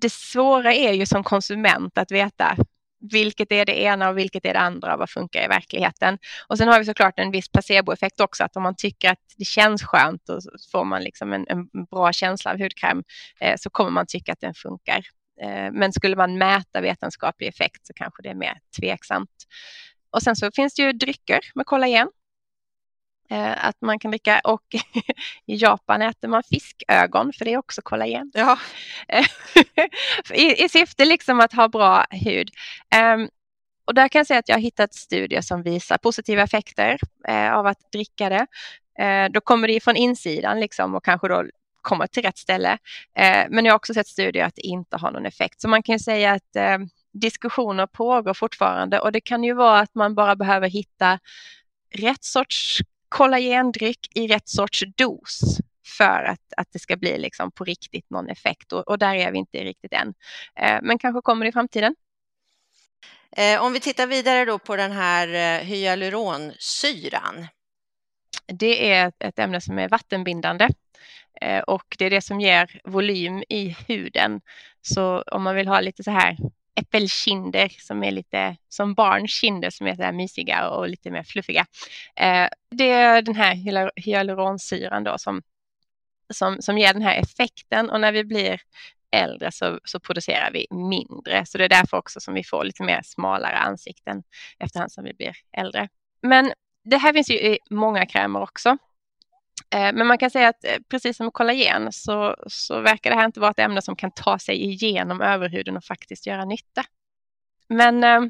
Det 0.00 0.12
svåra 0.12 0.74
är 0.74 0.92
ju 0.92 1.06
som 1.06 1.24
konsument 1.24 1.98
att 1.98 2.10
veta 2.10 2.56
vilket 3.10 3.52
är 3.52 3.64
det 3.64 3.80
ena 3.80 4.08
och 4.08 4.18
vilket 4.18 4.44
är 4.44 4.52
det 4.52 4.60
andra, 4.60 4.96
vad 4.96 5.10
funkar 5.10 5.44
i 5.44 5.48
verkligheten. 5.48 6.18
Och 6.46 6.58
sen 6.58 6.68
har 6.68 6.78
vi 6.78 6.84
såklart 6.84 7.18
en 7.18 7.30
viss 7.30 7.48
placeboeffekt 7.48 8.20
också, 8.20 8.44
att 8.44 8.56
om 8.56 8.62
man 8.62 8.76
tycker 8.76 9.10
att 9.10 9.18
det 9.36 9.44
känns 9.44 9.82
skönt 9.82 10.28
och 10.28 10.40
får 10.72 10.84
man 10.84 11.02
liksom 11.02 11.32
en, 11.32 11.46
en 11.48 11.84
bra 11.90 12.12
känsla 12.12 12.50
av 12.50 12.58
hudkräm 12.58 13.02
eh, 13.40 13.56
så 13.58 13.70
kommer 13.70 13.90
man 13.90 14.06
tycka 14.06 14.32
att 14.32 14.40
den 14.40 14.54
funkar. 14.54 15.02
Eh, 15.42 15.72
men 15.72 15.92
skulle 15.92 16.16
man 16.16 16.38
mäta 16.38 16.80
vetenskaplig 16.80 17.48
effekt 17.48 17.86
så 17.86 17.92
kanske 17.94 18.22
det 18.22 18.28
är 18.28 18.34
mer 18.34 18.58
tveksamt. 18.80 19.30
Och 20.10 20.22
sen 20.22 20.36
så 20.36 20.50
finns 20.54 20.74
det 20.74 20.82
ju 20.82 20.92
drycker 20.92 21.40
med 21.54 21.66
kollagen 21.66 22.08
att 23.56 23.80
man 23.80 23.98
kan 23.98 24.10
dricka 24.10 24.40
och 24.44 24.62
i 25.46 25.56
Japan 25.56 26.02
äter 26.02 26.28
man 26.28 26.42
fiskögon 26.42 27.32
för 27.32 27.44
det 27.44 27.52
är 27.52 27.58
också 27.58 27.82
kollagen. 27.82 28.30
Ja. 28.34 28.58
I, 30.34 30.64
I 30.64 30.68
syfte 30.68 31.04
liksom 31.04 31.40
att 31.40 31.52
ha 31.52 31.68
bra 31.68 32.06
hud. 32.10 32.50
Um, 33.14 33.28
och 33.84 33.94
där 33.94 34.08
kan 34.08 34.18
jag 34.18 34.26
säga 34.26 34.38
att 34.38 34.48
jag 34.48 34.56
har 34.56 34.60
hittat 34.60 34.94
studier 34.94 35.40
som 35.40 35.62
visar 35.62 35.98
positiva 35.98 36.42
effekter 36.42 36.98
eh, 37.28 37.52
av 37.52 37.66
att 37.66 37.92
dricka 37.92 38.28
det. 38.28 38.46
Eh, 38.98 39.30
då 39.30 39.40
kommer 39.40 39.68
det 39.68 39.80
från 39.80 39.96
insidan 39.96 40.60
liksom 40.60 40.94
och 40.94 41.04
kanske 41.04 41.28
då 41.28 41.44
kommer 41.82 42.06
till 42.06 42.22
rätt 42.22 42.38
ställe. 42.38 42.78
Eh, 43.16 43.46
men 43.50 43.64
jag 43.64 43.72
har 43.72 43.76
också 43.76 43.94
sett 43.94 44.06
studier 44.06 44.44
att 44.44 44.54
det 44.54 44.62
inte 44.62 44.96
har 44.96 45.10
någon 45.10 45.26
effekt. 45.26 45.60
Så 45.60 45.68
man 45.68 45.82
kan 45.82 46.00
säga 46.00 46.32
att 46.32 46.56
eh, 46.56 46.78
diskussioner 47.12 47.86
pågår 47.86 48.34
fortfarande 48.34 49.00
och 49.00 49.12
det 49.12 49.20
kan 49.20 49.44
ju 49.44 49.54
vara 49.54 49.78
att 49.78 49.94
man 49.94 50.14
bara 50.14 50.36
behöver 50.36 50.68
hitta 50.68 51.18
rätt 51.94 52.24
sorts 52.24 52.78
kollagendryck 53.12 54.08
i 54.14 54.26
rätt 54.26 54.48
sorts 54.48 54.84
dos 54.96 55.40
för 55.98 56.24
att, 56.24 56.52
att 56.56 56.68
det 56.72 56.78
ska 56.78 56.96
bli 56.96 57.18
liksom 57.18 57.52
på 57.52 57.64
riktigt 57.64 58.10
någon 58.10 58.28
effekt 58.28 58.72
och, 58.72 58.88
och 58.88 58.98
där 58.98 59.14
är 59.14 59.32
vi 59.32 59.38
inte 59.38 59.58
riktigt 59.58 59.92
än. 59.92 60.14
Eh, 60.56 60.78
men 60.82 60.98
kanske 60.98 61.20
kommer 61.22 61.44
det 61.44 61.48
i 61.48 61.52
framtiden. 61.52 61.94
Eh, 63.36 63.62
om 63.62 63.72
vi 63.72 63.80
tittar 63.80 64.06
vidare 64.06 64.44
då 64.44 64.58
på 64.58 64.76
den 64.76 64.92
här 64.92 65.28
eh, 65.28 65.64
hyaluronsyran. 65.64 67.46
Det 68.46 68.92
är 68.92 69.12
ett 69.18 69.38
ämne 69.38 69.60
som 69.60 69.78
är 69.78 69.88
vattenbindande 69.88 70.68
och 71.66 71.96
det 71.98 72.04
är 72.04 72.10
det 72.10 72.20
som 72.20 72.40
ger 72.40 72.80
volym 72.84 73.42
i 73.48 73.76
huden. 73.88 74.40
Så 74.82 75.22
om 75.22 75.42
man 75.42 75.54
vill 75.54 75.68
ha 75.68 75.80
lite 75.80 76.04
så 76.04 76.10
här 76.10 76.36
äppelkinder 76.80 77.68
som 77.68 78.04
är 78.04 78.10
lite 78.10 78.56
som 78.68 78.94
barns 78.94 79.30
kinder 79.30 79.70
som 79.70 79.86
är 79.86 79.94
så 79.94 80.02
här 80.02 80.12
mysiga 80.12 80.68
och 80.68 80.88
lite 80.88 81.10
mer 81.10 81.22
fluffiga. 81.22 81.66
Eh, 82.16 82.48
det 82.70 82.90
är 82.90 83.22
den 83.22 83.34
här 83.34 83.54
hyaluronsyran 83.96 85.04
då 85.04 85.18
som, 85.18 85.42
som, 86.34 86.62
som 86.62 86.78
ger 86.78 86.92
den 86.92 87.02
här 87.02 87.20
effekten 87.20 87.90
och 87.90 88.00
när 88.00 88.12
vi 88.12 88.24
blir 88.24 88.60
äldre 89.10 89.52
så, 89.52 89.80
så 89.84 90.00
producerar 90.00 90.50
vi 90.52 90.66
mindre. 90.70 91.46
Så 91.46 91.58
det 91.58 91.64
är 91.64 91.68
därför 91.68 91.96
också 91.96 92.20
som 92.20 92.34
vi 92.34 92.44
får 92.44 92.64
lite 92.64 92.82
mer 92.82 93.00
smalare 93.04 93.56
ansikten 93.56 94.22
efterhand 94.58 94.92
som 94.92 95.04
vi 95.04 95.14
blir 95.14 95.36
äldre. 95.52 95.88
Men 96.22 96.52
det 96.84 96.96
här 96.96 97.12
finns 97.12 97.30
ju 97.30 97.34
i 97.34 97.58
många 97.70 98.06
krämer 98.06 98.42
också. 98.42 98.78
Eh, 99.72 99.92
men 99.92 100.06
man 100.06 100.18
kan 100.18 100.30
säga 100.30 100.48
att 100.48 100.64
eh, 100.64 100.76
precis 100.88 101.16
som 101.16 101.30
kollagen 101.30 101.92
så, 101.92 102.36
så 102.46 102.80
verkar 102.80 103.10
det 103.10 103.16
här 103.16 103.24
inte 103.24 103.40
vara 103.40 103.50
ett 103.50 103.58
ämne 103.58 103.82
som 103.82 103.96
kan 103.96 104.10
ta 104.10 104.38
sig 104.38 104.62
igenom 104.62 105.20
överhuden 105.20 105.76
och 105.76 105.84
faktiskt 105.84 106.26
göra 106.26 106.44
nytta. 106.44 106.84
Men 107.68 108.04
eh, 108.04 108.20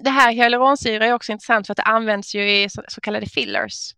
det 0.00 0.10
här 0.10 0.32
hyaluronsyra 0.32 1.06
är 1.06 1.12
också 1.12 1.32
intressant 1.32 1.66
för 1.66 1.72
att 1.72 1.76
det 1.76 1.82
används 1.82 2.34
ju 2.34 2.50
i 2.50 2.68
så, 2.68 2.82
så 2.88 3.00
kallade 3.00 3.26
fillers. 3.26 3.94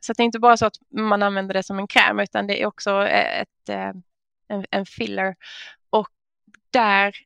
Så 0.00 0.12
det 0.12 0.22
är 0.22 0.24
inte 0.24 0.38
bara 0.38 0.56
så 0.56 0.66
att 0.66 0.76
man 0.90 1.22
använder 1.22 1.54
det 1.54 1.62
som 1.62 1.78
en 1.78 1.86
kräm 1.86 2.20
utan 2.20 2.46
det 2.46 2.62
är 2.62 2.66
också 2.66 3.06
ett, 3.06 3.68
en, 4.48 4.64
en 4.70 4.86
filler. 4.86 5.36
Och 5.90 6.08
där 6.70 7.16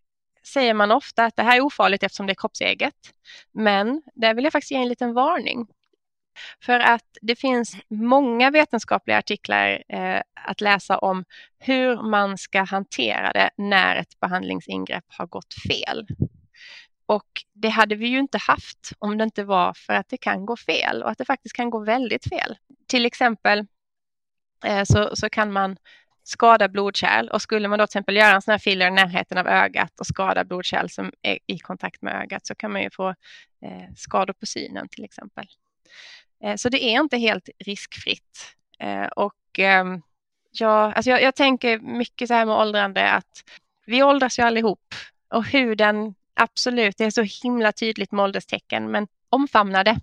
säger 0.46 0.74
man 0.74 0.90
ofta 0.90 1.24
att 1.24 1.36
det 1.36 1.42
här 1.42 1.56
är 1.56 1.60
ofarligt 1.60 2.02
eftersom 2.02 2.26
det 2.26 2.32
är 2.32 2.34
kroppseget. 2.34 2.94
Men 3.52 4.02
där 4.14 4.34
vill 4.34 4.44
jag 4.44 4.52
faktiskt 4.52 4.70
ge 4.70 4.76
en 4.76 4.88
liten 4.88 5.14
varning. 5.14 5.66
För 6.62 6.80
att 6.80 7.04
det 7.22 7.36
finns 7.36 7.76
många 7.88 8.50
vetenskapliga 8.50 9.18
artiklar 9.18 9.82
eh, 9.88 10.22
att 10.34 10.60
läsa 10.60 10.98
om 10.98 11.24
hur 11.58 12.02
man 12.02 12.38
ska 12.38 12.62
hantera 12.62 13.32
det 13.32 13.50
när 13.56 13.96
ett 13.96 14.20
behandlingsingrepp 14.20 15.04
har 15.08 15.26
gått 15.26 15.54
fel. 15.68 16.06
Och 17.06 17.28
det 17.52 17.68
hade 17.68 17.94
vi 17.94 18.06
ju 18.06 18.18
inte 18.18 18.38
haft 18.38 18.92
om 18.98 19.18
det 19.18 19.24
inte 19.24 19.44
var 19.44 19.74
för 19.74 19.92
att 19.92 20.08
det 20.08 20.16
kan 20.16 20.46
gå 20.46 20.56
fel 20.56 21.02
och 21.02 21.10
att 21.10 21.18
det 21.18 21.24
faktiskt 21.24 21.56
kan 21.56 21.70
gå 21.70 21.78
väldigt 21.78 22.28
fel. 22.28 22.56
Till 22.86 23.06
exempel 23.06 23.66
eh, 24.66 24.84
så, 24.84 25.16
så 25.16 25.30
kan 25.30 25.52
man 25.52 25.76
skada 26.22 26.68
blodkärl 26.68 27.28
och 27.28 27.42
skulle 27.42 27.68
man 27.68 27.78
då 27.78 27.86
till 27.86 27.90
exempel 27.90 28.16
göra 28.16 28.34
en 28.34 28.42
sån 28.42 28.52
här 28.52 28.58
filler 28.58 28.86
i 28.86 28.90
närheten 28.90 29.38
av 29.38 29.46
ögat 29.46 30.00
och 30.00 30.06
skada 30.06 30.44
blodkärl 30.44 30.88
som 30.88 31.12
är 31.22 31.38
i 31.46 31.58
kontakt 31.58 32.02
med 32.02 32.22
ögat 32.22 32.46
så 32.46 32.54
kan 32.54 32.72
man 32.72 32.82
ju 32.82 32.90
få 32.90 33.08
eh, 33.64 33.94
skador 33.96 34.32
på 34.32 34.46
synen 34.46 34.88
till 34.88 35.04
exempel. 35.04 35.46
Eh, 36.44 36.56
så 36.56 36.68
det 36.68 36.84
är 36.84 37.00
inte 37.00 37.16
helt 37.16 37.48
riskfritt. 37.58 38.56
Eh, 38.78 39.06
och 39.06 39.58
ehm, 39.58 40.02
jag, 40.50 40.92
alltså 40.96 41.10
jag, 41.10 41.22
jag 41.22 41.34
tänker 41.34 41.78
mycket 41.78 42.28
så 42.28 42.34
här 42.34 42.46
med 42.46 42.56
åldrande 42.56 43.10
att 43.10 43.44
vi 43.86 44.02
åldras 44.02 44.38
ju 44.38 44.42
allihop 44.42 44.94
och 45.28 45.44
huden, 45.44 46.14
absolut, 46.34 46.96
det 46.98 47.04
är 47.04 47.10
så 47.10 47.22
himla 47.42 47.72
tydligt 47.72 48.12
med 48.12 48.22
ålderstecken, 48.22 48.90
men 48.90 49.08
omfamna 49.28 49.84
det. 49.84 50.00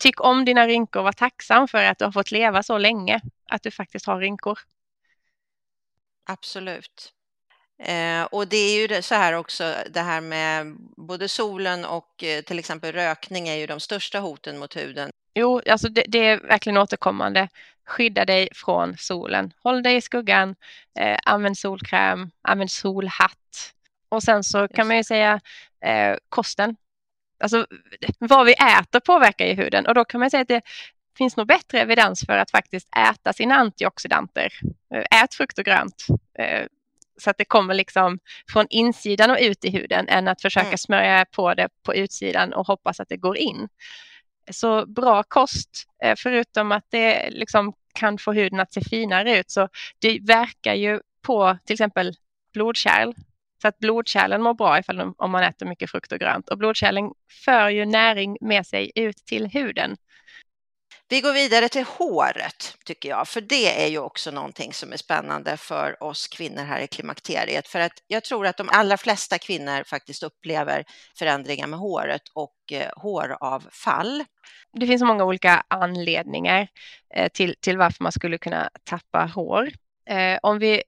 Tyck 0.00 0.20
om 0.20 0.44
dina 0.44 0.66
rynkor, 0.66 1.02
var 1.02 1.12
tacksam 1.12 1.68
för 1.68 1.84
att 1.84 1.98
du 1.98 2.04
har 2.04 2.12
fått 2.12 2.30
leva 2.30 2.62
så 2.62 2.78
länge, 2.78 3.20
att 3.48 3.62
du 3.62 3.70
faktiskt 3.70 4.06
har 4.06 4.20
rynkor. 4.20 4.58
Absolut. 6.24 7.12
Eh, 7.82 8.22
och 8.22 8.48
det 8.48 8.56
är 8.56 8.96
ju 8.96 9.02
så 9.02 9.14
här 9.14 9.32
också, 9.32 9.74
det 9.90 10.00
här 10.00 10.20
med 10.20 10.76
både 10.96 11.28
solen 11.28 11.84
och 11.84 12.24
eh, 12.24 12.42
till 12.42 12.58
exempel 12.58 12.92
rökning 12.92 13.48
är 13.48 13.54
ju 13.54 13.66
de 13.66 13.80
största 13.80 14.18
hoten 14.18 14.58
mot 14.58 14.76
huden. 14.76 15.10
Jo, 15.34 15.60
alltså 15.70 15.88
det, 15.88 16.04
det, 16.08 16.18
är 16.18 16.40
verkligen 16.40 16.78
återkommande. 16.78 17.48
Skydda 17.86 18.24
dig 18.24 18.48
från 18.54 18.96
solen. 18.98 19.52
Håll 19.62 19.82
dig 19.82 19.96
i 19.96 20.00
skuggan. 20.00 20.54
Eh, 20.98 21.18
använd 21.24 21.58
solkräm. 21.58 22.30
Använd 22.42 22.70
solhatt. 22.70 23.72
Och 24.08 24.22
sen 24.22 24.44
så 24.44 24.68
kan 24.68 24.86
man 24.86 24.96
ju 24.96 25.04
säga 25.04 25.40
eh, 25.84 26.16
kosten. 26.28 26.76
Alltså 27.42 27.66
vad 28.18 28.46
vi 28.46 28.52
äter 28.52 29.00
påverkar 29.00 29.46
ju 29.46 29.54
huden 29.54 29.86
och 29.86 29.94
då 29.94 30.04
kan 30.04 30.20
man 30.20 30.30
säga 30.30 30.40
att 30.40 30.48
det 30.48 30.62
finns 31.18 31.36
nog 31.36 31.46
bättre 31.46 31.80
evidens 31.80 32.26
för 32.26 32.38
att 32.38 32.50
faktiskt 32.50 32.88
äta 32.96 33.32
sina 33.32 33.54
antioxidanter. 33.54 34.52
Eh, 34.94 35.22
ät 35.22 35.34
frukt 35.34 35.58
och 35.58 35.64
grönt. 35.64 36.06
Så 37.18 37.30
att 37.30 37.38
det 37.38 37.44
kommer 37.44 37.74
liksom 37.74 38.18
från 38.52 38.66
insidan 38.70 39.30
och 39.30 39.38
ut 39.40 39.64
i 39.64 39.70
huden 39.70 40.08
än 40.08 40.28
att 40.28 40.42
försöka 40.42 40.66
mm. 40.66 40.78
smörja 40.78 41.24
på 41.24 41.54
det 41.54 41.68
på 41.82 41.94
utsidan 41.94 42.52
och 42.52 42.66
hoppas 42.66 43.00
att 43.00 43.08
det 43.08 43.16
går 43.16 43.36
in. 43.36 43.68
Så 44.50 44.86
bra 44.86 45.22
kost, 45.22 45.84
eh, 46.04 46.14
förutom 46.18 46.72
att 46.72 46.84
det 46.90 47.30
liksom 47.30 47.72
kan 47.94 48.18
få 48.18 48.32
huden 48.32 48.60
att 48.60 48.72
se 48.72 48.80
finare 48.80 49.38
ut, 49.38 49.50
så 49.50 49.68
det 49.98 50.18
verkar 50.22 50.74
ju 50.74 51.00
på 51.22 51.58
till 51.64 51.74
exempel 51.74 52.14
blodkärl 52.52 53.12
Så 53.62 53.68
att 53.68 53.78
blodkärlen 53.78 54.42
mår 54.42 54.54
bra 54.54 54.78
ifall 54.78 55.14
om 55.16 55.30
man 55.30 55.42
äter 55.42 55.66
mycket 55.66 55.90
frukt 55.90 56.12
och 56.12 56.18
grönt. 56.18 56.48
Och 56.48 56.58
blodkärlen 56.58 57.10
för 57.44 57.68
ju 57.68 57.84
näring 57.84 58.36
med 58.40 58.66
sig 58.66 58.92
ut 58.94 59.16
till 59.16 59.46
huden. 59.46 59.96
Vi 61.10 61.20
går 61.20 61.32
vidare 61.32 61.68
till 61.68 61.84
håret 61.84 62.76
tycker 62.84 63.08
jag, 63.08 63.28
för 63.28 63.40
det 63.40 63.84
är 63.84 63.86
ju 63.86 63.98
också 63.98 64.30
någonting 64.30 64.72
som 64.72 64.92
är 64.92 64.96
spännande 64.96 65.56
för 65.56 66.02
oss 66.02 66.28
kvinnor 66.28 66.62
här 66.62 66.80
i 66.80 66.86
klimakteriet. 66.86 67.68
För 67.68 67.80
att 67.80 67.92
jag 68.06 68.24
tror 68.24 68.46
att 68.46 68.56
de 68.56 68.68
allra 68.72 68.96
flesta 68.96 69.38
kvinnor 69.38 69.84
faktiskt 69.84 70.22
upplever 70.22 70.84
förändringar 71.18 71.66
med 71.66 71.78
håret 71.78 72.22
och 72.34 72.54
eh, 72.72 72.90
håravfall. 72.96 74.24
Det 74.72 74.86
finns 74.86 75.02
många 75.02 75.24
olika 75.24 75.64
anledningar 75.68 76.68
eh, 77.14 77.28
till, 77.28 77.54
till 77.60 77.78
varför 77.78 78.02
man 78.02 78.12
skulle 78.12 78.38
kunna 78.38 78.70
tappa 78.84 79.30
hår. 79.34 79.70
Eh, 80.10 80.38
om 80.42 80.58
vi 80.58 80.82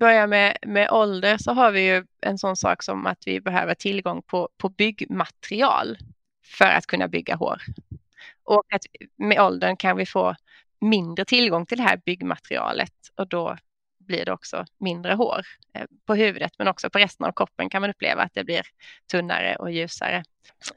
börjar 0.00 0.26
med, 0.26 0.58
med 0.66 0.90
ålder 0.90 1.38
så 1.38 1.52
har 1.52 1.70
vi 1.70 1.80
ju 1.80 2.04
en 2.20 2.38
sån 2.38 2.56
sak 2.56 2.82
som 2.82 3.06
att 3.06 3.22
vi 3.26 3.40
behöver 3.40 3.74
tillgång 3.74 4.22
på, 4.22 4.48
på 4.58 4.68
byggmaterial 4.68 5.98
för 6.44 6.64
att 6.64 6.86
kunna 6.86 7.08
bygga 7.08 7.36
hår. 7.36 7.62
Och 8.46 8.62
att 8.74 8.82
med 9.16 9.40
åldern 9.40 9.76
kan 9.76 9.96
vi 9.96 10.06
få 10.06 10.34
mindre 10.80 11.24
tillgång 11.24 11.66
till 11.66 11.78
det 11.78 11.84
här 11.84 12.00
byggmaterialet 12.04 12.92
och 13.16 13.28
då 13.28 13.56
blir 13.98 14.24
det 14.24 14.32
också 14.32 14.64
mindre 14.78 15.14
hår 15.14 15.40
eh, 15.74 15.84
på 16.06 16.14
huvudet 16.14 16.52
men 16.58 16.68
också 16.68 16.90
på 16.90 16.98
resten 16.98 17.26
av 17.26 17.32
kroppen 17.32 17.70
kan 17.70 17.80
man 17.80 17.90
uppleva 17.90 18.22
att 18.22 18.34
det 18.34 18.44
blir 18.44 18.62
tunnare 19.10 19.56
och 19.56 19.70
ljusare. 19.70 20.24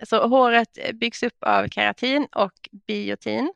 Så 0.04 0.28
håret 0.28 0.78
eh, 0.78 0.94
byggs 0.94 1.24
upp 1.24 1.44
av 1.44 1.68
keratin 1.68 2.28
och 2.36 2.70
biotin. 2.88 3.54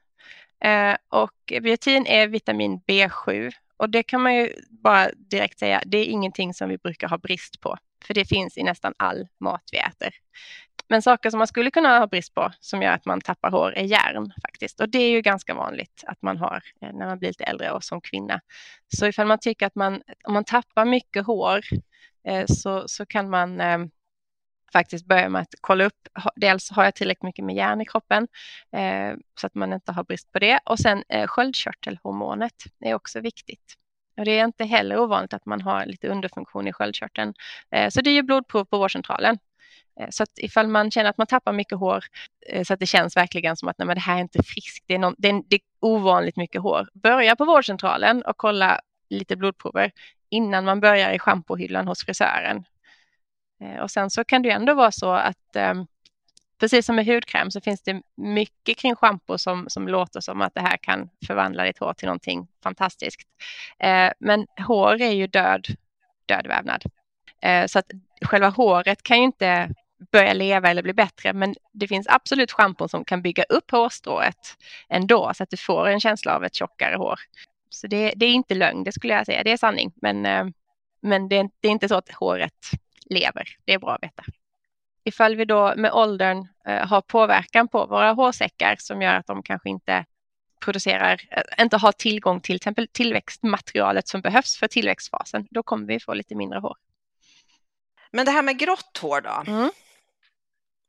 Eh, 0.65 0.95
och 1.10 1.54
biotin 1.62 2.06
är 2.06 2.28
vitamin 2.28 2.82
B7 2.88 3.52
och 3.78 3.89
det 3.89 4.04
kan 4.04 4.21
man 4.21 4.36
ju 4.36 4.54
bara 4.69 5.10
direkt 5.15 5.60
säga, 5.60 5.84
det 5.86 5.97
är 5.97 6.06
ingenting 6.06 6.54
som 6.54 6.69
vi 6.69 6.78
brukar 6.78 7.08
ha 7.08 7.17
brist 7.17 7.60
på, 7.60 7.78
för 8.06 8.13
det 8.13 8.26
finns 8.26 8.58
i 8.58 8.63
nästan 8.63 8.93
all 8.97 9.28
mat 9.39 9.63
vi 9.71 9.78
äter. 9.78 10.13
Men 10.93 11.01
saker 11.01 11.29
som 11.29 11.38
man 11.38 11.47
skulle 11.47 11.71
kunna 11.71 11.99
ha 11.99 12.08
brist 12.08 12.34
på 12.34 12.51
som 12.60 12.82
gör 12.82 12.91
att 12.91 13.06
man 13.06 13.21
tappar 13.21 13.51
hår 13.51 13.73
är 13.77 13.84
järn 13.84 14.34
faktiskt. 14.41 14.79
Och 14.82 14.89
det 14.89 14.97
är 14.97 15.10
ju 15.10 15.21
ganska 15.21 15.53
vanligt 15.53 16.03
att 16.08 16.21
man 16.21 16.38
har 16.38 16.63
eh, 16.82 16.93
när 16.93 17.06
man 17.06 17.19
blir 17.19 17.29
lite 17.29 17.43
äldre 17.43 17.71
och 17.71 17.84
som 17.84 18.01
kvinna. 18.01 18.41
Så 18.97 19.08
ifall 19.08 19.27
man 19.27 19.39
tycker 19.39 19.65
att 19.65 19.75
man, 19.75 20.01
om 20.23 20.34
man 20.34 20.43
tappar 20.43 20.86
mycket 20.86 21.25
hår 21.25 21.62
eh, 22.27 22.45
så, 22.47 22.84
så 22.88 23.06
kan 23.06 23.29
man 23.29 23.62
eh, 23.62 23.77
faktiskt 24.73 25.06
börja 25.06 25.29
med 25.29 25.41
att 25.41 25.53
kolla 25.62 25.86
upp, 25.86 26.08
dels 26.36 26.71
har 26.71 26.84
jag 26.84 26.95
tillräckligt 26.95 27.23
mycket 27.23 27.45
med 27.45 27.56
järn 27.56 27.82
i 27.82 27.86
kroppen 27.86 28.27
eh, 28.71 29.13
så 29.39 29.47
att 29.47 29.56
man 29.56 29.73
inte 29.73 29.91
har 29.91 30.03
brist 30.03 30.32
på 30.32 30.39
det. 30.39 30.60
Och 30.65 30.79
sen 30.79 31.03
eh, 31.10 31.27
sköldkörtelhormonet 31.27 32.63
är 32.79 32.93
också 32.93 33.19
viktigt. 33.19 33.73
Och 34.17 34.25
det 34.25 34.39
är 34.39 34.45
inte 34.45 34.63
heller 34.63 34.99
ovanligt 34.99 35.34
att 35.34 35.45
man 35.45 35.62
har 35.62 35.86
lite 35.86 36.08
underfunktion 36.08 36.67
i 36.67 36.73
sköldkörteln. 36.73 37.34
Eh, 37.71 37.89
så 37.89 38.01
det 38.01 38.10
är 38.10 38.13
ju 38.13 38.23
blodprov 38.23 38.65
på 38.65 38.77
vårdcentralen 38.77 39.38
Eh, 39.99 40.08
så 40.10 40.23
att 40.23 40.29
ifall 40.36 40.67
man 40.67 40.91
känner 40.91 41.10
att 41.10 41.17
man 41.17 41.27
tappar 41.27 41.53
mycket 41.53 41.77
hår 41.77 42.03
eh, 42.49 42.63
så 42.63 42.73
att 42.73 42.79
det 42.79 42.86
känns 42.86 43.17
verkligen 43.17 43.58
som 43.58 43.67
att 43.67 43.77
nej, 43.77 43.86
men 43.86 43.95
det 43.95 44.01
här 44.01 44.15
är 44.15 44.21
inte 44.21 44.43
friskt, 44.43 44.84
det 44.88 44.93
är, 44.93 44.99
någon, 44.99 45.15
det, 45.17 45.29
är, 45.29 45.43
det 45.47 45.56
är 45.56 45.62
ovanligt 45.79 46.36
mycket 46.36 46.62
hår. 46.62 46.89
Börja 46.93 47.36
på 47.36 47.45
vårdcentralen 47.45 48.21
och 48.21 48.38
kolla 48.38 48.79
lite 49.10 49.36
blodprover 49.36 49.91
innan 50.29 50.65
man 50.65 50.79
börjar 50.79 51.12
i 51.12 51.19
schampohyllan 51.19 51.88
hos 51.88 52.06
frisören. 52.06 52.63
Eh, 53.62 53.82
och 53.82 53.91
sen 53.91 54.10
så 54.10 54.23
kan 54.23 54.41
det 54.41 54.49
ändå 54.49 54.73
vara 54.73 54.91
så 54.91 55.12
att 55.12 55.56
ehm, 55.56 55.86
precis 56.60 56.86
som 56.86 56.95
med 56.95 57.06
hudkräm 57.06 57.51
så 57.51 57.62
finns 57.62 57.82
det 57.82 58.01
mycket 58.15 58.77
kring 58.77 58.95
schampo 58.95 59.38
som, 59.38 59.65
som 59.69 59.88
låter 59.88 60.19
som 60.19 60.41
att 60.41 60.53
det 60.56 60.62
här 60.62 60.77
kan 60.77 61.10
förvandla 61.27 61.63
ditt 61.63 61.77
hår 61.77 61.93
till 61.93 62.06
någonting 62.06 62.47
fantastiskt. 62.63 63.21
Men 64.19 64.47
hår 64.67 65.01
är 65.01 65.12
ju 65.12 65.27
död, 65.27 65.67
död 66.25 66.47
vävnad. 66.47 66.84
Så 67.67 67.79
att 67.79 67.86
själva 68.25 68.49
håret 68.49 69.03
kan 69.03 69.17
ju 69.17 69.23
inte 69.23 69.69
börja 70.11 70.33
leva 70.33 70.69
eller 70.69 70.83
bli 70.83 70.93
bättre. 70.93 71.33
Men 71.33 71.55
det 71.71 71.87
finns 71.87 72.07
absolut 72.09 72.51
schampon 72.51 72.89
som 72.89 73.05
kan 73.05 73.21
bygga 73.21 73.43
upp 73.43 73.71
hårstrået 73.71 74.57
ändå 74.89 75.31
så 75.35 75.43
att 75.43 75.49
du 75.49 75.57
får 75.57 75.87
en 75.87 75.99
känsla 75.99 76.35
av 76.35 76.43
ett 76.43 76.55
tjockare 76.55 76.95
hår. 76.95 77.19
Så 77.69 77.87
det, 77.87 78.13
det 78.15 78.25
är 78.25 78.33
inte 78.33 78.55
lögn, 78.55 78.83
det 78.83 78.91
skulle 78.91 79.13
jag 79.13 79.25
säga. 79.25 79.43
Det 79.43 79.51
är 79.51 79.57
sanning. 79.57 79.93
Men, 79.95 80.25
eh, 80.25 80.45
men 81.01 81.29
det, 81.29 81.37
är, 81.37 81.49
det 81.59 81.67
är 81.67 81.71
inte 81.71 81.89
så 81.89 81.95
att 81.95 82.11
håret 82.11 82.69
lever. 83.05 83.47
Det 83.65 83.73
är 83.73 83.79
bra 83.79 83.95
att 83.95 84.03
veta. 84.03 84.23
Ifall 85.03 85.35
vi 85.35 85.45
då 85.45 85.73
med 85.77 85.91
åldern 85.91 86.47
eh, 86.67 86.87
har 86.87 87.01
påverkan 87.01 87.67
på 87.67 87.85
våra 87.85 88.11
hårsäckar 88.11 88.75
som 88.79 89.01
gör 89.01 89.13
att 89.13 89.27
de 89.27 89.43
kanske 89.43 89.69
inte 89.69 90.05
producerar, 90.59 91.21
eh, 91.31 91.63
inte 91.63 91.77
har 91.77 91.91
tillgång 91.91 92.41
till 92.41 92.55
exempel 92.55 92.87
tillväxtmaterialet 92.87 94.07
som 94.07 94.21
behövs 94.21 94.57
för 94.57 94.67
tillväxtfasen, 94.67 95.47
då 95.51 95.63
kommer 95.63 95.87
vi 95.87 95.99
få 95.99 96.13
lite 96.13 96.35
mindre 96.35 96.59
hår. 96.59 96.75
Men 98.11 98.25
det 98.25 98.31
här 98.31 98.43
med 98.43 98.59
grått 98.59 98.99
hår 99.01 99.21
då? 99.21 99.43
Mm. 99.51 99.71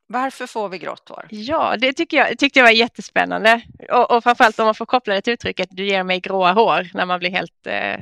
Varför 0.07 0.47
får 0.47 0.69
vi 0.69 0.79
grått 0.79 1.09
hår? 1.09 1.27
Ja, 1.31 1.77
det 1.79 1.93
tycker 1.93 2.17
jag, 2.17 2.39
tyckte 2.39 2.59
jag 2.59 2.67
var 2.67 2.73
jättespännande. 2.73 3.63
Och, 3.91 4.11
och 4.11 4.23
framförallt 4.23 4.59
om 4.59 4.65
man 4.65 4.75
får 4.75 4.87
koppla 4.87 5.15
det 5.15 5.23
till 5.23 5.33
uttrycket 5.33 5.69
du 5.71 5.87
ger 5.87 6.03
mig 6.03 6.21
gråa 6.21 6.53
hår 6.53 6.91
när 6.95 7.07
man 7.07 7.19
blir 7.19 7.31
helt 7.31 7.67
eh, 7.67 8.01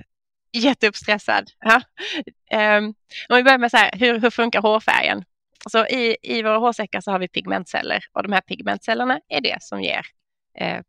jätteuppstressad. 0.52 1.50
Ja. 1.60 1.82
Um, 2.78 2.94
om 3.28 3.36
vi 3.36 3.42
börjar 3.42 3.58
med 3.58 3.70
så 3.70 3.76
här, 3.76 3.90
hur, 3.92 4.20
hur 4.20 4.30
funkar 4.30 4.62
hårfärgen? 4.62 5.24
Så 5.70 5.86
i, 5.86 6.16
I 6.22 6.42
våra 6.42 6.58
hårsäckar 6.58 7.00
så 7.00 7.10
har 7.10 7.18
vi 7.18 7.28
pigmentceller 7.28 8.04
och 8.12 8.22
de 8.22 8.32
här 8.32 8.40
pigmentcellerna 8.40 9.20
är 9.28 9.40
det 9.40 9.56
som 9.60 9.82
ger 9.82 10.06
eh, 10.58 10.80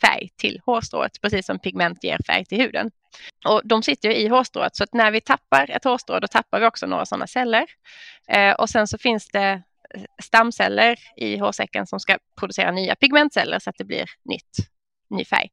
färg 0.00 0.28
till 0.36 0.60
hårstrået, 0.66 1.20
precis 1.22 1.46
som 1.46 1.58
pigment 1.58 2.04
ger 2.04 2.18
färg 2.26 2.44
till 2.44 2.58
huden. 2.58 2.90
Och 3.46 3.62
de 3.64 3.82
sitter 3.82 4.08
ju 4.08 4.14
i 4.14 4.28
hårstrået 4.28 4.76
så 4.76 4.84
att 4.84 4.94
när 4.94 5.10
vi 5.10 5.20
tappar 5.20 5.70
ett 5.70 5.84
hårstrå 5.84 6.20
då 6.20 6.26
tappar 6.26 6.60
vi 6.60 6.66
också 6.66 6.86
några 6.86 7.06
sådana 7.06 7.26
celler. 7.26 7.66
Eh, 8.28 8.52
och 8.52 8.70
sen 8.70 8.88
så 8.88 8.98
finns 8.98 9.28
det 9.28 9.62
stamceller 10.22 10.98
i 11.16 11.36
hårsäcken 11.36 11.86
som 11.86 12.00
ska 12.00 12.18
producera 12.38 12.70
nya 12.70 12.94
pigmentceller 12.94 13.58
så 13.58 13.70
att 13.70 13.76
det 13.78 13.84
blir 13.84 14.10
nytt, 14.24 14.56
ny 15.10 15.24
färg. 15.24 15.48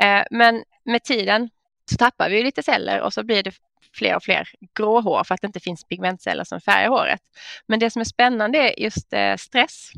Eh, 0.00 0.22
men 0.30 0.64
med 0.84 1.04
tiden 1.04 1.50
så 1.90 1.96
tappar 1.96 2.30
vi 2.30 2.42
lite 2.42 2.62
celler 2.62 3.00
och 3.00 3.12
så 3.12 3.22
blir 3.22 3.42
det 3.42 3.52
fler 3.94 4.16
och 4.16 4.22
fler 4.22 4.48
gråhår 4.74 5.24
för 5.24 5.34
att 5.34 5.40
det 5.40 5.46
inte 5.46 5.60
finns 5.60 5.84
pigmentceller 5.84 6.44
som 6.44 6.60
färgar 6.60 6.88
håret. 6.88 7.20
Men 7.66 7.78
det 7.78 7.90
som 7.90 8.00
är 8.00 8.04
spännande 8.04 8.58
är 8.58 8.80
just 8.80 9.12
eh, 9.12 9.36
stress 9.36 9.90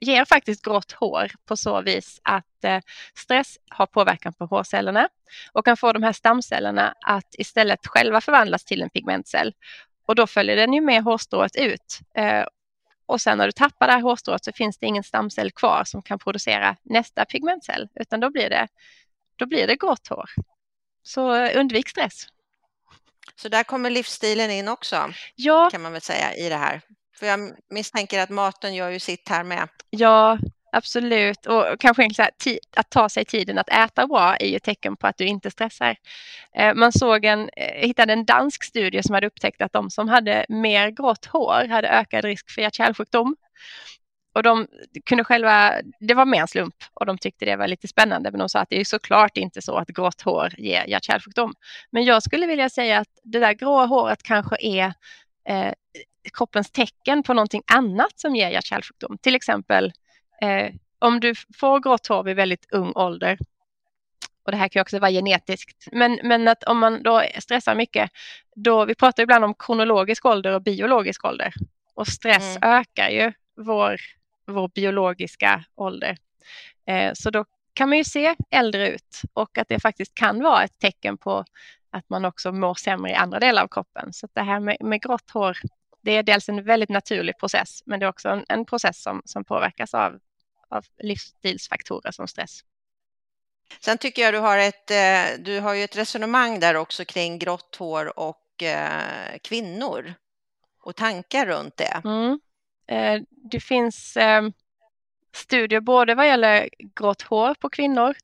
ger 0.00 0.24
faktiskt 0.24 0.64
grått 0.64 0.92
hår 0.92 1.30
på 1.44 1.56
så 1.56 1.82
vis 1.82 2.20
att 2.22 2.64
eh, 2.64 2.80
stress 3.14 3.56
har 3.68 3.86
påverkan 3.86 4.32
på 4.32 4.46
hårcellerna 4.46 5.08
och 5.52 5.64
kan 5.64 5.76
få 5.76 5.92
de 5.92 6.02
här 6.02 6.12
stamcellerna 6.12 6.94
att 7.06 7.34
istället 7.38 7.86
själva 7.86 8.20
förvandlas 8.20 8.64
till 8.64 8.82
en 8.82 8.90
pigmentcell. 8.90 9.54
Och 10.06 10.14
då 10.14 10.26
följer 10.26 10.56
den 10.56 10.72
ju 10.72 10.80
med 10.80 11.02
hårstrået 11.02 11.56
ut. 11.56 11.98
Och 13.06 13.20
sen 13.20 13.38
när 13.38 13.46
du 13.46 13.52
tappar 13.52 13.86
det 13.86 13.92
här 13.92 14.00
hårstrået 14.00 14.44
så 14.44 14.52
finns 14.52 14.78
det 14.78 14.86
ingen 14.86 15.02
stamcell 15.02 15.50
kvar 15.50 15.84
som 15.84 16.02
kan 16.02 16.18
producera 16.18 16.76
nästa 16.82 17.24
pigmentcell, 17.24 17.88
utan 17.94 18.20
då 18.20 18.30
blir 18.30 18.50
det, 18.50 18.68
då 19.36 19.46
blir 19.46 19.66
det 19.66 19.76
grått 19.76 20.08
hår. 20.08 20.30
Så 21.02 21.46
undvik 21.52 21.88
stress. 21.88 22.26
Så 23.36 23.48
där 23.48 23.64
kommer 23.64 23.90
livsstilen 23.90 24.50
in 24.50 24.68
också, 24.68 25.12
ja. 25.34 25.70
kan 25.70 25.82
man 25.82 25.92
väl 25.92 26.00
säga 26.00 26.34
i 26.34 26.48
det 26.48 26.56
här. 26.56 26.80
För 27.18 27.26
jag 27.26 27.52
misstänker 27.70 28.20
att 28.20 28.30
maten 28.30 28.74
gör 28.74 28.90
ju 28.90 29.00
sitt 29.00 29.28
här 29.28 29.44
med. 29.44 29.68
Ja, 29.90 30.38
absolut. 30.72 31.46
Och 31.46 31.64
kanske 31.78 32.14
så 32.14 32.22
här, 32.22 32.30
att 32.76 32.90
ta 32.90 33.08
sig 33.08 33.24
tiden 33.24 33.58
att 33.58 33.68
äta 33.68 34.06
bra 34.06 34.36
är 34.36 34.46
ju 34.46 34.56
ett 34.56 34.62
tecken 34.62 34.96
på 34.96 35.06
att 35.06 35.16
du 35.16 35.24
inte 35.24 35.50
stressar. 35.50 35.96
Eh, 36.56 36.74
man 36.74 36.92
såg 36.92 37.24
en, 37.24 37.50
eh, 37.56 37.86
hittade 37.86 38.12
en 38.12 38.24
dansk 38.24 38.64
studie 38.64 39.02
som 39.02 39.14
hade 39.14 39.26
upptäckt 39.26 39.62
att 39.62 39.72
de 39.72 39.90
som 39.90 40.08
hade 40.08 40.46
mer 40.48 40.90
grått 40.90 41.26
hår 41.26 41.68
hade 41.68 41.88
ökad 41.88 42.24
risk 42.24 42.50
för 42.50 42.62
hjärt-kärlsjukdom. 42.62 43.36
Och 44.34 44.42
de 44.42 44.66
kunde 45.06 45.24
själva, 45.24 45.74
det 46.00 46.14
var 46.14 46.24
mer 46.24 46.40
en 46.40 46.48
slump 46.48 46.74
och 46.94 47.06
de 47.06 47.18
tyckte 47.18 47.44
det 47.44 47.56
var 47.56 47.68
lite 47.68 47.88
spännande 47.88 48.30
men 48.30 48.38
de 48.38 48.48
sa 48.48 48.60
att 48.60 48.68
det 48.70 48.80
är 48.80 48.84
såklart 48.84 49.36
inte 49.36 49.62
så 49.62 49.76
att 49.76 49.88
grått 49.88 50.22
hår 50.22 50.54
ger 50.58 50.84
hjärt-kärlsjukdom. 50.86 51.54
Men 51.90 52.04
jag 52.04 52.22
skulle 52.22 52.46
vilja 52.46 52.68
säga 52.68 52.98
att 52.98 53.08
det 53.22 53.38
där 53.38 53.52
gråa 53.52 53.86
håret 53.86 54.22
kanske 54.22 54.56
är 54.60 54.94
eh, 55.48 55.72
kroppens 56.32 56.70
tecken 56.70 57.22
på 57.22 57.34
någonting 57.34 57.62
annat 57.72 58.20
som 58.20 58.36
ger 58.36 58.50
hjärt-kärlsjukdom. 58.50 59.18
Till 59.18 59.34
exempel 59.34 59.92
eh, 60.42 60.72
om 60.98 61.20
du 61.20 61.34
får 61.54 61.80
grått 61.80 62.06
hår 62.06 62.22
vid 62.22 62.36
väldigt 62.36 62.66
ung 62.72 62.92
ålder 62.94 63.38
och 64.44 64.52
det 64.52 64.56
här 64.56 64.68
kan 64.68 64.82
också 64.82 64.98
vara 64.98 65.10
genetiskt. 65.10 65.88
Men, 65.92 66.18
men 66.22 66.48
att 66.48 66.64
om 66.64 66.78
man 66.78 67.02
då 67.02 67.22
stressar 67.38 67.74
mycket, 67.74 68.10
då, 68.54 68.84
vi 68.84 68.94
pratar 68.94 69.22
ibland 69.22 69.44
om 69.44 69.54
kronologisk 69.54 70.26
ålder 70.26 70.54
och 70.54 70.62
biologisk 70.62 71.24
ålder. 71.24 71.52
Och 71.94 72.06
stress 72.06 72.56
mm. 72.56 72.78
ökar 72.78 73.08
ju 73.08 73.32
vår, 73.56 74.00
vår 74.46 74.68
biologiska 74.68 75.64
ålder. 75.74 76.16
Eh, 76.86 77.12
så 77.14 77.30
då 77.30 77.44
kan 77.74 77.88
man 77.88 77.98
ju 77.98 78.04
se 78.04 78.34
äldre 78.50 78.90
ut 78.90 79.20
och 79.32 79.58
att 79.58 79.68
det 79.68 79.80
faktiskt 79.80 80.14
kan 80.14 80.42
vara 80.42 80.64
ett 80.64 80.78
tecken 80.78 81.18
på 81.18 81.44
att 81.90 82.08
man 82.10 82.24
också 82.24 82.52
mår 82.52 82.74
sämre 82.74 83.10
i 83.10 83.14
andra 83.14 83.40
delar 83.40 83.62
av 83.62 83.68
kroppen. 83.68 84.12
Så 84.12 84.28
det 84.32 84.42
här 84.42 84.60
med, 84.60 84.76
med 84.80 85.02
grått 85.02 85.30
hår 85.30 85.56
det 86.02 86.16
är 86.16 86.22
dels 86.22 86.48
en 86.48 86.64
väldigt 86.64 86.88
naturlig 86.88 87.38
process, 87.38 87.82
men 87.86 88.00
det 88.00 88.06
är 88.06 88.10
också 88.10 88.28
en, 88.28 88.44
en 88.48 88.64
process 88.64 89.02
som, 89.02 89.22
som 89.24 89.44
påverkas 89.44 89.94
av, 89.94 90.18
av 90.72 90.84
livsstilsfaktorer 91.02 92.10
som 92.10 92.28
stress. 92.28 92.60
Sen 93.80 93.98
tycker 93.98 94.22
jag 94.22 94.34
du 94.34 94.38
har 94.38 94.58
ett, 94.58 94.90
eh, 94.90 95.38
du 95.38 95.60
har 95.60 95.74
ju 95.74 95.84
ett 95.84 95.96
resonemang 95.96 96.60
där 96.60 96.74
också 96.74 97.04
kring 97.04 97.38
grått 97.38 97.76
hår 97.76 98.18
och 98.18 98.62
eh, 98.62 99.38
kvinnor. 99.42 100.14
och 100.84 100.96
tankar 100.96 101.46
runt 101.46 101.76
det? 101.76 102.02
Mm. 102.04 102.40
Eh, 102.86 103.22
det 103.28 103.60
finns 103.60 104.18
studier 105.34 105.80
både 105.80 106.14
vad 106.14 106.26
gäller 106.26 106.68
grått 106.94 107.22
hår 107.22 107.54
på 107.54 107.68
kvinnor 107.68 108.14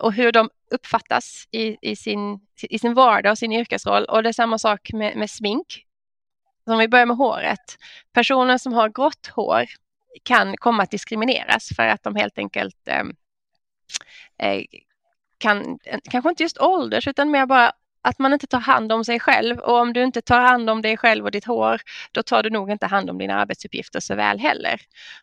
och 0.00 0.12
hur 0.12 0.32
de 0.32 0.50
uppfattas 0.70 1.48
i, 1.50 1.76
i, 1.82 1.96
sin, 1.96 2.40
i 2.62 2.78
sin 2.78 2.94
vardag 2.94 3.30
och 3.30 3.38
sin 3.38 3.52
yrkesroll. 3.52 4.04
Och 4.04 4.22
det 4.22 4.28
är 4.28 4.32
samma 4.32 4.58
sak 4.58 4.92
med, 4.92 5.16
med 5.16 5.30
smink. 5.30 5.86
Om 6.66 6.78
vi 6.78 6.88
börjar 6.88 7.06
med 7.06 7.16
håret. 7.16 7.76
Personer 8.12 8.58
som 8.58 8.72
har 8.72 8.88
grått 8.88 9.26
hår 9.26 9.66
kan 10.22 10.56
komma 10.56 10.82
att 10.82 10.90
diskrimineras 10.90 11.68
för 11.76 11.86
att 11.86 12.02
de 12.02 12.16
helt 12.16 12.38
enkelt 12.38 12.88
eh, 12.88 13.04
eh, 14.48 14.62
kan, 15.38 15.78
kanske 16.10 16.30
inte 16.30 16.42
just 16.42 16.58
ålders 16.58 17.08
utan 17.08 17.30
mer 17.30 17.46
bara 17.46 17.72
att 18.02 18.18
man 18.18 18.32
inte 18.32 18.46
tar 18.46 18.60
hand 18.60 18.92
om 18.92 19.04
sig 19.04 19.20
själv 19.20 19.58
och 19.58 19.80
om 19.80 19.92
du 19.92 20.04
inte 20.04 20.22
tar 20.22 20.40
hand 20.40 20.70
om 20.70 20.82
dig 20.82 20.96
själv 20.96 21.24
och 21.24 21.30
ditt 21.30 21.44
hår 21.44 21.80
då 22.12 22.22
tar 22.22 22.42
du 22.42 22.50
nog 22.50 22.70
inte 22.70 22.86
hand 22.86 23.10
om 23.10 23.18
dina 23.18 23.34
arbetsuppgifter 23.34 24.00
så 24.00 24.14
väl 24.14 24.38
heller. 24.38 24.80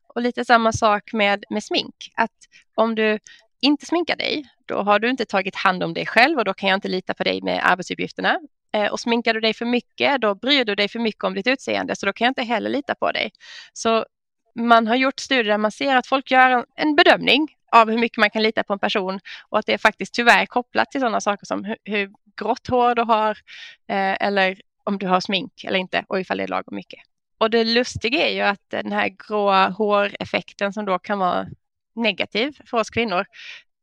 Och 0.08 0.22
lite 0.22 0.46
samma 0.46 0.72
sak 0.72 1.14
med, 1.14 1.44
med 1.50 1.64
smink, 1.64 1.96
att 2.16 2.32
om 2.76 2.96
du 2.96 3.20
inte 3.62 3.86
sminkar 3.86 4.16
dig 4.16 4.46
då 4.66 4.82
har 4.82 5.00
du 5.00 5.10
inte 5.10 5.26
tagit 5.26 5.56
hand 5.56 5.84
om 5.84 5.94
dig 5.94 6.06
själv 6.06 6.38
och 6.38 6.46
då 6.46 6.54
kan 6.54 6.70
jag 6.70 6.78
inte 6.78 6.88
lita 6.88 7.14
på 7.14 7.24
dig 7.24 7.42
med 7.42 7.62
arbetsuppgifterna. 7.64 8.40
Eh, 8.74 8.92
och 8.92 9.00
sminkar 9.00 9.34
du 9.34 9.40
dig 9.40 9.54
för 9.54 9.66
mycket 9.66 10.22
då 10.22 10.36
bryr 10.36 10.66
du 10.66 10.76
dig 10.76 10.88
för 10.90 11.00
mycket 11.00 11.24
om 11.24 11.34
ditt 11.34 11.48
utseende 11.48 11.96
så 11.96 12.06
då 12.06 12.14
kan 12.14 12.26
jag 12.26 12.32
inte 12.32 12.44
heller 12.44 12.70
lita 12.70 12.96
på 12.96 13.12
dig. 13.12 13.32
Så 13.74 14.06
man 14.60 14.88
har 14.88 14.96
gjort 14.96 15.20
studier 15.20 15.44
där 15.52 15.58
man 15.58 15.72
ser 15.72 15.96
att 15.96 16.08
folk 16.08 16.32
gör 16.32 16.66
en 16.76 16.96
bedömning 16.96 17.56
av 17.72 17.90
hur 17.90 17.98
mycket 17.98 18.18
man 18.18 18.30
kan 18.30 18.44
lita 18.44 18.64
på 18.64 18.74
en 18.74 18.80
person 18.80 19.20
och 19.50 19.60
att 19.60 19.66
det 19.66 19.74
är 19.74 19.78
faktiskt 19.78 20.14
tyvärr 20.14 20.46
kopplat 20.46 20.92
till 20.92 21.02
sådana 21.02 21.22
saker 21.22 21.46
som 21.46 21.64
hur, 21.64 21.78
hur 21.84 22.12
grått 22.38 22.68
hår 22.68 22.96
du 22.96 23.02
har 23.02 23.32
eh, 23.88 24.28
eller 24.28 24.62
om 24.84 24.98
du 24.98 25.08
har 25.08 25.20
smink 25.20 25.64
eller 25.64 25.80
inte 25.80 26.06
och 26.08 26.20
ifall 26.20 26.38
det 26.38 26.44
är 26.44 26.48
lagom 26.48 26.76
mycket. 26.76 27.00
Och 27.38 27.50
det 27.50 27.64
lustiga 27.64 28.28
är 28.28 28.34
ju 28.34 28.42
att 28.42 28.70
den 28.70 28.92
här 28.92 29.10
gråa 29.28 29.70
håreffekten 29.70 30.74
som 30.74 30.86
då 30.86 31.00
kan 31.00 31.20
vara 31.20 31.48
negativ 31.96 32.58
för 32.66 32.78
oss 32.78 32.90
kvinnor, 32.90 33.26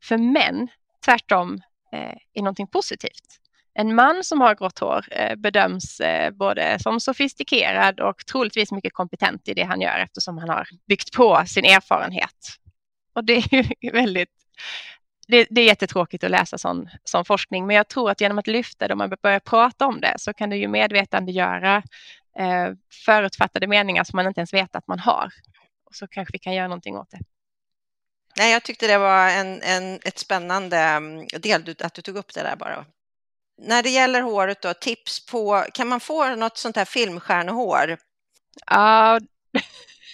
för 0.02 0.16
män 0.16 0.68
tvärtom 1.04 1.62
eh, 1.92 2.16
är 2.34 2.42
någonting 2.42 2.66
positivt. 2.66 3.40
En 3.78 3.94
man 3.94 4.24
som 4.24 4.40
har 4.40 4.54
grått 4.54 4.78
hår 4.78 5.04
eh, 5.10 5.36
bedöms 5.36 6.00
eh, 6.00 6.30
både 6.30 6.78
som 6.78 7.00
sofistikerad 7.00 8.00
och 8.00 8.26
troligtvis 8.26 8.72
mycket 8.72 8.92
kompetent 8.92 9.48
i 9.48 9.54
det 9.54 9.62
han 9.62 9.80
gör 9.80 9.98
eftersom 9.98 10.38
han 10.38 10.48
har 10.48 10.68
byggt 10.88 11.12
på 11.12 11.44
sin 11.46 11.64
erfarenhet. 11.64 12.56
Och 13.14 13.24
det 13.24 13.32
är 13.36 13.54
ju 13.54 13.90
väldigt 13.92 14.30
det, 15.28 15.46
det, 15.50 15.60
är 15.60 15.64
jättetråkigt 15.64 16.24
att 16.24 16.30
läsa 16.30 16.58
sån, 16.58 16.88
sån 17.04 17.24
forskning, 17.24 17.66
men 17.66 17.76
jag 17.76 17.88
tror 17.88 18.10
att 18.10 18.20
genom 18.20 18.38
att 18.38 18.46
lyfta 18.46 18.88
det 18.88 18.94
och 18.94 18.98
man 18.98 19.12
börjar 19.22 19.40
prata 19.40 19.86
om 19.86 20.00
det 20.00 20.14
så 20.18 20.32
kan 20.32 20.50
det 20.50 20.56
ju 20.56 20.68
medvetandegöra 20.68 21.76
eh, 22.38 22.72
förutfattade 23.04 23.66
meningar 23.66 24.04
som 24.04 24.16
man 24.16 24.26
inte 24.26 24.40
ens 24.40 24.54
vet 24.54 24.76
att 24.76 24.86
man 24.86 24.98
har. 24.98 25.32
Och 25.84 25.94
så 25.94 26.06
kanske 26.06 26.32
vi 26.32 26.38
kan 26.38 26.54
göra 26.54 26.68
någonting 26.68 26.96
åt 26.96 27.10
det. 27.10 27.20
Nej, 28.38 28.52
jag 28.52 28.62
tyckte 28.62 28.86
det 28.86 28.98
var 28.98 29.28
en, 29.28 29.62
en, 29.62 29.94
ett 30.04 30.18
spännande 30.18 30.78
mm, 30.78 31.26
del 31.40 31.74
att 31.78 31.94
du 31.94 32.02
tog 32.02 32.16
upp 32.16 32.34
det 32.34 32.42
där 32.42 32.56
bara. 32.56 32.84
När 33.58 33.82
det 33.82 33.90
gäller 33.90 34.20
håret 34.20 34.62
då, 34.62 34.74
tips 34.74 35.26
på, 35.26 35.64
kan 35.74 35.88
man 35.88 36.00
få 36.00 36.34
något 36.34 36.58
sånt 36.58 36.76
här 36.76 36.84
filmstjärnehår? 36.84 37.90
Uh, 38.72 39.18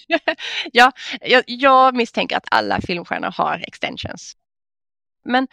ja, 0.73 0.93
jag, 1.21 1.45
jag 1.47 1.97
misstänker 1.97 2.37
att 2.37 2.47
alla 2.51 2.81
filmstjärnor 2.81 3.31
har 3.37 3.65
extensions. 3.67 4.37
Men 5.25 5.49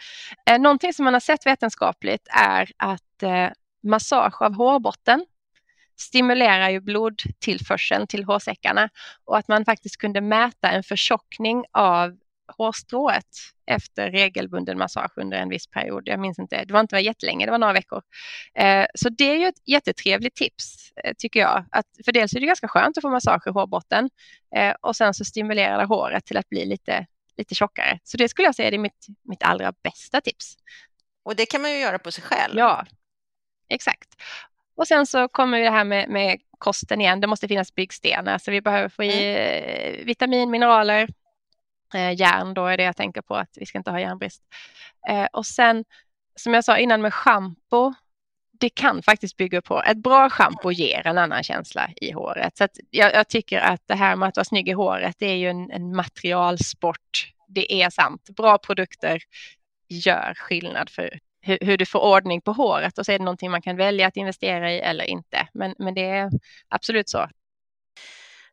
eh, 0.46 0.58
någonting 0.58 0.92
som 0.92 1.04
man 1.04 1.14
har 1.14 1.20
sett 1.20 1.46
vetenskapligt 1.46 2.28
är 2.30 2.70
att 2.76 3.22
eh, 3.22 3.48
massage 3.82 4.42
av 4.42 4.54
hårbotten 4.54 5.26
stimulerar 6.00 6.70
ju 6.70 6.80
blodtillförseln 6.80 8.06
till 8.06 8.24
hårsäckarna 8.24 8.88
och 9.24 9.38
att 9.38 9.48
man 9.48 9.64
faktiskt 9.64 9.96
kunde 9.96 10.20
mäta 10.20 10.70
en 10.70 10.82
förtjockning 10.82 11.64
av 11.72 12.16
hårstrået 12.58 13.26
efter 13.66 14.10
regelbunden 14.10 14.78
massage 14.78 15.12
under 15.16 15.38
en 15.38 15.48
viss 15.48 15.66
period. 15.66 16.02
Jag 16.08 16.20
minns 16.20 16.38
inte, 16.38 16.64
det 16.64 16.72
var 16.72 16.80
inte 16.80 16.98
jättelänge, 16.98 17.46
det 17.46 17.50
var 17.50 17.58
några 17.58 17.72
veckor. 17.72 18.02
Eh, 18.54 18.86
så 18.94 19.08
det 19.08 19.24
är 19.24 19.36
ju 19.36 19.46
ett 19.46 19.68
jättetrevligt 19.68 20.36
tips 20.36 20.92
eh, 21.04 21.14
tycker 21.18 21.40
jag. 21.40 21.64
Att, 21.70 21.86
för 22.04 22.12
dels 22.12 22.34
är 22.34 22.40
det 22.40 22.46
ganska 22.46 22.68
skönt 22.68 22.98
att 22.98 23.02
få 23.02 23.10
massage 23.10 23.46
i 23.46 23.50
hårbotten 23.50 24.10
eh, 24.56 24.74
och 24.80 24.96
sen 24.96 25.14
så 25.14 25.24
stimulerar 25.24 25.78
det 25.78 25.84
håret 25.84 26.26
till 26.26 26.36
att 26.36 26.48
bli 26.48 26.66
lite, 26.66 27.06
lite 27.36 27.54
tjockare. 27.54 27.98
Så 28.04 28.16
det 28.16 28.28
skulle 28.28 28.48
jag 28.48 28.54
säga 28.54 28.68
är 28.68 28.78
mitt, 28.78 29.06
mitt 29.22 29.42
allra 29.42 29.72
bästa 29.82 30.20
tips. 30.20 30.56
Och 31.22 31.36
det 31.36 31.46
kan 31.46 31.62
man 31.62 31.70
ju 31.70 31.78
göra 31.78 31.98
på 31.98 32.12
sig 32.12 32.24
själv. 32.24 32.58
Ja, 32.58 32.86
exakt. 33.68 34.08
Och 34.74 34.86
sen 34.86 35.06
så 35.06 35.28
kommer 35.28 35.60
det 35.60 35.70
här 35.70 35.84
med, 35.84 36.08
med 36.08 36.40
kosten 36.58 37.00
igen. 37.00 37.20
Det 37.20 37.26
måste 37.26 37.48
finnas 37.48 37.74
byggstenar 37.74 38.38
så 38.38 38.50
vi 38.50 38.60
behöver 38.60 38.88
få 38.88 39.04
i 39.04 39.36
mm. 39.36 40.06
vitamin, 40.06 40.50
mineraler, 40.50 41.08
Eh, 41.94 42.20
järn 42.20 42.54
då 42.54 42.66
är 42.66 42.76
det 42.76 42.82
jag 42.82 42.96
tänker 42.96 43.22
på 43.22 43.36
att 43.36 43.50
vi 43.56 43.66
ska 43.66 43.78
inte 43.78 43.90
ha 43.90 44.00
järnbrist. 44.00 44.42
Eh, 45.08 45.26
och 45.32 45.46
sen 45.46 45.84
som 46.36 46.54
jag 46.54 46.64
sa 46.64 46.78
innan 46.78 47.02
med 47.02 47.14
schampo, 47.14 47.94
det 48.60 48.68
kan 48.68 49.02
faktiskt 49.02 49.36
bygga 49.36 49.62
på, 49.62 49.82
ett 49.82 49.96
bra 49.96 50.30
schampo 50.30 50.72
ger 50.72 51.06
en 51.06 51.18
annan 51.18 51.42
känsla 51.42 51.90
i 51.96 52.12
håret. 52.12 52.56
Så 52.56 52.68
jag, 52.90 53.14
jag, 53.14 53.28
tycker 53.28 53.60
att 53.60 53.82
det 53.86 53.94
här 53.94 54.16
med 54.16 54.28
att 54.28 54.36
vara 54.36 54.44
snygg 54.44 54.68
i 54.68 54.72
håret, 54.72 55.16
det 55.18 55.26
är 55.26 55.36
ju 55.36 55.50
en, 55.50 55.70
en 55.70 55.96
materialsport. 55.96 57.32
Det 57.48 57.82
är 57.82 57.90
sant, 57.90 58.30
bra 58.36 58.58
produkter 58.58 59.22
gör 59.88 60.34
skillnad 60.36 60.90
för 60.90 61.18
hur, 61.42 61.58
hur, 61.60 61.78
du 61.78 61.86
får 61.86 62.00
ordning 62.00 62.40
på 62.40 62.52
håret 62.52 62.98
och 62.98 63.06
så 63.06 63.12
är 63.12 63.18
det 63.18 63.24
någonting 63.24 63.50
man 63.50 63.62
kan 63.62 63.76
välja 63.76 64.06
att 64.06 64.16
investera 64.16 64.72
i 64.72 64.80
eller 64.80 65.04
inte. 65.04 65.48
Men, 65.54 65.74
men 65.78 65.94
det 65.94 66.04
är 66.04 66.30
absolut 66.68 67.08
så. 67.08 67.28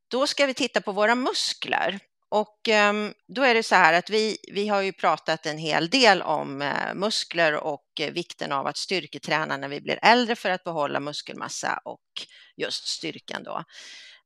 Då 0.07 0.27
ska 0.27 0.45
vi 0.45 0.53
titta 0.53 0.81
på 0.81 0.91
våra 0.91 1.15
muskler. 1.15 1.99
Och 2.29 2.69
um, 2.89 3.13
då 3.27 3.43
är 3.43 3.53
det 3.53 3.63
så 3.63 3.75
här 3.75 3.93
att 3.93 4.09
vi, 4.09 4.37
vi 4.53 4.67
har 4.67 4.81
ju 4.81 4.91
pratat 4.91 5.45
en 5.45 5.57
hel 5.57 5.89
del 5.89 6.21
om 6.21 6.61
uh, 6.61 6.93
muskler 6.93 7.53
och 7.53 7.85
uh, 8.01 8.07
vikten 8.07 8.51
av 8.51 8.67
att 8.67 8.77
styrketräna 8.77 9.57
när 9.57 9.67
vi 9.67 9.81
blir 9.81 9.99
äldre 10.01 10.35
för 10.35 10.49
att 10.49 10.63
behålla 10.63 10.99
muskelmassa 10.99 11.79
och 11.85 12.01
just 12.57 12.87
styrkan 12.87 13.43
då. 13.43 13.63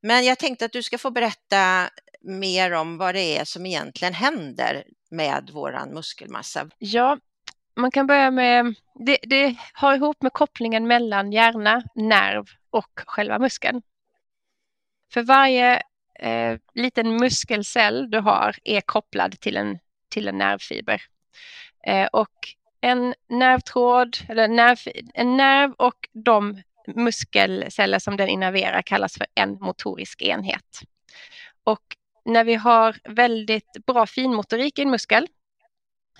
Men 0.02 0.24
jag 0.24 0.38
tänkte 0.38 0.64
att 0.64 0.72
du 0.72 0.82
ska 0.82 0.98
få 0.98 1.10
berätta 1.10 1.90
mer 2.20 2.72
om 2.72 2.98
vad 2.98 3.14
det 3.14 3.38
är 3.38 3.44
som 3.44 3.66
egentligen 3.66 4.14
händer 4.14 4.84
med 5.10 5.50
våran 5.52 5.94
muskelmassa. 5.94 6.68
Ja, 6.78 7.18
man 7.76 7.90
kan 7.90 8.06
börja 8.06 8.30
med, 8.30 8.74
det, 9.06 9.18
det 9.22 9.56
har 9.72 9.94
ihop 9.94 10.22
med 10.22 10.32
kopplingen 10.32 10.86
mellan 10.86 11.32
hjärna, 11.32 11.82
nerv 11.94 12.44
och 12.70 13.00
själva 13.06 13.38
muskeln. 13.38 13.82
För 15.12 15.22
varje 15.22 15.82
eh, 16.22 16.58
liten 16.74 17.16
muskelcell 17.16 18.10
du 18.10 18.18
har 18.18 18.56
är 18.64 18.80
kopplad 18.80 19.40
till 19.40 19.56
en, 19.56 19.78
till 20.08 20.28
en 20.28 20.38
nervfiber. 20.38 21.02
Eh, 21.86 22.06
och 22.06 22.32
en 22.80 23.14
nervtråd, 23.28 24.16
eller 24.28 24.48
nerv, 24.48 24.78
en 25.14 25.36
nerv 25.36 25.72
och 25.72 26.08
de 26.12 26.62
muskelceller 26.86 27.98
som 27.98 28.16
den 28.16 28.28
innerverar 28.28 28.82
kallas 28.82 29.18
för 29.18 29.26
en 29.34 29.58
motorisk 29.60 30.22
enhet. 30.22 30.80
Och 31.64 31.96
när 32.24 32.44
vi 32.44 32.54
har 32.54 32.96
väldigt 33.04 33.86
bra 33.86 34.06
finmotorik 34.06 34.78
i 34.78 34.82
en 34.82 34.90
muskel, 34.90 35.26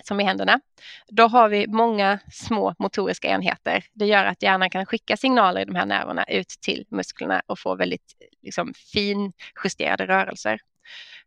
som 0.03 0.19
i 0.19 0.23
händerna, 0.23 0.59
då 1.07 1.27
har 1.27 1.49
vi 1.49 1.67
många 1.67 2.19
små 2.31 2.75
motoriska 2.79 3.27
enheter. 3.27 3.85
Det 3.93 4.05
gör 4.05 4.25
att 4.25 4.43
hjärnan 4.43 4.69
kan 4.69 4.85
skicka 4.85 5.17
signaler 5.17 5.61
i 5.61 5.65
de 5.65 5.75
här 5.75 5.85
nerverna 5.85 6.23
ut 6.23 6.47
till 6.47 6.85
musklerna 6.89 7.41
och 7.47 7.59
få 7.59 7.75
väldigt 7.75 8.13
liksom, 8.41 8.73
finjusterade 8.93 10.07
rörelser. 10.07 10.59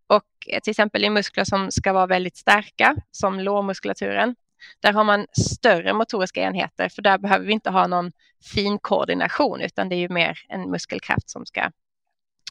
Och 0.07 0.25
till 0.63 0.71
exempel 0.71 1.05
i 1.05 1.11
muskler 1.11 1.45
som 1.45 1.71
ska 1.71 1.93
vara 1.93 2.07
väldigt 2.07 2.37
starka, 2.37 2.97
som 3.11 3.41
lårmuskulaturen, 3.41 4.37
där 4.81 4.93
har 4.93 5.05
man 5.05 5.27
större 5.33 5.93
motoriska 5.93 6.41
enheter 6.41 6.89
för 6.89 7.03
där 7.03 7.19
behöver 7.19 7.47
vi 7.47 7.53
inte 7.53 7.71
ha 7.71 7.87
någon 7.87 8.13
fin 8.55 8.79
koordination 8.79 9.61
utan 9.61 9.89
det 9.89 9.95
är 9.95 10.01
ju 10.01 10.09
mer 10.09 10.39
en 10.49 10.71
muskelkraft 10.71 11.31
som 11.31 11.47
ska, 11.47 11.71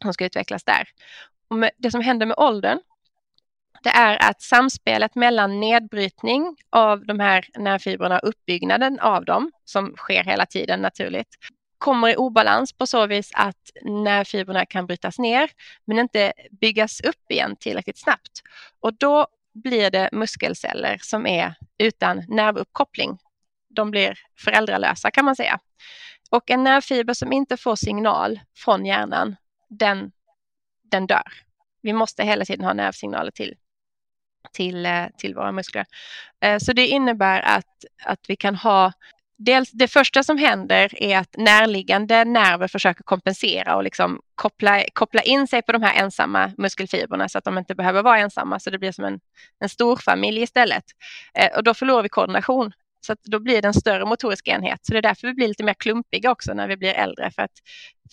som 0.01 0.13
ska 0.13 0.25
utvecklas 0.25 0.63
där. 0.63 0.87
Och 1.47 1.69
det 1.77 1.91
som 1.91 2.01
händer 2.01 2.25
med 2.25 2.37
åldern 2.37 2.79
det 3.83 3.89
är 3.89 4.29
att 4.29 4.41
samspelet 4.41 5.15
mellan 5.15 5.59
nedbrytning 5.59 6.55
av 6.69 7.05
de 7.05 7.19
här 7.19 7.45
nervfibrerna 7.57 8.19
och 8.19 8.29
uppbyggnaden 8.29 8.99
av 8.99 9.25
dem, 9.25 9.51
som 9.65 9.95
sker 9.97 10.23
hela 10.23 10.45
tiden 10.45 10.81
naturligt, 10.81 11.35
kommer 11.77 12.09
i 12.09 12.15
obalans 12.15 12.73
på 12.73 12.87
så 12.87 13.07
vis 13.07 13.31
att 13.33 13.71
nervfibrerna 13.81 14.65
kan 14.65 14.87
brytas 14.87 15.19
ner 15.19 15.49
men 15.85 15.99
inte 15.99 16.33
byggas 16.61 17.01
upp 17.01 17.31
igen 17.31 17.55
tillräckligt 17.59 17.99
snabbt. 17.99 18.41
Och 18.79 18.93
då 18.93 19.27
blir 19.53 19.91
det 19.91 20.09
muskelceller 20.11 20.97
som 21.01 21.27
är 21.27 21.55
utan 21.77 22.23
nervuppkoppling. 22.27 23.17
De 23.69 23.91
blir 23.91 24.19
föräldralösa 24.39 25.11
kan 25.11 25.25
man 25.25 25.35
säga. 25.35 25.59
Och 26.29 26.51
en 26.51 26.63
nervfiber 26.63 27.13
som 27.13 27.33
inte 27.33 27.57
får 27.57 27.75
signal 27.75 28.39
från 28.57 28.85
hjärnan, 28.85 29.35
den, 29.69 30.11
den 30.83 31.07
dör. 31.07 31.33
Vi 31.81 31.93
måste 31.93 32.23
hela 32.23 32.45
tiden 32.45 32.65
ha 32.65 32.73
nervsignaler 32.73 33.31
till 33.31 33.55
till, 34.51 34.85
eh, 34.85 35.05
till 35.17 35.35
våra 35.35 35.51
muskler. 35.51 35.85
Eh, 36.41 36.57
så 36.57 36.73
det 36.73 36.87
innebär 36.87 37.41
att, 37.41 37.85
att 38.05 38.19
vi 38.27 38.35
kan 38.35 38.55
ha 38.55 38.91
dels, 39.37 39.71
det 39.71 39.87
första 39.87 40.23
som 40.23 40.37
händer 40.37 41.03
är 41.03 41.17
att 41.17 41.35
närliggande 41.37 42.25
nerver 42.25 42.67
försöker 42.67 43.03
kompensera 43.03 43.75
och 43.75 43.83
liksom 43.83 44.21
koppla, 44.35 44.83
koppla 44.93 45.21
in 45.21 45.47
sig 45.47 45.61
på 45.61 45.71
de 45.71 45.81
här 45.81 46.03
ensamma 46.03 46.51
muskelfibrerna 46.57 47.29
så 47.29 47.37
att 47.37 47.43
de 47.43 47.57
inte 47.57 47.75
behöver 47.75 48.03
vara 48.03 48.19
ensamma 48.19 48.59
så 48.59 48.69
det 48.69 48.79
blir 48.79 48.91
som 48.91 49.05
en, 49.05 49.19
en 49.59 49.69
stor 49.69 49.95
familj 49.95 50.41
istället. 50.41 50.83
Eh, 51.33 51.57
och 51.57 51.63
då 51.63 51.73
förlorar 51.73 52.03
vi 52.03 52.09
koordination 52.09 52.71
så 53.05 53.13
att 53.13 53.23
då 53.23 53.39
blir 53.39 53.61
det 53.61 53.67
en 53.67 53.73
större 53.73 54.05
motorisk 54.05 54.47
enhet. 54.47 54.85
Så 54.85 54.93
det 54.93 54.97
är 54.97 55.01
därför 55.01 55.27
vi 55.27 55.33
blir 55.33 55.47
lite 55.47 55.63
mer 55.63 55.73
klumpiga 55.73 56.31
också 56.31 56.53
när 56.53 56.67
vi 56.67 56.77
blir 56.77 56.93
äldre 56.93 57.31
för 57.31 57.41
att 57.41 57.51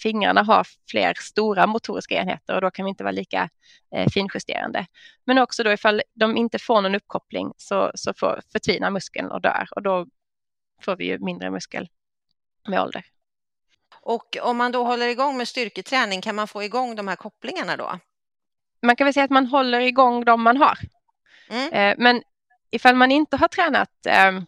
fingrarna 0.03 0.43
har 0.43 0.66
fler 0.90 1.14
stora 1.20 1.66
motoriska 1.66 2.14
enheter 2.14 2.55
och 2.55 2.61
då 2.61 2.70
kan 2.70 2.84
vi 2.84 2.88
inte 2.88 3.05
vara 3.05 3.12
lika 3.12 3.49
eh, 3.95 4.09
finjusterande. 4.14 4.86
Men 5.24 5.38
också 5.38 5.62
då 5.62 5.72
ifall 5.72 6.03
de 6.14 6.36
inte 6.36 6.59
får 6.59 6.82
någon 6.82 6.95
uppkoppling 6.95 7.53
så, 7.57 7.93
så 7.95 8.14
får, 8.14 8.40
förtvinar 8.53 8.90
muskeln 8.90 9.30
och 9.30 9.40
dör 9.40 9.68
och 9.70 9.82
då 9.82 10.07
får 10.82 10.97
vi 10.97 11.05
ju 11.05 11.18
mindre 11.18 11.51
muskel 11.51 11.88
med 12.68 12.80
ålder. 12.80 13.05
Och 14.01 14.36
om 14.43 14.57
man 14.57 14.72
då 14.72 14.84
håller 14.84 15.09
igång 15.09 15.36
med 15.36 15.49
styrketräning, 15.49 16.20
kan 16.20 16.34
man 16.34 16.49
få 16.49 16.62
igång 16.62 16.97
de 16.97 17.09
här 17.09 17.16
kopplingarna 17.16 17.76
då? 17.76 17.99
Man 18.82 18.97
kan 18.97 19.05
väl 19.05 19.14
säga 19.14 19.24
att 19.24 19.30
man 19.30 19.47
håller 19.47 19.80
igång 19.80 20.24
de 20.24 20.43
man 20.43 20.57
har. 20.57 20.78
Mm. 21.49 21.72
Eh, 21.72 21.95
men 21.99 22.22
ifall 22.70 22.97
man 22.97 23.11
inte 23.11 23.36
har 23.36 23.49
tränat 23.49 24.07
ehm, 24.07 24.47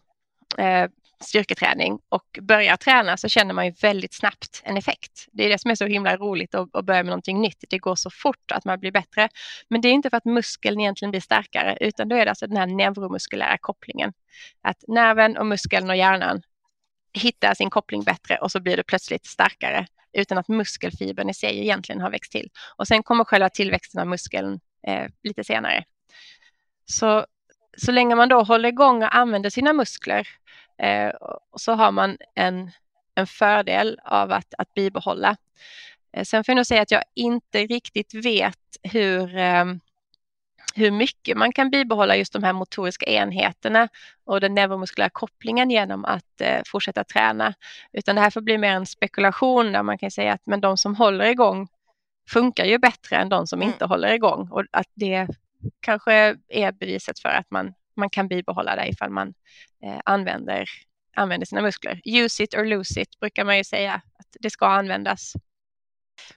eh, 0.57 0.89
styrketräning 1.19 1.99
och 2.09 2.39
börjar 2.41 2.77
träna 2.77 3.17
så 3.17 3.29
känner 3.29 3.53
man 3.53 3.65
ju 3.65 3.71
väldigt 3.81 4.13
snabbt 4.13 4.61
en 4.63 4.77
effekt. 4.77 5.27
Det 5.31 5.45
är 5.45 5.49
det 5.49 5.59
som 5.59 5.71
är 5.71 5.75
så 5.75 5.85
himla 5.85 6.17
roligt 6.17 6.55
att, 6.55 6.75
att 6.75 6.85
börja 6.85 7.03
med 7.03 7.09
någonting 7.09 7.41
nytt. 7.41 7.63
Det 7.69 7.77
går 7.77 7.95
så 7.95 8.09
fort 8.09 8.51
att 8.51 8.65
man 8.65 8.79
blir 8.79 8.91
bättre. 8.91 9.29
Men 9.69 9.81
det 9.81 9.87
är 9.87 9.93
inte 9.93 10.09
för 10.09 10.17
att 10.17 10.25
muskeln 10.25 10.79
egentligen 10.79 11.11
blir 11.11 11.21
starkare 11.21 11.77
utan 11.81 12.09
då 12.09 12.15
är 12.15 12.25
det 12.25 12.31
alltså 12.31 12.47
den 12.47 12.57
här 12.57 12.67
neuromuskulära 12.67 13.57
kopplingen. 13.57 14.13
Att 14.61 14.83
nerven 14.87 15.37
och 15.37 15.45
muskeln 15.45 15.89
och 15.89 15.95
hjärnan 15.95 16.41
hittar 17.13 17.53
sin 17.53 17.69
koppling 17.69 18.03
bättre 18.03 18.37
och 18.37 18.51
så 18.51 18.59
blir 18.59 18.77
det 18.77 18.83
plötsligt 18.83 19.25
starkare 19.25 19.87
utan 20.13 20.37
att 20.37 20.47
muskelfibern 20.47 21.29
i 21.29 21.33
sig 21.33 21.59
egentligen 21.59 22.01
har 22.01 22.11
växt 22.11 22.31
till. 22.31 22.49
Och 22.75 22.87
sen 22.87 23.03
kommer 23.03 23.23
själva 23.23 23.49
tillväxten 23.49 24.01
av 24.01 24.07
muskeln 24.07 24.59
eh, 24.87 25.05
lite 25.23 25.43
senare. 25.43 25.83
Så 26.85 27.25
så 27.77 27.91
länge 27.91 28.15
man 28.15 28.29
då 28.29 28.43
håller 28.43 28.69
igång 28.69 29.03
och 29.03 29.15
använder 29.15 29.49
sina 29.49 29.73
muskler 29.73 30.27
eh, 30.77 31.11
så 31.55 31.73
har 31.73 31.91
man 31.91 32.17
en, 32.35 32.71
en 33.15 33.27
fördel 33.27 33.99
av 34.03 34.31
att, 34.31 34.53
att 34.57 34.73
bibehålla. 34.73 35.37
Eh, 36.13 36.23
sen 36.23 36.43
får 36.43 36.51
jag 36.51 36.55
nog 36.55 36.65
säga 36.65 36.81
att 36.81 36.91
jag 36.91 37.03
inte 37.13 37.59
riktigt 37.59 38.13
vet 38.13 38.59
hur, 38.83 39.37
eh, 39.37 39.65
hur 40.75 40.91
mycket 40.91 41.37
man 41.37 41.51
kan 41.53 41.69
bibehålla 41.69 42.15
just 42.15 42.33
de 42.33 42.43
här 42.43 42.53
motoriska 42.53 43.05
enheterna 43.05 43.87
och 44.25 44.41
den 44.41 44.53
neuromuskulära 44.53 45.09
kopplingen 45.09 45.71
genom 45.71 46.05
att 46.05 46.41
eh, 46.41 46.61
fortsätta 46.67 47.03
träna. 47.03 47.53
Utan 47.93 48.15
det 48.15 48.21
här 48.21 48.29
får 48.29 48.41
bli 48.41 48.57
mer 48.57 48.71
en 48.71 48.85
spekulation 48.85 49.71
där 49.71 49.83
man 49.83 49.97
kan 49.97 50.11
säga 50.11 50.33
att 50.33 50.45
men 50.45 50.61
de 50.61 50.77
som 50.77 50.95
håller 50.95 51.25
igång 51.25 51.67
funkar 52.29 52.65
ju 52.65 52.77
bättre 52.77 53.15
än 53.15 53.29
de 53.29 53.47
som 53.47 53.61
mm. 53.61 53.73
inte 53.73 53.85
håller 53.85 54.13
igång 54.13 54.49
och 54.51 54.63
att 54.71 54.89
det 54.93 55.27
kanske 55.79 56.35
är 56.47 56.71
beviset 56.71 57.19
för 57.19 57.29
att 57.29 57.51
man, 57.51 57.73
man 57.95 58.09
kan 58.09 58.27
bibehålla 58.27 58.75
det 58.75 58.87
ifall 58.87 59.09
man 59.09 59.33
eh, 59.83 59.99
använder, 60.05 60.69
använder 61.15 61.45
sina 61.45 61.61
muskler. 61.61 62.01
Use 62.05 62.43
it 62.43 62.53
or 62.53 62.65
lose 62.65 63.01
it 63.01 63.19
brukar 63.19 63.45
man 63.45 63.57
ju 63.57 63.63
säga 63.63 63.93
att 63.93 64.37
det 64.39 64.49
ska 64.49 64.67
användas. 64.67 65.33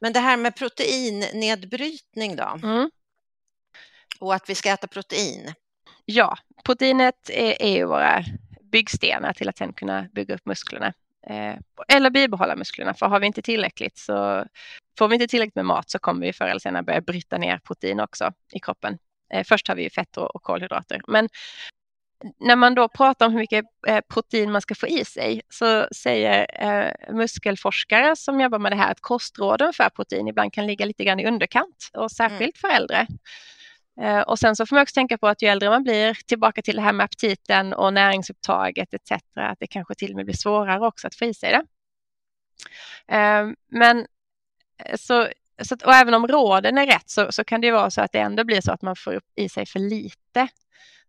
Men 0.00 0.12
det 0.12 0.20
här 0.20 0.36
med 0.36 0.56
proteinnedbrytning 0.56 2.36
då? 2.36 2.58
Mm. 2.62 2.90
Och 4.20 4.34
att 4.34 4.50
vi 4.50 4.54
ska 4.54 4.70
äta 4.70 4.86
protein? 4.86 5.54
Ja, 6.04 6.38
proteinet 6.64 7.30
är, 7.30 7.62
är 7.62 7.76
ju 7.76 7.84
våra 7.84 8.24
byggstenar 8.62 9.32
till 9.32 9.48
att 9.48 9.58
sen 9.58 9.72
kunna 9.72 10.08
bygga 10.12 10.34
upp 10.34 10.46
musklerna. 10.46 10.92
Eh, 11.26 11.54
eller 11.88 12.10
bibehålla 12.10 12.56
musklerna, 12.56 12.94
för 12.94 13.06
har 13.06 13.20
vi 13.20 13.26
inte 13.26 13.42
tillräckligt 13.42 13.98
så 13.98 14.46
får 14.98 15.08
vi 15.08 15.14
inte 15.14 15.26
tillräckligt 15.26 15.54
med 15.54 15.64
mat 15.64 15.90
så 15.90 15.98
kommer 15.98 16.26
vi 16.26 16.32
förr 16.32 16.46
eller 16.46 16.60
senare 16.60 16.82
börja 16.82 17.00
bryta 17.00 17.38
ner 17.38 17.58
protein 17.58 18.00
också 18.00 18.32
i 18.52 18.60
kroppen. 18.60 18.98
Eh, 19.34 19.44
först 19.44 19.68
har 19.68 19.74
vi 19.74 19.82
ju 19.82 19.90
fett 19.90 20.16
och, 20.16 20.42
kolhydrater. 20.42 21.00
Men 21.06 21.28
när 22.40 22.56
man 22.56 22.74
då 22.74 22.88
pratar 22.88 23.26
om 23.26 23.32
hur 23.32 23.38
mycket 23.38 23.64
eh, 23.86 24.00
protein 24.12 24.52
man 24.52 24.62
ska 24.62 24.74
få 24.74 24.86
i 24.86 25.04
sig 25.04 25.42
så 25.48 25.88
säger 25.96 26.46
eh, 26.64 27.14
muskelforskare 27.14 28.16
som 28.16 28.40
jobbar 28.40 28.58
med 28.58 28.72
det 28.72 28.76
här 28.76 28.92
att 28.92 29.00
kostråden 29.00 29.72
för 29.72 29.88
protein 29.88 30.28
ibland 30.28 30.52
kan 30.52 30.66
ligga 30.66 30.84
lite 30.84 31.04
grann 31.04 31.20
i 31.20 31.26
underkant 31.26 31.90
och 31.92 32.10
särskilt 32.10 32.40
mm. 32.40 32.52
för 32.60 32.68
äldre. 32.68 33.06
Och 34.26 34.38
sen 34.38 34.56
så 34.56 34.66
får 34.66 34.76
man 34.76 34.82
också 34.82 34.94
tänka 34.94 35.18
på 35.18 35.28
att 35.28 35.42
ju 35.42 35.48
äldre 35.48 35.70
man 35.70 35.82
blir, 35.82 36.14
tillbaka 36.26 36.62
till 36.62 36.76
det 36.76 36.82
här 36.82 36.92
med 36.92 37.04
aptiten 37.04 37.72
och 37.72 37.92
näringsupptaget 37.92 38.94
etc. 38.94 39.12
att 39.34 39.58
det 39.60 39.66
kanske 39.66 39.94
till 39.94 40.10
och 40.10 40.16
med 40.16 40.24
blir 40.24 40.36
svårare 40.36 40.86
också 40.86 41.06
att 41.06 41.14
få 41.14 41.24
i 41.24 41.34
sig 41.34 41.52
det. 41.52 41.64
Men 43.68 44.06
så 44.96 45.28
så 45.62 45.74
att, 45.74 45.82
och 45.82 45.94
även 45.94 46.14
om 46.14 46.26
råden 46.26 46.78
är 46.78 46.86
rätt 46.86 47.10
så, 47.10 47.32
så 47.32 47.44
kan 47.44 47.60
det 47.60 47.70
vara 47.70 47.90
så 47.90 48.00
att 48.00 48.12
det 48.12 48.18
ändå 48.18 48.44
blir 48.44 48.60
så 48.60 48.72
att 48.72 48.82
man 48.82 48.96
får 48.96 49.14
upp 49.14 49.24
i 49.36 49.48
sig 49.48 49.66
för 49.66 49.78
lite. 49.78 50.48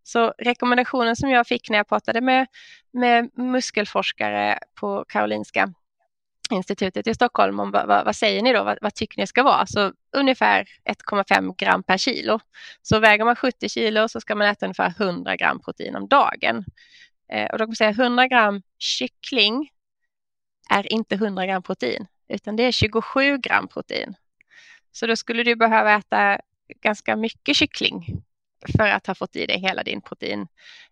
Så 0.04 0.34
rekommendationen 0.38 1.16
som 1.16 1.30
jag 1.30 1.48
fick 1.48 1.70
när 1.70 1.78
jag 1.78 1.88
pratade 1.88 2.22
med, 2.22 2.48
med 2.92 3.30
muskelforskare 3.38 4.60
på 4.80 5.06
Karolinska 5.08 5.74
institutet 6.52 7.08
i 7.08 7.14
Stockholm 7.14 7.60
om 7.60 7.72
vad, 7.72 7.88
vad, 7.88 8.06
vad 8.06 8.16
säger 8.16 8.42
ni 8.42 8.54
då, 8.54 8.64
vad, 8.64 8.78
vad, 8.82 8.94
tycker 8.94 9.20
ni 9.20 9.28
ska 9.28 9.44
vara? 9.44 9.66
Så 9.66 9.94
ungefär 10.18 10.68
1,5 10.90 11.56
gram 11.58 11.84
per 11.84 11.98
kilo. 11.98 12.40
Så 12.82 13.00
väger 13.00 13.26
man 13.26 13.36
70 13.36 13.70
kilo 13.70 14.08
så 14.08 14.22
ska 14.22 14.36
man 14.36 14.48
äta 14.48 14.66
ungefär 14.66 14.94
100 15.00 15.36
gram 15.36 15.60
protein 15.60 15.96
om 15.96 16.08
dagen. 16.08 16.66
Eh, 17.32 17.46
och 17.46 17.58
då 17.58 17.64
kan 17.64 17.70
man 17.70 17.76
säga 17.76 17.90
100 17.90 18.28
gram 18.28 18.62
kyckling 18.78 19.70
är 20.70 20.94
inte 20.94 21.16
100 21.16 21.46
gram 21.46 21.64
protein 21.64 22.08
utan 22.28 22.56
det 22.56 22.64
är 22.64 22.72
27 22.72 23.38
gram 23.38 23.68
protein. 23.68 24.16
Så 24.92 25.08
då 25.08 25.16
skulle 25.16 25.44
du 25.44 25.56
behöva 25.56 25.96
äta 25.96 26.40
ganska 26.82 27.16
mycket 27.16 27.56
kyckling 27.56 28.06
för 28.78 28.88
att 28.88 29.08
ha 29.08 29.16
fått 29.16 29.36
i 29.36 29.46
dig 29.46 29.60
hela 29.60 29.84
din 29.84 30.02
protein, 30.02 30.48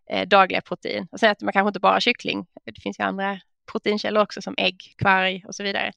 eh, 0.10 0.28
dagliga 0.28 0.62
protein. 0.62 1.08
Och 1.12 1.20
sen 1.20 1.32
äter 1.32 1.46
man 1.46 1.54
kanske 1.54 1.68
inte 1.68 1.80
bara 1.80 2.00
kyckling, 2.00 2.46
det 2.66 2.82
finns 2.82 3.00
ju 3.00 3.04
andra 3.04 3.40
proteinkällor 3.72 4.24
också 4.24 4.42
som 4.42 4.56
ägg, 4.58 4.96
kvarg 4.98 5.44
och 5.48 5.56
så 5.56 5.64
vidare. 5.64 5.92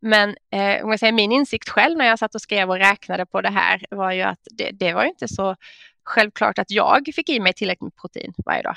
Men 0.00 0.28
eh, 0.50 0.84
om 0.84 0.90
jag 0.90 1.00
säger 1.00 1.12
min 1.12 1.32
insikt 1.32 1.68
själv 1.68 1.98
när 1.98 2.06
jag 2.06 2.18
satt 2.18 2.34
och 2.34 2.42
skrev 2.42 2.70
och 2.70 2.78
räknade 2.78 3.26
på 3.26 3.40
det 3.40 3.50
här 3.50 3.84
var 3.90 4.12
ju 4.12 4.22
att 4.22 4.40
det, 4.50 4.70
det 4.70 4.92
var 4.92 5.04
inte 5.04 5.28
så 5.28 5.56
självklart 6.04 6.58
att 6.58 6.70
jag 6.70 7.08
fick 7.14 7.28
i 7.28 7.40
mig 7.40 7.52
tillräckligt 7.52 7.82
med 7.82 7.96
protein 7.96 8.34
varje 8.46 8.62
dag 8.62 8.76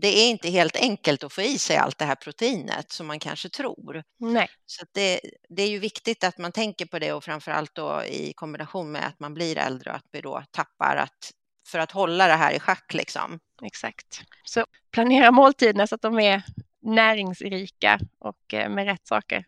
det 0.00 0.08
är 0.08 0.30
inte 0.30 0.50
helt 0.50 0.76
enkelt 0.76 1.24
att 1.24 1.32
få 1.32 1.42
i 1.42 1.58
sig 1.58 1.76
allt 1.76 1.98
det 1.98 2.04
här 2.04 2.14
proteinet 2.14 2.92
som 2.92 3.06
man 3.06 3.18
kanske 3.18 3.48
tror. 3.48 4.02
Nej. 4.18 4.48
Så 4.66 4.86
det, 4.92 5.20
det 5.48 5.62
är 5.62 5.68
ju 5.68 5.78
viktigt 5.78 6.24
att 6.24 6.38
man 6.38 6.52
tänker 6.52 6.86
på 6.86 6.98
det 6.98 7.12
och 7.12 7.24
framför 7.24 7.52
allt 7.52 7.74
då 7.74 8.02
i 8.04 8.32
kombination 8.32 8.92
med 8.92 9.06
att 9.06 9.20
man 9.20 9.34
blir 9.34 9.58
äldre 9.58 9.90
och 9.90 9.96
att 9.96 10.06
vi 10.12 10.20
då 10.20 10.42
tappar 10.50 10.96
att 10.96 11.32
för 11.68 11.78
att 11.78 11.90
hålla 11.90 12.26
det 12.26 12.34
här 12.34 12.52
i 12.52 12.60
schack 12.60 12.94
liksom. 12.94 13.40
Exakt. 13.62 14.20
Så 14.44 14.64
planera 14.90 15.30
måltiderna 15.30 15.86
så 15.86 15.94
att 15.94 16.02
de 16.02 16.18
är 16.18 16.42
näringsrika 16.82 17.98
och 18.18 18.54
eh, 18.54 18.70
med 18.70 18.84
rätt 18.84 19.06
saker. 19.06 19.44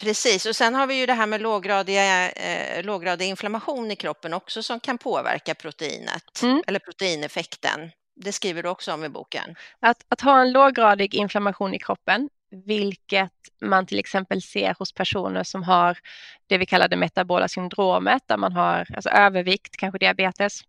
Precis, 0.00 0.46
och 0.46 0.56
sen 0.56 0.74
har 0.74 0.86
vi 0.86 0.94
ju 0.94 1.06
det 1.06 1.12
här 1.12 1.26
med 1.26 1.40
låggradiga, 1.40 2.30
eh, 2.30 2.84
låggradig 2.84 3.26
inflammation 3.26 3.90
i 3.90 3.96
kroppen 3.96 4.34
också 4.34 4.62
som 4.62 4.80
kan 4.80 4.98
påverka 4.98 5.54
proteinet 5.54 6.42
mm. 6.42 6.62
eller 6.66 6.78
proteineffekten. 6.78 7.90
Det 8.14 8.32
skriver 8.32 8.62
du 8.62 8.68
också 8.68 8.92
om 8.92 9.04
i 9.04 9.08
boken. 9.08 9.56
Att, 9.80 10.04
att 10.08 10.20
ha 10.20 10.40
en 10.40 10.52
låggradig 10.52 11.14
inflammation 11.14 11.74
i 11.74 11.78
kroppen, 11.78 12.28
vilket 12.66 13.32
man 13.60 13.86
till 13.86 13.98
exempel 13.98 14.42
ser 14.42 14.74
hos 14.78 14.92
personer 14.92 15.42
som 15.42 15.62
har 15.62 15.98
det 16.46 16.58
vi 16.58 16.66
kallar 16.66 16.88
det 16.88 16.96
metabola 16.96 17.48
syndromet, 17.48 18.22
där 18.26 18.36
man 18.36 18.52
har 18.52 18.86
alltså 18.94 19.10
övervikt, 19.10 19.76
kanske 19.76 19.98
diabetes. 19.98 20.62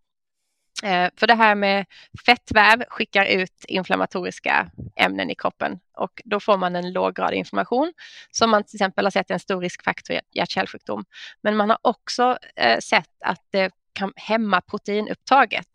Eh, 0.83 1.09
för 1.17 1.27
det 1.27 1.35
här 1.35 1.55
med 1.55 1.85
fettväv 2.25 2.83
skickar 2.87 3.25
ut 3.25 3.65
inflammatoriska 3.67 4.71
ämnen 4.95 5.29
i 5.29 5.35
kroppen 5.35 5.79
och 5.97 6.21
då 6.25 6.39
får 6.39 6.57
man 6.57 6.75
en 6.75 6.93
låggradig 6.93 7.37
inflammation 7.37 7.93
som 8.31 8.49
man 8.49 8.63
till 8.63 8.75
exempel 8.75 9.05
har 9.05 9.11
sett 9.11 9.29
är 9.29 9.33
en 9.33 9.39
stor 9.39 9.61
riskfaktor 9.61 10.15
i 10.15 10.19
hjärt-kärlsjukdom. 10.31 11.05
Men 11.41 11.57
man 11.57 11.69
har 11.69 11.77
också 11.81 12.37
eh, 12.55 12.79
sett 12.79 13.09
att 13.25 13.41
det 13.51 13.71
kan 13.93 14.13
hämma 14.15 14.61
proteinupptaget. 14.61 15.67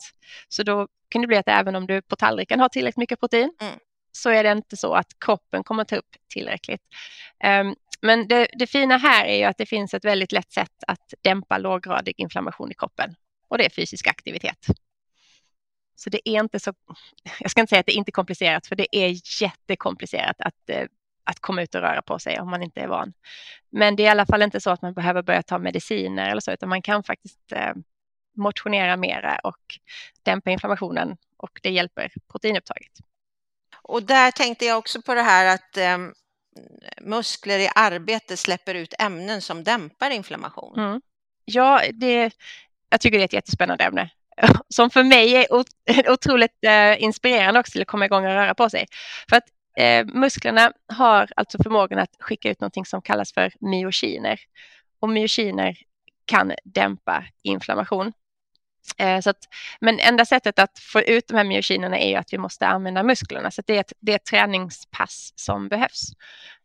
Så 0.49 0.62
då 0.62 0.89
kan 1.09 1.23
det 1.23 1.29
bli 1.29 1.37
att 1.37 1.49
även 1.49 1.77
om 1.77 1.87
du 1.87 2.03
på 2.03 2.16
tallriken 2.16 2.61
har 2.61 2.69
tillräckligt 2.69 2.97
mycket 2.97 3.21
protein 3.21 3.53
mm. 3.61 3.75
så 4.12 4.31
är 4.31 4.45
det 4.45 4.53
inte 4.53 4.77
så 4.77 4.95
att 4.95 5.07
kroppen 5.25 5.64
kommer 5.64 5.85
ta 5.85 5.97
upp 5.97 6.16
tillräckligt. 6.33 6.83
Um, 7.45 7.75
men 8.03 8.29
det, 8.29 8.49
det, 8.59 8.66
fina 8.66 8.97
här 8.97 9.25
är 9.25 9.37
ju 9.37 9.45
att 9.45 9.59
det 9.59 9.66
finns 9.66 9.95
ett 9.95 10.05
väldigt 10.05 10.33
lätt 10.33 10.53
sätt 10.53 10.85
att 10.87 11.14
dämpa 11.23 11.59
låggradig 11.59 12.14
inflammation 12.16 12.71
i 12.71 12.75
kroppen 12.75 13.14
och 13.49 13.59
det 13.59 13.66
är 13.66 13.71
fysisk 13.71 14.07
aktivitet. 14.07 14.66
Så 15.97 16.11
det 16.11 16.29
är 16.29 16.41
inte 16.41 16.61
så, 16.61 16.75
jag 17.41 17.51
ska 17.51 17.61
inte 17.61 17.71
säga 17.71 17.81
att 17.81 17.87
det 17.87 17.93
är 17.93 17.99
inte 17.99 18.12
komplicerat 18.12 18.66
för 18.66 18.77
det 18.77 18.97
är 18.97 19.43
jättekomplicerat 19.43 20.37
att, 20.39 20.71
eh, 20.71 20.87
att 21.25 21.41
komma 21.41 21.62
ut 21.62 21.75
och 21.75 21.81
röra 21.81 22.03
på 22.03 22.19
sig 22.19 22.41
om 22.41 22.51
man 22.51 22.62
inte 22.62 22.81
är 22.81 22.89
van. 22.89 23.12
Men 23.71 23.97
det 23.97 24.03
är 24.03 24.05
i 24.05 24.09
alla 24.09 24.27
fall 24.27 24.43
inte 24.43 24.61
så 24.61 24.71
att 24.71 24.83
man 24.83 24.95
behöver 24.95 25.23
börja 25.23 25.43
ta 25.43 25.59
mediciner 25.59 26.31
eller 26.31 26.41
så 26.41 26.53
utan 26.53 26.69
man 26.69 26.83
kan 26.83 27.03
faktiskt 27.03 27.53
eh, 27.53 27.73
motionera 28.39 28.97
mera 28.97 29.39
och 29.39 29.78
dämpa 30.22 30.51
inflammationen 30.51 31.16
och 31.36 31.61
det 31.62 31.70
hjälper 31.70 32.12
proteinupptaget. 32.32 32.93
och 33.82 34.03
där 34.03 34.30
tänkte 34.30 34.64
jag 34.64 34.78
också 34.78 35.03
på 35.03 35.14
det 35.14 35.22
här 35.22 35.55
att 35.55 35.76
eh, 35.76 35.99
muskler 37.01 37.59
i 37.59 37.68
arbete 37.74 38.36
släpper 38.36 38.74
ut 38.74 38.95
ämnen 38.99 39.43
som 39.43 39.64
dämpar 39.64 40.11
inflammation. 40.11 40.78
Mm. 40.78 41.01
Ja, 41.45 41.82
det, 41.93 42.30
jag 42.91 43.01
tycker 43.01 43.18
det 43.18 43.22
är 43.22 43.24
ett 43.24 43.32
jättespännande 43.32 43.84
ämne 43.84 44.11
som 44.68 44.91
för 44.91 45.03
mig 45.03 45.34
är 45.34 45.47
otroligt 46.12 46.64
eh, 46.64 47.03
inspirerande 47.03 47.61
också 47.61 47.72
till 47.72 47.82
att 47.82 47.89
komma 47.89 48.05
igång 48.05 48.24
och 48.24 48.32
röra 48.32 48.55
på 48.55 48.70
sig. 48.70 48.86
För 49.28 49.36
att 49.36 49.45
eh, 49.78 50.07
musklerna 50.07 50.72
har 50.86 51.28
alltså 51.36 51.62
förmågan 51.62 51.99
att 51.99 52.16
skicka 52.18 52.51
ut 52.51 52.61
någonting 52.61 52.86
som 52.86 53.03
kallas 53.03 53.32
för 53.32 53.53
myokiner. 53.61 54.41
Och 55.01 55.09
myokiner 55.09 55.76
kan 56.24 56.53
dämpa 56.64 57.24
inflammation. 57.43 58.12
Eh, 58.99 59.20
så 59.20 59.31
att, 59.31 59.39
men 59.81 60.01
enda 60.01 60.24
sättet 60.24 60.59
att 60.59 60.79
få 60.79 61.01
ut 61.01 61.29
de 61.29 61.37
här 61.37 61.45
myokinerna 61.45 61.99
är 61.99 62.09
ju 62.09 62.14
att 62.14 62.33
vi 62.33 62.39
måste 62.39 62.66
använda 62.66 63.03
musklerna. 63.03 63.51
Så 63.51 63.62
det 63.66 63.76
är, 63.76 63.81
ett, 63.81 63.93
det 64.01 64.12
är 64.12 64.16
ett 64.16 64.24
träningspass 64.24 65.33
som 65.37 65.68
behövs. 65.68 66.03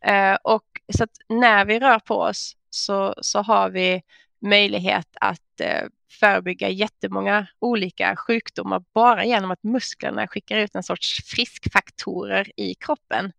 Eh, 0.06 0.38
och 0.44 0.64
så 0.94 1.04
att 1.04 1.18
när 1.30 1.66
vi 1.66 1.80
rör 1.80 2.00
på 2.00 2.16
oss 2.16 2.54
så, 2.70 3.16
så 3.22 3.42
har 3.42 3.70
vi 3.70 4.02
möjlighet 4.42 5.08
att 5.22 5.62
eh, 5.62 5.84
förebygga 6.20 6.70
jättemånga 6.70 7.48
olika 7.60 8.16
sjukdomar 8.16 8.84
bara 8.94 9.26
genom 9.26 9.52
att 9.52 9.64
musklerna 9.64 10.28
skickar 10.28 10.58
ut 10.58 10.76
en 10.76 10.84
sorts 10.84 11.24
friskfaktorer 11.26 12.52
i 12.60 12.76
kroppen. 12.76 13.32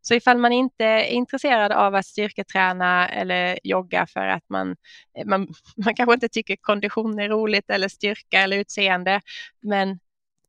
Så 0.00 0.14
ifall 0.14 0.38
man 0.38 0.52
inte 0.52 0.84
är 0.84 1.04
intresserad 1.04 1.72
av 1.72 1.94
att 1.94 2.06
styrketräna 2.06 3.08
eller 3.08 3.58
jogga 3.62 4.06
för 4.06 4.26
att 4.26 4.44
man, 4.48 4.76
eh, 5.18 5.26
man, 5.26 5.48
man 5.84 5.94
kanske 5.94 6.14
inte 6.14 6.28
tycker 6.28 6.56
kondition 6.56 7.18
är 7.18 7.28
roligt 7.28 7.70
eller 7.70 7.88
styrka 7.88 8.40
eller 8.40 8.56
utseende, 8.56 9.20
men 9.62 9.98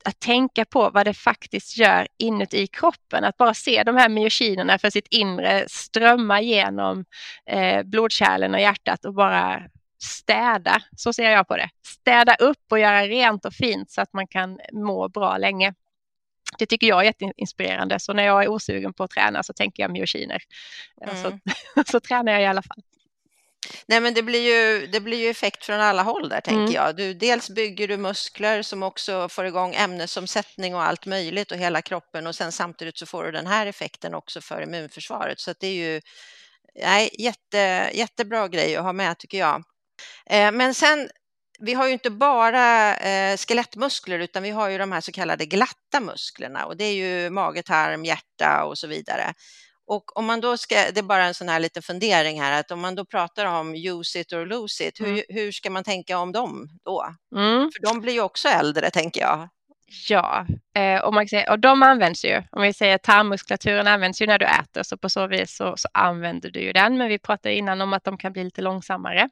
att 0.06 0.20
tänka 0.20 0.66
på 0.66 0.90
vad 0.90 1.06
det 1.06 1.14
faktiskt 1.14 1.78
gör 1.78 2.08
inuti 2.18 2.68
kroppen. 2.68 3.24
Att 3.24 3.38
bara 3.38 3.54
se 3.54 3.84
de 3.84 3.96
här 3.96 4.10
myokinerna 4.10 4.80
för 4.80 4.90
sitt 4.90 5.08
inre 5.10 5.66
strömma 5.68 6.42
genom 6.42 7.06
eh, 7.46 7.84
blodkärlen 7.84 8.54
och 8.54 8.60
hjärtat 8.60 9.06
och 9.06 9.14
bara 9.14 9.64
städa, 10.04 10.82
så 10.98 11.14
ser 11.14 11.32
jag 11.32 11.48
på 11.48 11.58
det. 11.58 11.70
Städa 11.86 12.36
upp 12.36 12.72
och 12.72 12.80
göra 12.80 13.08
rent 13.08 13.46
och 13.46 13.54
fint 13.54 13.92
så 13.92 14.02
att 14.02 14.14
man 14.14 14.28
kan 14.28 14.60
må 14.74 15.10
bra 15.10 15.38
länge. 15.38 15.74
Det 16.58 16.66
tycker 16.66 16.88
jag 16.88 17.00
är 17.00 17.04
jätteinspirerande, 17.04 18.00
så 18.00 18.14
när 18.14 18.24
jag 18.24 18.44
är 18.44 18.48
osugen 18.48 18.94
på 18.94 19.04
att 19.04 19.12
träna 19.12 19.44
så 19.44 19.54
tänker 19.54 19.84
jag 19.84 19.92
myokiner. 19.92 20.42
Mm. 21.02 21.24
Så, 21.24 21.40
så 21.92 22.00
tränar 22.00 22.32
jag 22.32 22.42
i 22.42 22.46
alla 22.46 22.62
fall. 22.62 22.84
Nej, 23.86 24.00
men 24.00 24.14
det 24.14 24.24
blir 24.24 24.42
ju, 24.42 24.88
det 24.88 25.00
blir 25.00 25.18
ju 25.18 25.30
effekt 25.30 25.66
från 25.66 25.80
alla 25.80 26.04
håll 26.04 26.30
där 26.30 26.42
tänker 26.42 26.60
mm. 26.60 26.74
jag. 26.74 26.96
Du, 26.96 27.14
dels 27.14 27.50
bygger 27.50 27.88
du 27.88 27.98
muskler 27.98 28.62
som 28.62 28.84
också 28.84 29.30
får 29.30 29.46
igång 29.46 29.74
ämnesomsättning 29.76 30.76
och 30.76 30.84
allt 30.84 31.06
möjligt 31.06 31.52
och 31.52 31.58
hela 31.58 31.82
kroppen 31.82 32.28
och 32.28 32.36
sen 32.36 32.52
samtidigt 32.52 32.98
så 32.98 33.06
får 33.06 33.24
du 33.24 33.32
den 33.32 33.48
här 33.48 33.66
effekten 33.66 34.14
också 34.14 34.42
för 34.42 34.62
immunförsvaret. 34.62 35.40
Så 35.40 35.54
det 35.60 35.68
är 35.68 35.74
ju 35.74 36.02
nej, 36.76 37.10
jätte, 37.20 37.90
jättebra 37.94 38.48
grej 38.48 38.76
att 38.76 38.84
ha 38.84 38.94
med 38.94 39.18
tycker 39.18 39.38
jag. 39.38 39.64
Eh, 40.30 40.52
men 40.52 40.74
sen, 40.74 41.10
vi 41.60 41.74
har 41.74 41.88
ju 41.88 41.94
inte 41.94 42.10
bara 42.10 42.96
eh, 42.96 43.38
skelettmuskler 43.38 44.20
utan 44.20 44.44
vi 44.44 44.50
har 44.50 44.70
ju 44.70 44.78
de 44.78 44.92
här 44.92 45.02
så 45.02 45.12
kallade 45.12 45.46
glatta 45.46 46.00
musklerna 46.02 46.66
och 46.66 46.78
det 46.78 46.84
är 46.84 46.94
ju 46.94 47.30
mage, 47.30 47.64
tarm, 47.64 48.06
hjärta 48.06 48.64
och 48.64 48.78
så 48.78 48.88
vidare. 48.88 49.34
Och 49.88 50.18
om 50.18 50.26
man 50.26 50.42
då 50.42 50.58
ska, 50.58 50.76
det 50.76 50.98
är 50.98 51.04
bara 51.04 51.26
en 51.26 51.34
sån 51.34 51.50
här 51.50 51.60
liten 51.60 51.84
fundering 51.84 52.42
här, 52.42 52.60
att 52.60 52.72
om 52.72 52.80
man 52.80 52.96
då 52.96 53.06
pratar 53.06 53.46
om 53.46 53.76
use 53.76 54.20
it 54.20 54.34
or 54.34 54.46
lose 54.46 54.88
it, 54.88 55.00
hur, 55.00 55.08
mm. 55.08 55.24
hur 55.30 55.52
ska 55.52 55.70
man 55.70 55.84
tänka 55.84 56.18
om 56.18 56.32
dem 56.32 56.68
då? 56.86 57.06
Mm. 57.36 57.72
För 57.72 57.94
de 57.94 58.02
blir 58.02 58.14
ju 58.14 58.22
också 58.22 58.48
äldre, 58.48 58.90
tänker 58.90 59.22
jag. 59.22 59.50
Ja, 60.10 60.46
eh, 60.76 61.02
och, 61.02 61.14
man 61.14 61.24
kan 61.24 61.30
säga, 61.30 61.52
och 61.52 61.60
de 61.60 61.84
används 61.84 62.26
ju. 62.26 62.44
Om 62.52 62.62
vi 62.62 62.74
säger 62.74 62.98
tarmmuskulaturen 62.98 63.88
används 63.88 64.22
ju 64.22 64.28
när 64.28 64.40
du 64.40 64.46
äter, 64.46 64.84
så 64.84 64.98
på 64.98 65.10
så 65.10 65.28
vis 65.28 65.56
så, 65.56 65.74
så 65.78 65.90
använder 65.94 66.52
du 66.52 66.60
ju 66.60 66.74
den. 66.74 66.98
Men 66.98 67.08
vi 67.08 67.20
pratade 67.20 67.56
innan 67.56 67.82
om 67.82 67.94
att 67.94 68.04
de 68.04 68.18
kan 68.18 68.34
bli 68.34 68.44
lite 68.44 68.62
långsammare. 68.62 69.30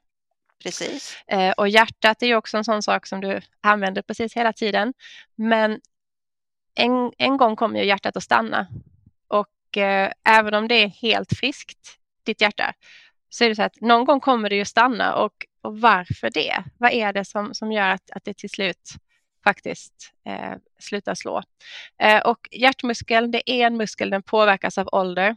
Precis. 0.62 1.16
Eh, 1.26 1.50
och 1.50 1.68
hjärtat 1.68 2.22
är 2.22 2.26
ju 2.26 2.36
också 2.36 2.56
en 2.56 2.64
sån 2.64 2.82
sak 2.82 3.06
som 3.06 3.20
du 3.20 3.40
använder 3.60 4.02
precis 4.02 4.36
hela 4.36 4.52
tiden. 4.52 4.94
Men 5.34 5.80
en, 6.74 7.12
en 7.18 7.36
gång 7.36 7.56
kommer 7.56 7.78
ju 7.78 7.86
hjärtat 7.86 8.16
att 8.16 8.22
stanna. 8.22 8.66
Och 9.28 9.76
eh, 9.76 10.12
även 10.24 10.54
om 10.54 10.68
det 10.68 10.74
är 10.74 10.88
helt 10.88 11.32
friskt, 11.38 11.98
ditt 12.24 12.40
hjärta, 12.40 12.74
så 13.28 13.44
är 13.44 13.48
det 13.48 13.56
så 13.56 13.62
att 13.62 13.80
någon 13.80 14.04
gång 14.04 14.20
kommer 14.20 14.50
det 14.50 14.56
ju 14.56 14.64
stanna. 14.64 15.14
Och, 15.14 15.46
och 15.62 15.80
varför 15.80 16.30
det? 16.30 16.64
Vad 16.78 16.92
är 16.92 17.12
det 17.12 17.24
som, 17.24 17.54
som 17.54 17.72
gör 17.72 17.88
att, 17.88 18.10
att 18.10 18.24
det 18.24 18.36
till 18.36 18.50
slut 18.50 18.90
faktiskt 19.44 20.12
eh, 20.26 20.54
slutar 20.78 21.14
slå? 21.14 21.42
Eh, 21.98 22.20
och 22.20 22.48
hjärtmuskeln, 22.50 23.30
det 23.30 23.50
är 23.50 23.66
en 23.66 23.76
muskel, 23.76 24.10
den 24.10 24.22
påverkas 24.22 24.78
av 24.78 24.88
ålder. 24.92 25.36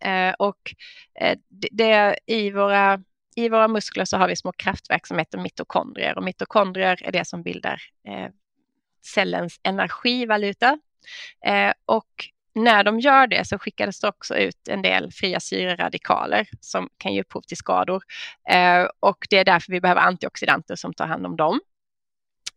Eh, 0.00 0.34
och 0.38 0.74
eh, 1.20 1.38
det, 1.48 1.68
det 1.72 2.18
i 2.26 2.50
våra 2.50 3.02
i 3.38 3.48
våra 3.48 3.68
muskler 3.68 4.04
så 4.04 4.16
har 4.16 4.28
vi 4.28 4.36
små 4.36 4.52
kraftverk 4.52 5.06
som 5.06 5.18
heter 5.18 5.38
mitokondrier 5.38 6.16
och 6.18 6.24
mitokondrier 6.24 7.02
är 7.02 7.12
det 7.12 7.24
som 7.24 7.42
bildar 7.42 7.82
eh, 8.08 8.30
cellens 9.14 9.60
energivaluta. 9.62 10.78
Eh, 11.46 11.72
och 11.84 12.08
när 12.54 12.84
de 12.84 13.00
gör 13.00 13.26
det 13.26 13.46
så 13.46 13.58
skickades 13.58 14.00
det 14.00 14.08
också 14.08 14.36
ut 14.36 14.68
en 14.68 14.82
del 14.82 15.12
fria 15.12 15.40
syreradikaler 15.40 16.48
som 16.60 16.88
kan 16.98 17.14
ge 17.14 17.20
upphov 17.20 17.40
till 17.40 17.56
skador. 17.56 18.02
Eh, 18.50 18.86
och 19.00 19.26
det 19.30 19.38
är 19.38 19.44
därför 19.44 19.72
vi 19.72 19.80
behöver 19.80 20.00
antioxidanter 20.00 20.76
som 20.76 20.94
tar 20.94 21.06
hand 21.06 21.26
om 21.26 21.36
dem. 21.36 21.60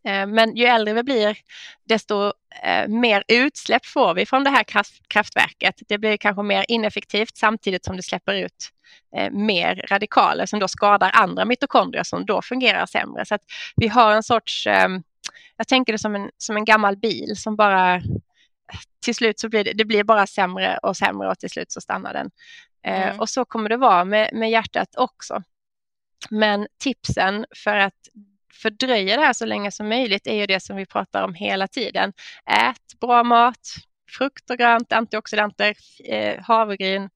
Eh, 0.04 0.26
men 0.26 0.56
ju 0.56 0.64
äldre 0.64 0.94
vi 0.94 1.02
blir, 1.02 1.38
desto 1.84 2.32
eh, 2.62 2.88
mer 2.88 3.24
utsläpp 3.28 3.86
får 3.86 4.14
vi 4.14 4.26
från 4.26 4.44
det 4.44 4.50
här 4.50 4.64
kraftverket. 5.08 5.74
Det 5.88 5.98
blir 5.98 6.16
kanske 6.16 6.42
mer 6.42 6.64
ineffektivt 6.68 7.36
samtidigt 7.36 7.84
som 7.84 7.96
det 7.96 8.02
släpper 8.02 8.34
ut 8.34 8.70
eh, 9.16 9.30
mer 9.30 9.86
radikaler 9.88 10.46
som 10.46 10.58
då 10.58 10.68
skadar 10.68 11.10
andra 11.14 11.44
mitokondrier 11.44 12.02
som 12.02 12.26
då 12.26 12.42
fungerar 12.42 12.86
sämre. 12.86 13.24
Så 13.24 13.34
att 13.34 13.42
vi 13.76 13.88
har 13.88 14.14
en 14.14 14.22
sorts, 14.22 14.66
jag 15.56 15.68
tänker 15.68 15.92
det 15.92 15.98
som 15.98 16.14
en, 16.14 16.30
som 16.38 16.56
en 16.56 16.64
gammal 16.64 16.96
bil 16.96 17.36
som 17.36 17.56
bara 17.56 18.02
till 19.04 19.14
slut 19.14 19.40
så 19.40 19.48
blir 19.48 19.64
det, 19.64 19.72
det 19.72 19.84
blir 19.84 20.04
bara 20.04 20.26
sämre 20.26 20.78
och 20.82 20.96
sämre 20.96 21.28
och 21.28 21.38
till 21.38 21.50
slut 21.50 21.72
så 21.72 21.80
stannar 21.80 22.12
den. 22.12 22.30
Mm. 22.84 23.20
Och 23.20 23.28
så 23.28 23.44
kommer 23.44 23.68
det 23.68 23.76
vara 23.76 24.04
med, 24.04 24.30
med 24.32 24.50
hjärtat 24.50 24.88
också. 24.96 25.42
Men 26.30 26.66
tipsen 26.78 27.46
för 27.64 27.76
att 27.76 28.08
fördröja 28.52 29.16
det 29.16 29.22
här 29.22 29.32
så 29.32 29.46
länge 29.46 29.70
som 29.70 29.88
möjligt 29.88 30.26
är 30.26 30.34
ju 30.34 30.46
det 30.46 30.60
som 30.60 30.76
vi 30.76 30.86
pratar 30.86 31.22
om 31.22 31.34
hela 31.34 31.68
tiden. 31.68 32.12
Ät 32.46 33.00
bra 33.00 33.24
mat, 33.24 33.74
frukt 34.18 34.50
och 34.50 34.58
grönt, 34.58 34.92
antioxidanter, 34.92 35.74
eh, 36.04 36.40
havregryn. 36.42 37.08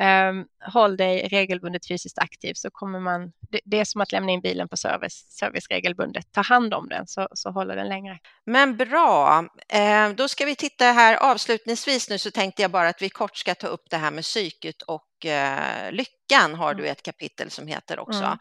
Um, 0.00 0.46
håll 0.72 0.96
dig 0.96 1.28
regelbundet 1.28 1.88
fysiskt 1.88 2.18
aktiv 2.18 2.54
så 2.54 2.70
kommer 2.70 3.00
man, 3.00 3.32
det, 3.50 3.60
det, 3.64 3.80
är 3.80 3.84
som 3.84 4.00
att 4.00 4.12
lämna 4.12 4.32
in 4.32 4.40
bilen 4.40 4.68
på 4.68 4.76
service, 4.76 5.26
service 5.38 5.66
regelbundet. 5.70 6.32
Ta 6.32 6.40
hand 6.40 6.74
om 6.74 6.88
den 6.88 7.06
så, 7.06 7.28
så 7.32 7.50
håller 7.50 7.76
den 7.76 7.88
längre. 7.88 8.18
Men 8.46 8.76
bra, 8.76 9.44
eh, 9.68 10.08
då 10.08 10.28
ska 10.28 10.44
vi 10.44 10.56
titta 10.56 10.84
här 10.84 11.16
avslutningsvis 11.16 12.10
nu 12.10 12.18
så 12.18 12.30
tänkte 12.30 12.62
jag 12.62 12.70
bara 12.70 12.88
att 12.88 13.02
vi 13.02 13.08
kort 13.08 13.36
ska 13.36 13.54
ta 13.54 13.66
upp 13.66 13.90
det 13.90 13.96
här 13.96 14.10
med 14.10 14.24
psyket 14.24 14.82
och 14.82 15.26
eh, 15.26 15.92
lyckan 15.92 16.54
har 16.54 16.74
du 16.74 16.82
mm. 16.82 16.92
ett 16.92 17.02
kapitel 17.02 17.50
som 17.50 17.66
heter 17.66 17.98
också. 17.98 18.24
Mm. 18.24 18.38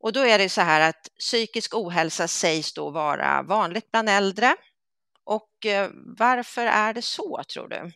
Och 0.00 0.12
då 0.12 0.20
är 0.20 0.38
det 0.38 0.48
så 0.48 0.60
här 0.60 0.88
att 0.88 1.08
psykisk 1.18 1.74
ohälsa 1.74 2.28
sägs 2.28 2.72
då 2.72 2.90
vara 2.90 3.42
vanligt 3.42 3.90
bland 3.90 4.08
äldre. 4.08 4.56
Och 5.24 5.66
eh, 5.66 5.90
varför 6.18 6.66
är 6.66 6.94
det 6.94 7.02
så 7.02 7.42
tror 7.52 7.68
du? 7.68 7.92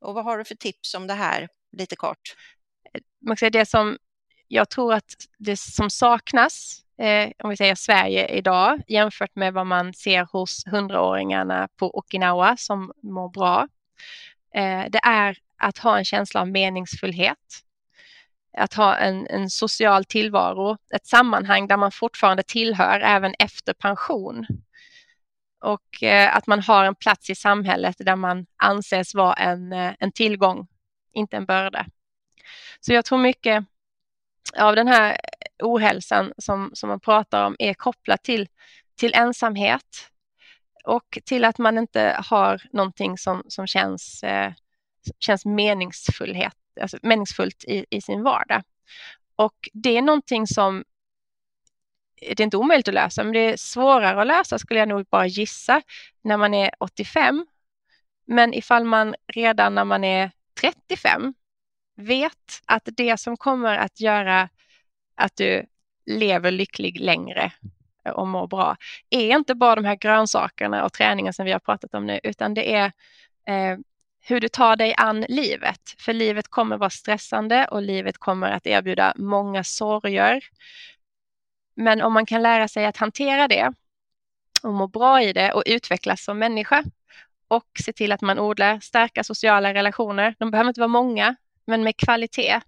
Och 0.00 0.14
vad 0.14 0.24
har 0.24 0.38
du 0.38 0.44
för 0.44 0.54
tips 0.54 0.94
om 0.94 1.06
det 1.06 1.14
här 1.14 1.48
lite 1.72 1.96
kort? 1.96 2.36
Eh, 2.94 3.00
man 3.26 3.36
säga 3.36 3.50
det 3.50 3.66
som 3.66 3.98
jag 4.48 4.68
tror 4.68 4.94
att 4.94 5.14
det 5.38 5.56
som 5.56 5.90
saknas 5.90 6.82
eh, 6.98 7.30
om 7.42 7.50
vi 7.50 7.56
säger 7.56 7.74
Sverige 7.74 8.28
idag 8.28 8.82
jämfört 8.88 9.36
med 9.36 9.52
vad 9.52 9.66
man 9.66 9.94
ser 9.94 10.24
hos 10.24 10.66
hundraåringarna 10.66 11.68
på 11.76 11.98
Okinawa 11.98 12.56
som 12.56 12.92
mår 13.02 13.28
bra. 13.28 13.68
Eh, 14.54 14.84
det 14.90 15.00
är 15.02 15.38
att 15.56 15.78
ha 15.78 15.98
en 15.98 16.04
känsla 16.04 16.40
av 16.40 16.48
meningsfullhet 16.48 17.38
att 18.56 18.74
ha 18.74 18.96
en, 18.96 19.26
en 19.26 19.50
social 19.50 20.04
tillvaro, 20.04 20.76
ett 20.94 21.06
sammanhang 21.06 21.68
där 21.68 21.76
man 21.76 21.92
fortfarande 21.92 22.42
tillhör 22.42 23.00
även 23.00 23.34
efter 23.38 23.72
pension. 23.72 24.46
Och 25.60 26.02
eh, 26.02 26.36
att 26.36 26.46
man 26.46 26.60
har 26.60 26.84
en 26.84 26.94
plats 26.94 27.30
i 27.30 27.34
samhället 27.34 27.96
där 27.98 28.16
man 28.16 28.46
anses 28.56 29.14
vara 29.14 29.34
en, 29.34 29.72
eh, 29.72 29.92
en 29.98 30.12
tillgång, 30.12 30.66
inte 31.12 31.36
en 31.36 31.46
börda. 31.46 31.86
Så 32.80 32.92
jag 32.92 33.04
tror 33.04 33.18
mycket 33.18 33.64
av 34.58 34.76
den 34.76 34.88
här 34.88 35.16
ohälsan 35.62 36.32
som, 36.38 36.70
som 36.74 36.88
man 36.88 37.00
pratar 37.00 37.46
om 37.46 37.56
är 37.58 37.74
kopplat 37.74 38.24
till, 38.24 38.48
till 38.96 39.14
ensamhet 39.14 40.08
och 40.84 41.18
till 41.24 41.44
att 41.44 41.58
man 41.58 41.78
inte 41.78 42.16
har 42.26 42.62
någonting 42.72 43.18
som, 43.18 43.42
som 43.48 43.66
känns, 43.66 44.22
eh, 44.22 44.52
känns 45.18 45.44
meningsfullhet 45.44 46.56
alltså, 46.80 46.98
meningsfullt 47.02 47.64
i, 47.64 47.86
i 47.90 48.00
sin 48.00 48.22
vardag. 48.22 48.62
Och 49.36 49.68
det 49.72 49.96
är 49.96 50.02
någonting 50.02 50.46
som 50.46 50.84
det 52.20 52.40
är 52.40 52.44
inte 52.44 52.56
omöjligt 52.56 52.88
att 52.88 52.94
lösa, 52.94 53.24
men 53.24 53.32
det 53.32 53.38
är 53.38 53.56
svårare 53.56 54.20
att 54.20 54.26
lösa 54.26 54.58
skulle 54.58 54.80
jag 54.80 54.88
nog 54.88 55.06
bara 55.10 55.26
gissa 55.26 55.82
när 56.22 56.36
man 56.36 56.54
är 56.54 56.70
85 56.78 57.46
Men 58.26 58.54
ifall 58.54 58.84
man 58.84 59.14
redan 59.26 59.74
när 59.74 59.84
man 59.84 60.04
är 60.04 60.30
35 60.60 61.34
vet 61.96 62.62
att 62.66 62.88
det 62.96 63.20
som 63.20 63.36
kommer 63.36 63.78
att 63.78 64.00
göra 64.00 64.48
att 65.14 65.36
du 65.36 65.66
lever 66.06 66.50
lycklig 66.50 67.00
längre 67.00 67.52
och 68.14 68.26
mår 68.26 68.46
bra 68.46 68.76
är 69.10 69.36
inte 69.36 69.54
bara 69.54 69.74
de 69.74 69.84
här 69.84 69.96
grönsakerna 69.96 70.84
och 70.84 70.92
träningen 70.92 71.32
som 71.32 71.44
vi 71.44 71.52
har 71.52 71.58
pratat 71.58 71.94
om 71.94 72.06
nu, 72.06 72.20
utan 72.22 72.54
det 72.54 72.74
är 72.74 72.92
eh, 73.46 73.78
hur 74.24 74.40
du 74.40 74.48
tar 74.48 74.76
dig 74.76 74.94
an 74.96 75.26
livet. 75.28 75.80
För 75.98 76.12
livet 76.12 76.48
kommer 76.48 76.76
vara 76.76 76.90
stressande 76.90 77.66
och 77.70 77.82
livet 77.82 78.18
kommer 78.18 78.50
att 78.50 78.66
erbjuda 78.66 79.12
många 79.16 79.64
sorger. 79.64 80.44
Men 81.74 82.02
om 82.02 82.12
man 82.12 82.26
kan 82.26 82.42
lära 82.42 82.68
sig 82.68 82.86
att 82.86 82.96
hantera 82.96 83.48
det 83.48 83.72
och 84.62 84.72
må 84.72 84.86
bra 84.86 85.22
i 85.22 85.32
det 85.32 85.52
och 85.52 85.62
utvecklas 85.66 86.24
som 86.24 86.38
människa 86.38 86.84
och 87.48 87.66
se 87.84 87.92
till 87.92 88.12
att 88.12 88.20
man 88.20 88.38
odlar 88.38 88.80
starka 88.80 89.24
sociala 89.24 89.74
relationer. 89.74 90.34
De 90.38 90.50
behöver 90.50 90.68
inte 90.68 90.80
vara 90.80 90.88
många, 90.88 91.36
men 91.66 91.84
med 91.84 91.96
kvalitet. 91.96 92.60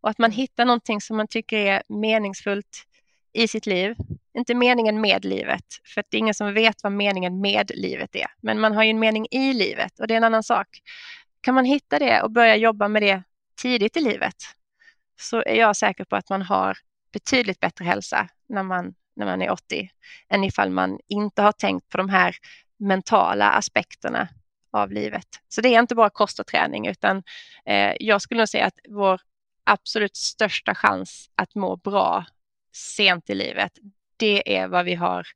Och 0.00 0.10
att 0.10 0.18
man 0.18 0.30
hittar 0.30 0.64
någonting 0.64 1.00
som 1.00 1.16
man 1.16 1.28
tycker 1.28 1.56
är 1.56 1.82
meningsfullt 1.88 2.86
i 3.32 3.48
sitt 3.48 3.66
liv. 3.66 3.96
Inte 4.34 4.54
meningen 4.54 5.00
med 5.00 5.24
livet, 5.24 5.64
för 5.94 6.04
det 6.10 6.16
är 6.16 6.18
ingen 6.18 6.34
som 6.34 6.54
vet 6.54 6.82
vad 6.82 6.92
meningen 6.92 7.40
med 7.40 7.70
livet 7.74 8.16
är. 8.16 8.26
Men 8.40 8.60
man 8.60 8.74
har 8.74 8.82
ju 8.82 8.90
en 8.90 8.98
mening 8.98 9.26
i 9.30 9.52
livet 9.52 10.00
och 10.00 10.06
det 10.06 10.14
är 10.14 10.16
en 10.16 10.24
annan 10.24 10.42
sak. 10.42 10.68
Kan 11.40 11.54
man 11.54 11.64
hitta 11.64 11.98
det 11.98 12.22
och 12.22 12.30
börja 12.30 12.56
jobba 12.56 12.88
med 12.88 13.02
det 13.02 13.22
tidigt 13.62 13.96
i 13.96 14.00
livet 14.00 14.36
så 15.20 15.42
är 15.42 15.54
jag 15.54 15.76
säker 15.76 16.04
på 16.04 16.16
att 16.16 16.30
man 16.30 16.42
har 16.42 16.78
betydligt 17.12 17.60
bättre 17.60 17.84
hälsa 17.84 18.28
när 18.48 18.62
man, 18.62 18.94
när 19.16 19.26
man 19.26 19.42
är 19.42 19.50
80 19.50 19.90
än 20.28 20.44
ifall 20.44 20.70
man 20.70 20.98
inte 21.08 21.42
har 21.42 21.52
tänkt 21.52 21.88
på 21.88 21.98
de 21.98 22.08
här 22.08 22.36
mentala 22.78 23.50
aspekterna 23.50 24.28
av 24.72 24.92
livet. 24.92 25.26
Så 25.48 25.60
det 25.60 25.68
är 25.68 25.80
inte 25.80 25.94
bara 25.94 26.10
kost 26.10 26.40
och 26.40 26.46
träning 26.46 26.86
utan 26.86 27.22
eh, 27.66 27.92
jag 28.00 28.22
skulle 28.22 28.40
nog 28.40 28.48
säga 28.48 28.66
att 28.66 28.78
vår 28.88 29.20
absolut 29.64 30.16
största 30.16 30.74
chans 30.74 31.30
att 31.34 31.54
må 31.54 31.76
bra 31.76 32.24
sent 32.72 33.30
i 33.30 33.34
livet, 33.34 33.72
det 34.16 34.56
är 34.56 34.68
vad 34.68 34.84
vi 34.84 34.94
har, 34.94 35.26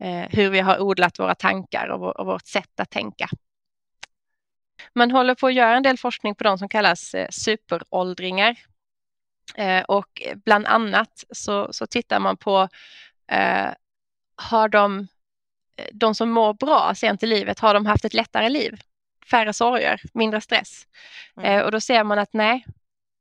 eh, 0.00 0.28
hur 0.30 0.50
vi 0.50 0.60
har 0.60 0.78
odlat 0.80 1.18
våra 1.18 1.34
tankar 1.34 1.88
och, 1.88 2.00
vår, 2.00 2.20
och, 2.20 2.26
vårt 2.26 2.46
sätt 2.46 2.80
att 2.80 2.90
tänka. 2.90 3.28
Man 4.94 5.10
håller 5.10 5.34
på 5.34 5.46
att 5.46 5.54
göra 5.54 5.76
en 5.76 5.82
del 5.82 5.98
forskning 5.98 6.34
på 6.34 6.44
de 6.44 6.58
som 6.58 6.68
kallas 6.68 7.14
eh, 7.14 7.28
superåldringar. 7.30 8.56
Eh, 9.54 9.82
och 9.82 10.22
bland 10.44 10.66
annat 10.66 11.24
så, 11.30 11.72
så 11.72 11.86
tittar 11.86 12.20
man 12.20 12.36
på, 12.36 12.68
eh, 13.30 13.68
har 14.36 14.68
de, 14.68 15.06
de 15.92 16.14
som 16.14 16.30
mår 16.30 16.54
bra 16.54 16.92
sent 16.94 17.22
i 17.22 17.26
livet, 17.26 17.58
har 17.58 17.74
de 17.74 17.86
haft 17.86 18.04
ett 18.04 18.14
lättare 18.14 18.48
liv? 18.48 18.80
Färre 19.30 19.52
sorger, 19.52 20.00
mindre 20.14 20.40
stress. 20.40 20.86
Mm. 21.36 21.50
Eh, 21.50 21.64
och 21.64 21.72
då 21.72 21.80
ser 21.80 22.04
man 22.04 22.18
att 22.18 22.32
nej, 22.32 22.66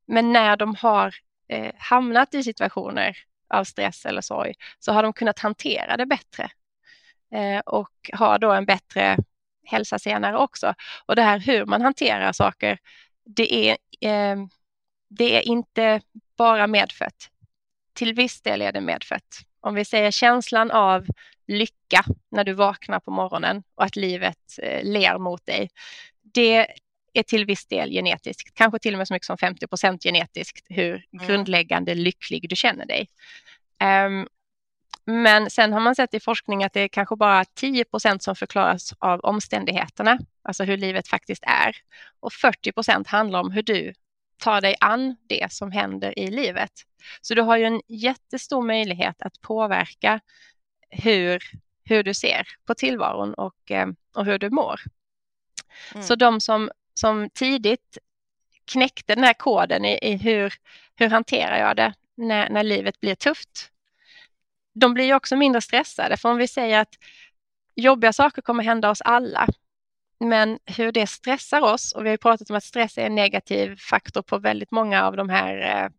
men 0.07 0.33
när 0.33 0.57
de 0.57 0.75
har 0.75 1.15
eh, 1.47 1.73
hamnat 1.77 2.33
i 2.33 2.43
situationer 2.43 3.17
av 3.59 3.63
stress 3.63 4.05
eller 4.05 4.21
sorg 4.21 4.53
så 4.79 4.91
har 4.91 5.03
de 5.03 5.13
kunnat 5.13 5.39
hantera 5.39 5.97
det 5.97 6.05
bättre 6.05 6.49
eh, 7.33 7.59
och 7.59 8.09
har 8.13 8.39
då 8.39 8.51
en 8.51 8.65
bättre 8.65 9.17
hälsa 9.65 9.99
senare 9.99 10.37
också. 10.37 10.73
Och 11.05 11.15
det 11.15 11.21
här 11.21 11.39
hur 11.39 11.65
man 11.65 11.81
hanterar 11.81 12.31
saker, 12.31 12.77
det 13.25 13.69
är, 13.69 13.77
ehm, 14.01 14.49
det 15.09 15.37
är 15.37 15.47
inte 15.47 16.01
bara 16.37 16.67
medfött. 16.67 17.29
Till 17.93 18.13
viss 18.13 18.41
del 18.41 18.61
är 18.61 18.71
det 18.71 18.81
medfött. 18.81 19.39
Om 19.61 19.75
vi 19.75 19.85
säger 19.85 20.11
känslan 20.11 20.71
av 20.71 21.05
lycka 21.47 22.03
när 22.31 22.43
du 22.43 22.53
vaknar 22.53 22.99
på 22.99 23.11
morgonen 23.11 23.63
och 23.75 23.83
att 23.83 23.95
livet 23.95 24.59
eh, 24.61 24.83
ler 24.83 25.17
mot 25.17 25.45
dig. 25.45 25.69
Det 26.21 26.67
är 27.17 27.23
till 27.23 27.45
viss 27.45 27.65
del 27.65 27.91
genetiskt, 27.91 28.53
kanske 28.53 28.79
till 28.79 28.93
och 28.93 28.97
med 28.97 29.07
så 29.07 29.13
mycket 29.13 29.25
som 29.25 29.37
50 29.37 29.67
procent 29.67 30.03
genetiskt, 30.03 30.65
hur 30.69 31.05
mm. 31.13 31.27
grundläggande 31.27 31.95
lycklig 31.95 32.49
du 32.49 32.55
känner 32.55 32.85
dig. 32.85 33.09
Um, 34.07 34.27
men 35.05 35.49
sen 35.49 35.73
har 35.73 35.79
man 35.79 35.95
sett 35.95 36.13
i 36.13 36.19
forskning 36.19 36.63
att 36.63 36.73
det 36.73 36.81
är 36.81 36.87
kanske 36.87 37.15
bara 37.15 37.45
10 37.45 37.85
procent 37.85 38.23
som 38.23 38.35
förklaras 38.35 38.93
av 38.99 39.19
omständigheterna, 39.19 40.19
alltså 40.41 40.63
hur 40.63 40.77
livet 40.77 41.07
faktiskt 41.07 41.43
är. 41.47 41.75
Och 42.19 42.33
40 42.33 42.71
procent 42.71 43.07
handlar 43.07 43.39
om 43.39 43.51
hur 43.51 43.63
du 43.63 43.93
tar 44.37 44.61
dig 44.61 44.75
an 44.79 45.15
det 45.27 45.51
som 45.51 45.71
händer 45.71 46.19
i 46.19 46.31
livet. 46.31 46.71
Så 47.21 47.35
du 47.35 47.41
har 47.41 47.57
ju 47.57 47.63
en 47.63 47.81
jättestor 47.87 48.61
möjlighet 48.61 49.21
att 49.21 49.41
påverka 49.41 50.19
hur, 50.89 51.43
hur 51.83 52.03
du 52.03 52.13
ser 52.13 52.47
på 52.65 52.73
tillvaron 52.73 53.33
och, 53.33 53.71
ehm, 53.71 53.95
och 54.15 54.25
hur 54.25 54.39
du 54.39 54.49
mår. 54.49 54.81
Mm. 55.93 56.03
Så 56.03 56.15
de 56.15 56.41
som 56.41 56.71
som 56.95 57.29
tidigt 57.29 57.97
knäckte 58.65 59.15
den 59.15 59.23
här 59.23 59.33
koden 59.33 59.85
i, 59.85 59.99
i 60.01 60.15
hur, 60.17 60.53
hur 60.95 61.09
hanterar 61.09 61.57
jag 61.57 61.75
det 61.75 61.93
när, 62.15 62.49
när 62.49 62.63
livet 62.63 62.99
blir 62.99 63.15
tufft. 63.15 63.71
De 64.73 64.93
blir 64.93 65.13
också 65.13 65.35
mindre 65.35 65.61
stressade, 65.61 66.17
för 66.17 66.29
om 66.29 66.37
vi 66.37 66.47
säger 66.47 66.79
att 66.79 66.95
jobbiga 67.75 68.13
saker 68.13 68.41
kommer 68.41 68.63
hända 68.63 68.89
oss 68.89 69.01
alla, 69.01 69.47
men 70.19 70.59
hur 70.65 70.91
det 70.91 71.07
stressar 71.07 71.61
oss, 71.61 71.91
och 71.91 72.05
vi 72.05 72.09
har 72.09 72.17
pratat 72.17 72.49
om 72.49 72.55
att 72.55 72.63
stress 72.63 72.97
är 72.97 73.05
en 73.05 73.15
negativ 73.15 73.75
faktor 73.75 74.21
på 74.21 74.37
väldigt 74.37 74.71
många 74.71 75.03
av 75.03 75.15
de 75.15 75.29
här 75.29 75.83
eh, 75.83 75.89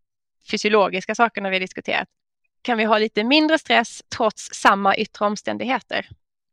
fysiologiska 0.51 1.15
sakerna 1.15 1.49
vi 1.49 1.55
har 1.55 1.61
diskuterat, 1.61 2.07
kan 2.61 2.77
vi 2.77 2.83
ha 2.83 2.97
lite 2.97 3.23
mindre 3.23 3.59
stress 3.59 4.03
trots 4.09 4.49
samma 4.53 4.95
yttre 4.95 5.25
omständigheter. 5.25 6.09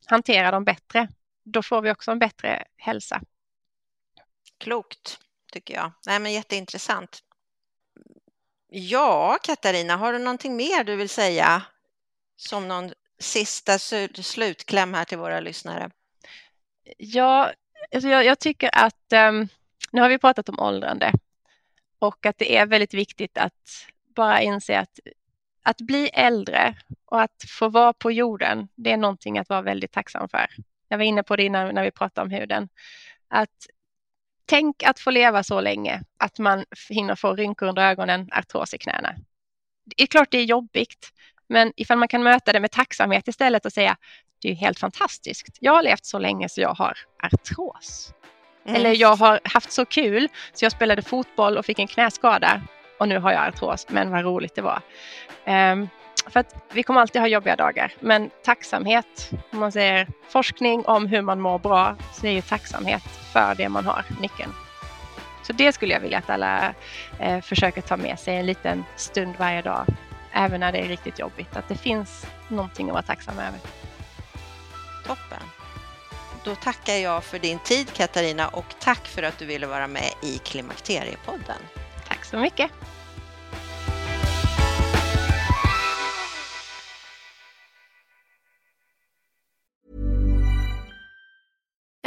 Hantera 0.07 0.51
dem 0.51 0.65
bättre. 0.65 1.09
Då 1.45 1.63
får 1.63 1.83
vi 1.83 1.91
också 1.91 2.11
en 2.11 2.19
bättre 2.19 2.65
hälsa. 2.77 3.21
Klokt, 4.59 5.19
tycker 5.53 5.75
jag. 5.75 5.93
Nej, 6.07 6.19
men 6.19 6.33
jätteintressant. 6.33 7.23
Ja, 8.69 9.39
Katarina, 9.43 9.97
har 9.97 10.13
du 10.13 10.19
någonting 10.19 10.57
mer 10.57 10.85
du 10.85 10.97
vill 10.97 11.09
säga 11.09 11.63
som 12.37 12.69
någon 12.69 12.93
sista 13.19 13.79
slutkläm 14.23 14.95
här 14.95 15.05
till 15.05 15.19
våra 15.19 15.41
lyssnare? 15.41 15.91
Ja, 16.99 17.53
alltså 17.95 18.09
jag, 18.09 18.25
jag 18.25 18.39
tycker 18.39 18.71
att 18.73 19.13
um, 19.13 19.49
nu 19.91 20.01
har 20.01 20.09
vi 20.09 20.19
pratat 20.19 20.49
om 20.49 20.59
åldrande 20.59 21.13
och 21.99 22.27
att 22.27 22.39
det 22.39 22.57
är 22.57 22.67
väldigt 22.67 22.95
viktigt 22.95 23.39
att 23.39 23.87
bara 24.15 24.43
inse 24.43 24.79
att 24.79 24.99
att 25.63 25.81
bli 25.81 26.09
äldre 26.09 26.75
och 27.05 27.21
att 27.21 27.45
få 27.49 27.69
vara 27.69 27.93
på 27.93 28.13
jorden, 28.13 28.69
det 28.75 28.93
är 28.93 28.97
någonting 28.97 29.39
att 29.39 29.49
vara 29.49 29.63
väldigt 29.63 29.93
tacksam 29.93 30.29
för. 30.29 30.47
Jag 30.89 30.99
var 30.99 31.05
inne 31.05 31.23
på 31.23 31.37
det 31.37 31.43
innan 31.43 31.75
när 31.75 31.85
vi 31.85 31.91
pratade 31.91 32.25
om 32.25 32.31
huden. 32.31 32.69
Att 33.29 33.67
Tänk 34.47 34.83
att 34.83 35.01
få 35.01 35.11
leva 35.11 35.43
så 35.43 35.61
länge 35.61 36.03
att 36.19 36.39
man 36.39 36.65
hinner 36.91 37.15
få 37.15 37.35
rynkor 37.35 37.69
under 37.69 37.83
ögonen, 37.83 38.29
artros 38.33 38.75
i 38.75 38.79
knäna. 38.79 39.15
Det 39.85 40.03
är 40.03 40.07
klart 40.07 40.31
det 40.31 40.39
är 40.39 40.45
jobbigt, 40.45 41.13
men 41.49 41.73
ifall 41.77 41.99
man 41.99 42.09
kan 42.09 42.23
möta 42.23 42.53
det 42.53 42.61
med 42.61 42.71
tacksamhet 42.71 43.29
istället 43.29 43.67
och 43.67 43.73
säga 43.73 43.97
det 44.43 44.51
är 44.51 44.55
helt 44.55 44.79
fantastiskt. 44.79 45.59
Jag 45.61 45.73
har 45.73 45.83
levt 45.83 46.05
så 46.05 46.19
länge 46.19 46.49
så 46.49 46.61
jag 46.61 46.75
har 46.75 46.99
artros. 47.23 48.15
Mm. 48.65 48.77
Eller 48.77 48.93
jag 48.93 49.17
har 49.17 49.41
haft 49.45 49.73
så 49.73 49.85
kul 49.85 50.29
så 50.53 50.65
jag 50.65 50.73
spelade 50.73 51.03
fotboll 51.03 51.57
och 51.57 51.67
fick 51.67 51.79
en 51.79 51.87
knäskada 51.87 52.63
och 52.99 53.09
nu 53.09 53.19
har 53.19 53.33
jag 53.33 53.49
artros, 53.49 53.87
men 53.89 54.11
vad 54.11 54.25
roligt 54.25 54.55
det 54.55 54.63
var. 54.63 54.83
Um, 55.47 55.89
för 56.27 56.41
att 56.41 56.55
vi 56.73 56.83
kommer 56.83 57.01
alltid 57.01 57.21
ha 57.21 57.29
jobbiga 57.29 57.57
dagar, 57.57 57.93
men 58.01 58.31
tacksamhet, 58.45 59.31
om 59.51 59.59
man 59.59 59.73
säger 59.73 60.09
forskning 60.29 60.87
om 60.87 61.07
hur 61.07 61.23
man 61.23 61.41
mår 61.41 61.59
bra, 61.59 61.97
så 62.13 62.27
är 62.27 62.31
ju 62.31 62.43
tacksamhet 62.43 63.03
för 63.33 63.55
det 63.55 63.69
man 63.69 63.87
har 63.87 64.05
nyckeln. 64.21 64.53
Så 65.43 65.53
det 65.53 65.73
skulle 65.73 65.93
jag 65.93 66.01
vilja 66.01 66.19
att 66.19 66.31
alla 66.31 66.75
eh, 67.21 67.41
försöker 67.41 67.81
ta 67.81 67.97
med 67.97 68.19
sig 68.19 68.37
en 68.37 68.47
liten 68.47 68.85
stund 68.97 69.35
varje 69.39 69.63
dag, 69.63 69.87
även 70.33 70.61
när 70.61 70.73
det 70.73 70.79
är 70.79 70.89
riktigt 70.89 71.19
jobbigt, 71.19 71.57
att 71.57 71.69
det 71.69 71.77
finns 71.77 72.27
någonting 72.49 72.87
att 72.87 72.93
vara 72.93 73.03
tacksam 73.03 73.39
över. 73.39 73.59
Toppen. 75.07 75.43
Då 76.45 76.55
tackar 76.55 76.95
jag 76.95 77.25
för 77.25 77.39
din 77.39 77.59
tid 77.59 77.93
Katarina 77.93 78.49
och 78.49 78.75
tack 78.81 79.07
för 79.07 79.23
att 79.23 79.39
du 79.39 79.47
ville 79.47 79.67
vara 79.67 79.87
med 79.87 80.11
i 80.23 80.39
Klimakteriepodden. 80.39 81.59
Tack 82.09 82.25
så 82.25 82.37
mycket. 82.37 82.71